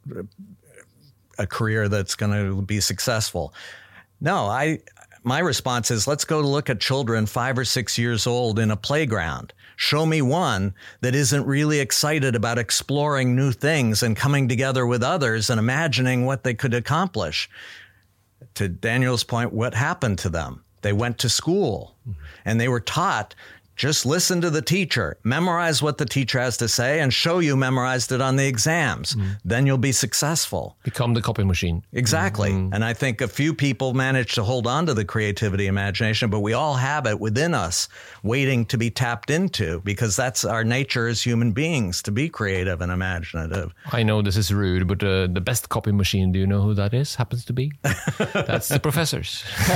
a 1.38 1.46
career 1.46 1.88
that's 1.88 2.14
going 2.14 2.32
to 2.32 2.62
be 2.62 2.80
successful. 2.80 3.54
No, 4.20 4.46
I, 4.46 4.80
my 5.22 5.38
response 5.38 5.90
is 5.90 6.06
let's 6.06 6.24
go 6.24 6.40
look 6.40 6.70
at 6.70 6.80
children 6.80 7.26
five 7.26 7.58
or 7.58 7.64
six 7.64 7.98
years 7.98 8.26
old 8.26 8.58
in 8.58 8.70
a 8.70 8.76
playground 8.76 9.52
Show 9.76 10.06
me 10.06 10.22
one 10.22 10.74
that 11.00 11.14
isn't 11.14 11.46
really 11.46 11.80
excited 11.80 12.34
about 12.34 12.58
exploring 12.58 13.34
new 13.34 13.52
things 13.52 14.02
and 14.02 14.16
coming 14.16 14.48
together 14.48 14.86
with 14.86 15.02
others 15.02 15.50
and 15.50 15.58
imagining 15.58 16.26
what 16.26 16.44
they 16.44 16.54
could 16.54 16.74
accomplish. 16.74 17.48
To 18.54 18.68
Daniel's 18.68 19.24
point, 19.24 19.52
what 19.52 19.74
happened 19.74 20.18
to 20.20 20.28
them? 20.28 20.64
They 20.82 20.92
went 20.92 21.18
to 21.18 21.28
school 21.28 21.96
and 22.44 22.60
they 22.60 22.68
were 22.68 22.80
taught 22.80 23.34
just 23.76 24.06
listen 24.06 24.40
to 24.40 24.50
the 24.50 24.62
teacher, 24.62 25.16
memorize 25.24 25.82
what 25.82 25.98
the 25.98 26.04
teacher 26.04 26.38
has 26.38 26.56
to 26.58 26.68
say, 26.68 27.00
and 27.00 27.12
show 27.12 27.40
you 27.40 27.56
memorized 27.56 28.12
it 28.12 28.20
on 28.20 28.36
the 28.36 28.46
exams. 28.46 29.14
Mm. 29.14 29.38
Then 29.44 29.66
you'll 29.66 29.78
be 29.78 29.92
successful. 29.92 30.76
Become 30.84 31.14
the 31.14 31.22
copy 31.22 31.44
machine. 31.44 31.82
Exactly. 31.92 32.50
Mm. 32.50 32.70
And 32.72 32.84
I 32.84 32.94
think 32.94 33.20
a 33.20 33.28
few 33.28 33.54
people 33.54 33.94
manage 33.94 34.34
to 34.34 34.44
hold 34.44 34.66
on 34.66 34.86
to 34.86 34.94
the 34.94 35.04
creativity, 35.04 35.66
imagination, 35.66 36.30
but 36.30 36.40
we 36.40 36.52
all 36.52 36.74
have 36.74 37.06
it 37.06 37.18
within 37.18 37.54
us, 37.54 37.88
waiting 38.22 38.64
to 38.66 38.78
be 38.78 38.90
tapped 38.90 39.30
into, 39.30 39.80
because 39.80 40.14
that's 40.14 40.44
our 40.44 40.64
nature 40.64 41.08
as 41.08 41.22
human 41.22 41.52
beings 41.52 42.02
to 42.02 42.12
be 42.12 42.28
creative 42.28 42.80
and 42.80 42.92
imaginative. 42.92 43.74
I 43.92 44.02
know 44.02 44.22
this 44.22 44.36
is 44.36 44.52
rude, 44.52 44.86
but 44.86 45.02
uh, 45.02 45.26
the 45.26 45.40
best 45.40 45.68
copy 45.68 45.92
machine, 45.92 46.32
do 46.32 46.38
you 46.38 46.46
know 46.46 46.62
who 46.62 46.74
that 46.74 46.94
is? 46.94 47.14
Happens 47.14 47.44
to 47.46 47.52
be? 47.52 47.72
that's 47.82 48.68
the 48.68 48.80
professors. 48.80 49.44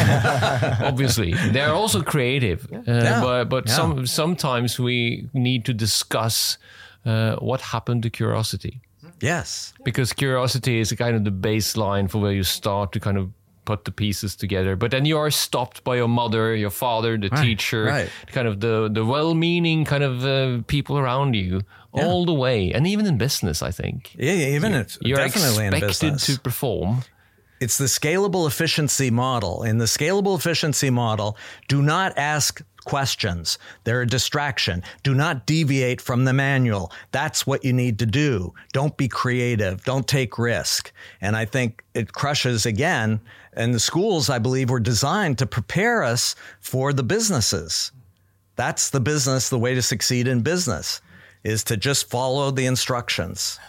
Obviously. 0.80 1.32
They're 1.32 1.74
also 1.74 2.02
creative, 2.02 2.68
uh, 2.72 2.82
yeah. 2.86 3.20
but, 3.20 3.44
but 3.44 3.66
yeah. 3.66 3.74
some 3.74 3.87
some, 3.88 4.06
sometimes 4.06 4.78
we 4.78 5.28
need 5.32 5.64
to 5.64 5.74
discuss 5.74 6.58
uh, 7.04 7.36
what 7.36 7.60
happened 7.60 8.02
to 8.04 8.10
curiosity. 8.10 8.80
Yes. 9.20 9.74
Because 9.84 10.12
curiosity 10.12 10.80
is 10.80 10.92
kind 10.92 11.16
of 11.16 11.24
the 11.24 11.30
baseline 11.30 12.10
for 12.10 12.18
where 12.18 12.32
you 12.32 12.42
start 12.42 12.92
to 12.92 13.00
kind 13.00 13.16
of 13.16 13.30
put 13.64 13.84
the 13.84 13.92
pieces 13.92 14.34
together. 14.34 14.76
But 14.76 14.90
then 14.90 15.04
you 15.04 15.18
are 15.18 15.30
stopped 15.30 15.84
by 15.84 15.96
your 15.96 16.08
mother, 16.08 16.54
your 16.54 16.70
father, 16.70 17.18
the 17.18 17.28
right, 17.28 17.44
teacher, 17.44 17.84
right. 17.84 18.10
kind 18.28 18.48
of 18.48 18.60
the, 18.60 18.88
the 18.90 19.04
well 19.04 19.34
meaning 19.34 19.84
kind 19.84 20.02
of 20.02 20.24
uh, 20.24 20.62
people 20.66 20.96
around 20.98 21.34
you 21.34 21.62
yeah. 21.94 22.06
all 22.06 22.24
the 22.24 22.32
way. 22.32 22.72
And 22.72 22.86
even 22.86 23.06
in 23.06 23.18
business, 23.18 23.62
I 23.62 23.70
think. 23.70 24.14
Yeah, 24.18 24.56
even 24.56 24.72
you, 24.72 24.78
it's 24.78 24.98
you're 25.02 25.18
definitely 25.18 25.66
expected 25.66 26.18
to 26.18 26.40
perform. 26.40 27.02
It's 27.60 27.76
the 27.76 27.86
scalable 27.86 28.46
efficiency 28.46 29.10
model. 29.10 29.64
In 29.64 29.78
the 29.78 29.86
scalable 29.86 30.38
efficiency 30.38 30.90
model, 30.90 31.36
do 31.66 31.82
not 31.82 32.16
ask 32.16 32.62
questions. 32.88 33.58
They're 33.84 34.02
a 34.02 34.06
distraction. 34.06 34.82
Do 35.02 35.14
not 35.14 35.46
deviate 35.46 36.00
from 36.00 36.24
the 36.24 36.32
manual. 36.32 36.90
That's 37.12 37.46
what 37.46 37.64
you 37.64 37.72
need 37.72 37.98
to 37.98 38.06
do. 38.06 38.54
Don't 38.72 38.96
be 38.96 39.08
creative. 39.08 39.84
Don't 39.84 40.08
take 40.08 40.38
risk. 40.38 40.90
And 41.20 41.36
I 41.36 41.44
think 41.44 41.84
it 41.92 42.12
crushes 42.12 42.64
again. 42.64 43.20
And 43.52 43.74
the 43.74 43.80
schools, 43.80 44.30
I 44.30 44.38
believe, 44.38 44.70
were 44.70 44.80
designed 44.80 45.36
to 45.38 45.46
prepare 45.46 46.02
us 46.02 46.34
for 46.60 46.94
the 46.94 47.02
businesses. 47.02 47.92
That's 48.56 48.88
the 48.88 49.00
business, 49.00 49.50
the 49.50 49.58
way 49.58 49.74
to 49.74 49.82
succeed 49.82 50.26
in 50.26 50.40
business 50.40 51.02
is 51.44 51.62
to 51.64 51.76
just 51.76 52.08
follow 52.08 52.50
the 52.50 52.66
instructions. 52.66 53.60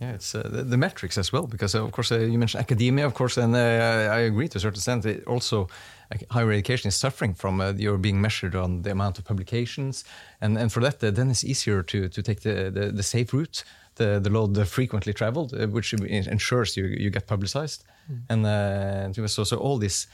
Yeah, 0.00 0.12
it's 0.12 0.34
uh, 0.34 0.48
the, 0.50 0.62
the, 0.62 0.78
metrics 0.78 1.18
as 1.18 1.30
well, 1.30 1.46
because 1.46 1.74
uh, 1.74 1.84
of 1.84 1.92
course 1.92 2.10
uh, 2.10 2.20
you 2.20 2.38
mentioned 2.38 2.62
academia, 2.62 3.04
of 3.04 3.12
course, 3.12 3.36
and 3.36 3.54
uh, 3.54 3.58
I 3.58 4.20
agree 4.20 4.48
to 4.48 4.56
a 4.56 4.60
certain 4.60 4.78
extent. 4.78 5.04
It 5.04 5.26
also, 5.26 5.68
higher 6.30 6.50
education 6.50 6.88
is 6.88 6.96
suffering 6.96 7.34
from 7.34 7.60
uh, 7.60 7.72
you're 7.72 7.98
being 7.98 8.20
measured 8.20 8.54
on 8.54 8.82
the 8.82 8.90
amount 8.90 9.18
of 9.18 9.24
publications, 9.24 10.04
and, 10.40 10.58
and 10.58 10.72
for 10.72 10.80
that, 10.80 11.02
uh, 11.02 11.10
then 11.10 11.30
it's 11.30 11.44
easier 11.44 11.82
to, 11.82 12.08
to 12.08 12.22
take 12.22 12.40
the, 12.40 12.70
the, 12.70 12.92
the 12.92 13.02
safe 13.02 13.32
route, 13.32 13.64
the 13.96 14.20
the 14.20 14.30
load 14.30 14.54
the 14.54 14.64
frequently 14.64 15.12
traveled, 15.12 15.52
which 15.72 15.92
ensures 15.92 16.76
you 16.76 16.84
you 16.86 17.10
get 17.10 17.26
publicized, 17.26 17.84
mm. 18.10 18.20
and 18.28 19.30
so 19.30 19.44
so 19.44 19.56
all 19.56 19.78
these 19.78 20.06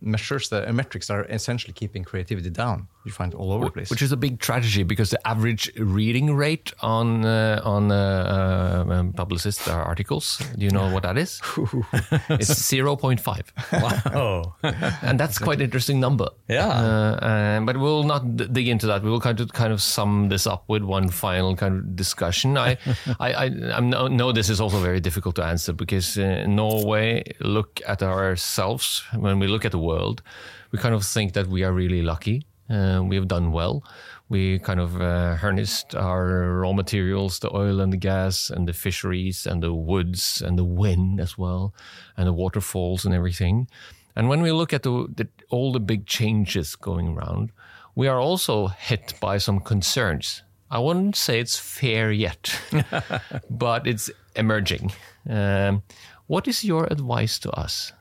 measures 0.00 0.48
the 0.48 0.72
metrics 0.72 1.10
are 1.10 1.24
essentially 1.24 1.72
keeping 1.72 2.04
creativity 2.04 2.50
down. 2.50 2.88
You 3.04 3.12
find 3.12 3.34
all 3.34 3.52
over 3.52 3.66
the 3.66 3.70
place, 3.70 3.90
which 3.90 4.00
is 4.02 4.12
a 4.12 4.16
big 4.16 4.40
tragedy 4.40 4.82
because 4.82 5.10
the 5.10 5.28
average 5.28 5.70
reading 5.76 6.34
rate 6.34 6.72
on 6.80 7.24
uh, 7.24 7.60
on 7.62 7.92
uh, 7.92 8.84
um, 8.88 9.12
publicist 9.12 9.68
articles. 9.68 10.40
Do 10.56 10.64
you 10.64 10.70
know 10.70 10.90
what 10.90 11.02
that 11.02 11.18
is? 11.18 11.40
it's 12.30 12.66
zero 12.66 12.96
point 12.96 13.20
five. 13.20 13.52
Wow, 13.72 14.54
and 15.02 15.20
that's 15.20 15.38
quite 15.38 15.58
an 15.58 15.64
interesting 15.64 16.00
number. 16.00 16.28
Yeah, 16.48 16.68
uh, 16.68 17.60
but 17.60 17.76
we'll 17.76 18.04
not 18.04 18.36
dig 18.36 18.68
into 18.68 18.86
that. 18.86 19.02
We 19.02 19.10
will 19.10 19.20
kind 19.20 19.38
of 19.40 19.52
kind 19.52 19.72
of 19.72 19.82
sum 19.82 20.28
this 20.30 20.46
up 20.46 20.64
with 20.68 20.82
one 20.82 21.10
final 21.10 21.56
kind 21.56 21.76
of 21.76 21.96
discussion. 21.96 22.56
I 22.56 22.78
I, 23.20 23.32
I, 23.32 23.44
I 23.76 23.80
know 23.80 24.32
this 24.32 24.48
is 24.48 24.60
also 24.60 24.78
very 24.78 25.00
difficult 25.00 25.36
to 25.36 25.44
answer 25.44 25.74
because 25.74 26.16
uh, 26.16 26.46
Norway 26.48 27.22
look 27.40 27.82
at 27.86 28.02
ourselves 28.02 29.04
when 29.14 29.38
we 29.38 29.46
look 29.46 29.64
at 29.64 29.72
the 29.72 29.78
world, 29.84 30.22
we 30.70 30.78
kind 30.78 30.94
of 30.94 31.04
think 31.04 31.32
that 31.34 31.46
we 31.46 31.62
are 31.64 31.72
really 31.72 32.02
lucky. 32.02 32.46
Uh, 32.70 33.02
we 33.04 33.16
have 33.16 33.28
done 33.28 33.52
well. 33.52 33.84
We 34.28 34.58
kind 34.58 34.80
of 34.80 35.00
uh, 35.00 35.36
harnessed 35.36 35.94
our 35.94 36.60
raw 36.60 36.72
materials, 36.72 37.38
the 37.38 37.54
oil 37.54 37.80
and 37.80 37.92
the 37.92 37.98
gas, 37.98 38.50
and 38.50 38.66
the 38.66 38.72
fisheries, 38.72 39.46
and 39.46 39.62
the 39.62 39.74
woods, 39.74 40.40
and 40.40 40.58
the 40.58 40.64
wind 40.64 41.20
as 41.20 41.36
well, 41.36 41.74
and 42.16 42.26
the 42.26 42.32
waterfalls 42.32 43.04
and 43.04 43.14
everything. 43.14 43.68
And 44.16 44.28
when 44.28 44.40
we 44.40 44.50
look 44.52 44.72
at 44.72 44.82
the, 44.82 45.06
the, 45.14 45.28
all 45.50 45.72
the 45.72 45.80
big 45.80 46.06
changes 46.06 46.74
going 46.74 47.08
around, 47.08 47.50
we 47.94 48.08
are 48.08 48.18
also 48.20 48.68
hit 48.68 49.14
by 49.20 49.38
some 49.38 49.60
concerns. 49.60 50.42
I 50.70 50.78
wouldn't 50.78 51.16
say 51.16 51.38
it's 51.40 51.58
fair 51.58 52.10
yet, 52.10 52.58
but 53.50 53.86
it's 53.86 54.10
emerging. 54.34 54.92
Um, 55.28 55.82
what 56.26 56.48
is 56.48 56.64
your 56.64 56.86
advice 56.90 57.38
to 57.40 57.50
us? 57.52 57.92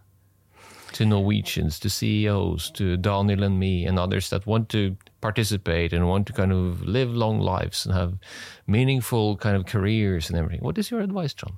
To 0.94 1.06
Norwegians, 1.06 1.80
to 1.80 1.90
CEOs, 1.90 2.72
to 2.72 2.98
Daniel 2.98 3.44
and 3.44 3.60
me, 3.60 3.86
and 3.86 4.00
others 4.00 4.30
that 4.30 4.46
want 4.46 4.70
to 4.70 4.96
participate 5.22 5.94
and 5.94 6.08
want 6.08 6.28
to 6.28 6.34
kind 6.34 6.52
of 6.52 6.82
live 6.82 7.10
long 7.10 7.40
lives 7.40 7.86
and 7.86 7.96
have 7.96 8.18
meaningful 8.68 9.38
kind 9.38 9.56
of 9.56 9.66
careers 9.66 10.30
and 10.30 10.38
everything. 10.38 10.62
What 10.62 10.78
is 10.78 10.92
your 10.92 11.02
advice, 11.02 11.34
John? 11.34 11.54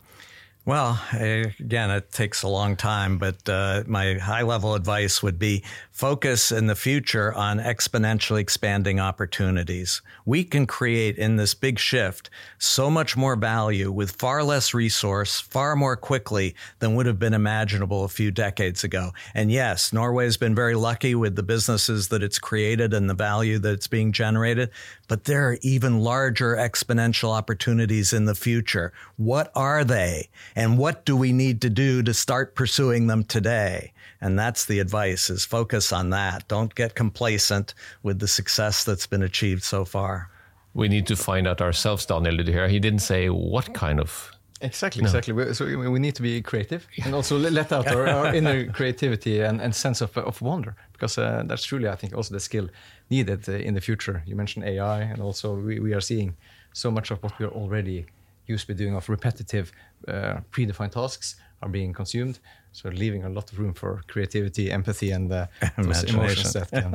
Well, 0.65 0.99
again, 1.13 1.91
it 1.91 2.11
takes 2.11 2.41
a 2.41 2.47
long 2.47 2.75
time, 2.75 3.19
but 3.19 3.47
uh, 3.47 3.83
my 3.85 4.15
high 4.15 4.41
level 4.41 4.73
advice 4.73 5.21
would 5.21 5.37
be 5.37 5.63
focus 5.91 6.51
in 6.51 6.65
the 6.65 6.75
future 6.75 7.31
on 7.35 7.59
exponentially 7.59 8.39
expanding 8.39 8.99
opportunities. 8.99 10.01
We 10.25 10.43
can 10.43 10.65
create 10.65 11.19
in 11.19 11.35
this 11.35 11.53
big 11.53 11.77
shift 11.77 12.31
so 12.57 12.89
much 12.89 13.15
more 13.15 13.35
value 13.35 13.91
with 13.91 14.13
far 14.13 14.43
less 14.43 14.73
resource, 14.73 15.39
far 15.39 15.75
more 15.75 15.95
quickly 15.95 16.55
than 16.79 16.95
would 16.95 17.05
have 17.05 17.19
been 17.19 17.35
imaginable 17.35 18.03
a 18.03 18.09
few 18.09 18.31
decades 18.31 18.83
ago. 18.83 19.11
And 19.35 19.51
yes, 19.51 19.93
Norway 19.93 20.25
has 20.25 20.35
been 20.35 20.55
very 20.55 20.73
lucky 20.73 21.13
with 21.13 21.35
the 21.35 21.43
businesses 21.43 22.07
that 22.07 22.23
it's 22.23 22.39
created 22.39 22.91
and 22.91 23.07
the 23.07 23.13
value 23.13 23.59
that's 23.59 23.87
being 23.87 24.11
generated, 24.11 24.71
but 25.07 25.25
there 25.25 25.49
are 25.49 25.57
even 25.61 25.99
larger 25.99 26.55
exponential 26.55 27.35
opportunities 27.35 28.13
in 28.13 28.25
the 28.25 28.35
future. 28.35 28.91
What 29.17 29.51
are 29.55 29.83
they? 29.83 30.29
And 30.55 30.77
what 30.77 31.05
do 31.05 31.15
we 31.15 31.31
need 31.31 31.61
to 31.61 31.69
do 31.69 32.03
to 32.03 32.13
start 32.13 32.55
pursuing 32.55 33.07
them 33.07 33.23
today? 33.23 33.93
And 34.21 34.39
that's 34.39 34.65
the 34.65 34.79
advice 34.79 35.29
is 35.29 35.45
focus 35.45 35.91
on 35.91 36.09
that. 36.11 36.47
Don't 36.47 36.73
get 36.73 36.95
complacent 36.95 37.73
with 38.03 38.19
the 38.19 38.27
success 38.27 38.83
that's 38.83 39.07
been 39.07 39.23
achieved 39.23 39.63
so 39.63 39.85
far. 39.85 40.29
We 40.73 40.87
need 40.89 41.07
to 41.07 41.15
find 41.15 41.47
out 41.47 41.61
ourselves, 41.61 42.05
Daniel, 42.05 42.43
here. 42.43 42.67
He 42.67 42.79
didn't 42.79 42.99
say 42.99 43.29
what 43.29 43.73
kind 43.73 43.99
of 43.99 44.34
Exactly, 44.65 45.01
no. 45.01 45.07
exactly. 45.07 45.53
So 45.53 45.65
we 45.65 45.99
need 45.99 46.15
to 46.15 46.21
be 46.21 46.41
creative 46.41 46.87
and 47.03 47.13
also 47.13 47.37
let 47.37 47.71
out 47.71 47.87
our, 47.87 48.07
our 48.07 48.35
inner 48.39 48.71
creativity 48.71 49.41
and, 49.41 49.61
and, 49.61 49.73
sense 49.75 50.01
of, 50.01 50.17
of 50.17 50.41
wonder, 50.41 50.75
because 50.93 51.17
uh, 51.17 51.43
that's 51.45 51.63
truly, 51.63 51.87
I 51.87 51.95
think, 51.95 52.15
also 52.15 52.33
the 52.33 52.39
skill 52.39 52.69
needed 53.09 53.47
uh, 53.47 53.53
in 53.53 53.73
the 53.73 53.81
future. 53.81 54.23
You 54.25 54.35
mentioned 54.35 54.65
AI, 54.65 55.01
and 55.01 55.21
also 55.21 55.55
we, 55.55 55.79
we 55.79 55.93
are 55.93 56.01
seeing 56.01 56.35
so 56.73 56.91
much 56.91 57.11
of 57.11 57.21
what 57.23 57.37
we 57.39 57.45
are 57.45 57.51
already 57.51 58.05
used 58.47 58.67
to 58.67 58.73
be 58.73 58.83
doing 58.83 58.95
of 58.95 59.09
repetitive, 59.09 59.71
uh, 60.07 60.37
predefined 60.51 60.91
tasks 60.91 61.35
are 61.61 61.69
being 61.69 61.93
consumed. 61.93 62.39
So 62.75 62.89
leaving 62.89 63.23
a 63.23 63.29
lot 63.29 63.53
of 63.53 63.57
room 63.57 63.73
for 63.73 64.01
creativity, 64.07 64.69
empathy, 64.69 65.11
and 65.11 65.31
uh, 65.31 65.47
emotions 65.77 66.51
that 66.51 66.69
can 66.71 66.91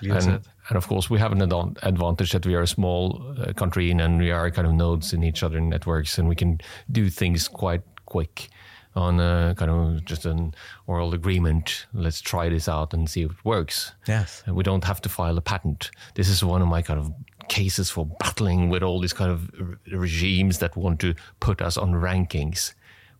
lead 0.00 0.22
and, 0.22 0.40
and, 0.68 0.76
of 0.76 0.86
course, 0.86 1.10
we 1.10 1.18
have 1.18 1.32
an 1.32 1.42
advantage 1.42 2.30
that 2.30 2.46
we 2.46 2.54
are 2.54 2.62
a 2.62 2.66
small 2.66 3.34
uh, 3.36 3.52
country 3.52 3.90
and 3.90 4.20
we 4.20 4.30
are 4.30 4.48
kind 4.52 4.68
of 4.68 4.74
nodes 4.74 5.12
in 5.12 5.24
each 5.24 5.42
other 5.42 5.60
networks, 5.60 6.16
and 6.16 6.28
we 6.28 6.36
can 6.36 6.60
do 6.92 7.10
things 7.10 7.48
quite 7.48 7.82
quick 8.04 8.50
on 8.94 9.18
a 9.18 9.52
kind 9.56 9.70
of 9.70 10.04
just 10.04 10.26
an 10.26 10.54
oral 10.86 11.12
agreement. 11.12 11.86
Let's 11.92 12.20
try 12.20 12.48
this 12.48 12.68
out 12.68 12.94
and 12.94 13.10
see 13.10 13.22
if 13.22 13.32
it 13.32 13.44
works. 13.44 13.92
Yes. 14.06 14.44
And 14.46 14.54
we 14.54 14.62
don't 14.62 14.84
have 14.84 15.02
to 15.02 15.08
file 15.08 15.36
a 15.36 15.42
patent. 15.42 15.90
This 16.14 16.28
is 16.28 16.44
one 16.44 16.62
of 16.62 16.68
my 16.68 16.82
kind 16.82 17.00
of 17.00 17.12
cases 17.48 17.90
for 17.90 18.06
battling 18.20 18.70
with 18.70 18.84
all 18.84 19.00
these 19.00 19.12
kind 19.12 19.32
of 19.32 19.50
regimes 19.92 20.60
that 20.60 20.76
want 20.76 21.00
to 21.00 21.14
put 21.40 21.60
us 21.60 21.76
on 21.76 21.92
rankings. 21.92 22.74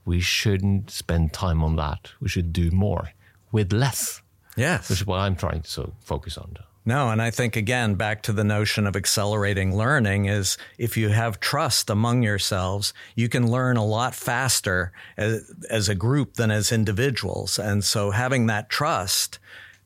We 0.07 0.21
shouldn't 0.21 0.91
spend 0.91 1.35
time 1.35 1.63
on 1.63 1.77
that. 1.77 2.13
We 2.21 2.29
should 2.29 2.55
do 2.55 2.71
more 2.71 3.11
with 3.53 3.73
less. 3.73 4.23
Yes. 4.57 4.89
Which 4.89 5.03
is 5.03 5.07
what 5.07 5.19
I'm 5.19 5.37
trying 5.37 5.61
to 5.61 5.93
focus 6.01 6.39
on. 6.39 6.57
No, 6.89 7.11
and 7.11 7.21
I 7.21 7.33
think 7.33 7.57
again, 7.57 7.97
back 7.97 8.23
to 8.23 8.33
the 8.33 8.45
notion 8.45 8.87
of 8.87 8.95
accelerating 8.95 9.77
learning 9.77 10.27
is 10.27 10.57
if 10.79 10.97
you 10.97 11.09
have 11.09 11.41
trust 11.41 11.91
among 11.91 12.23
yourselves, 12.23 12.95
you 13.17 13.29
can 13.29 13.51
learn 13.51 13.77
a 13.77 13.85
lot 13.85 14.15
faster 14.15 14.93
as, 15.17 15.53
as 15.69 15.89
a 15.89 15.97
group 15.97 16.35
than 16.35 16.53
as 16.53 16.71
individuals. 16.71 17.59
And 17.59 17.83
so 17.83 18.13
having 18.13 18.47
that 18.47 18.71
trust 18.71 19.41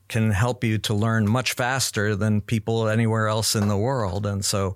can 0.09 0.29
help 0.29 0.63
you 0.63 0.77
to 0.77 0.93
learn 0.93 1.27
much 1.27 1.53
faster 1.53 2.15
than 2.15 2.41
people 2.41 2.87
anywhere 2.87 3.27
else 3.27 3.55
in 3.55 3.67
the 3.67 3.77
world. 3.77 4.27
And 4.27 4.45
so 4.45 4.75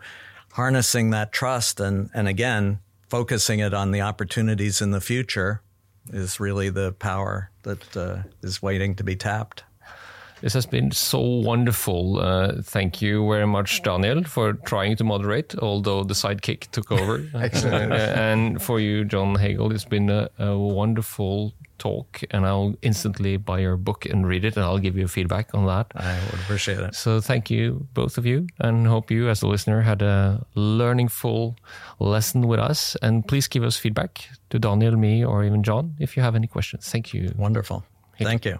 harnessing 0.53 1.11
that 1.11 1.31
trust 1.31 1.79
and, 1.79 2.09
and 2.15 2.27
again, 2.27 2.79
focusing 3.09 3.59
it 3.59 3.73
on 3.73 3.91
the 3.91 4.01
opportunities 4.01 4.81
in 4.81 4.91
the 4.91 5.01
future 5.01 5.61
is 6.11 6.39
really 6.39 6.69
the 6.69 6.91
power 6.93 7.51
that 7.63 7.97
uh, 7.97 8.17
is 8.41 8.61
waiting 8.61 8.95
to 8.95 9.03
be 9.03 9.15
tapped. 9.15 9.63
This 10.41 10.53
has 10.53 10.65
been 10.65 10.91
so 10.91 11.19
wonderful. 11.19 12.19
Uh, 12.19 12.61
thank 12.61 13.01
you 13.01 13.27
very 13.27 13.47
much, 13.47 13.81
Daniel, 13.83 14.23
for 14.23 14.53
trying 14.53 14.95
to 14.97 15.03
moderate, 15.03 15.55
although 15.57 16.03
the 16.03 16.13
sidekick 16.13 16.71
took 16.71 16.91
over. 16.91 17.25
Excellent. 17.35 17.91
Uh, 17.91 17.95
and 17.95 18.61
for 18.61 18.79
you, 18.79 19.05
John 19.05 19.35
Hagel, 19.35 19.71
it's 19.71 19.85
been 19.85 20.09
a, 20.09 20.29
a, 20.37 20.57
wonderful 20.57 21.53
talk, 21.77 22.21
and 22.31 22.45
I'll 22.45 22.75
instantly 22.81 23.37
buy 23.37 23.59
your 23.59 23.77
book 23.77 24.05
and 24.05 24.27
read 24.27 24.45
it, 24.45 24.55
and 24.55 24.65
I'll 24.65 24.79
give 24.79 24.97
you 24.97 25.07
feedback 25.07 25.53
on 25.53 25.65
that. 25.67 25.91
I 25.95 26.19
would 26.31 26.39
appreciate 26.41 26.79
it. 26.79 26.95
So 26.95 27.21
thank 27.21 27.49
you, 27.49 27.87
both 27.93 28.17
of 28.17 28.25
you, 28.25 28.47
and 28.59 28.87
hope 28.87 29.11
you, 29.11 29.29
as 29.29 29.41
a 29.41 29.47
listener, 29.47 29.81
had 29.81 30.01
a 30.01 30.45
learningful 30.55 31.57
lesson 31.99 32.47
with 32.47 32.59
us. 32.59 32.95
And 33.01 33.27
please 33.27 33.47
give 33.47 33.63
us 33.63 33.77
feedback 33.77 34.29
to 34.49 34.59
Daniel, 34.59 34.97
me, 34.97 35.23
or 35.23 35.43
even 35.43 35.63
John 35.63 35.95
if 35.99 36.17
you 36.17 36.23
have 36.23 36.35
any 36.35 36.47
questions. 36.47 36.89
Thank 36.89 37.13
you. 37.13 37.33
Wonderful. 37.37 37.85
Thank 38.19 38.45
you. 38.45 38.59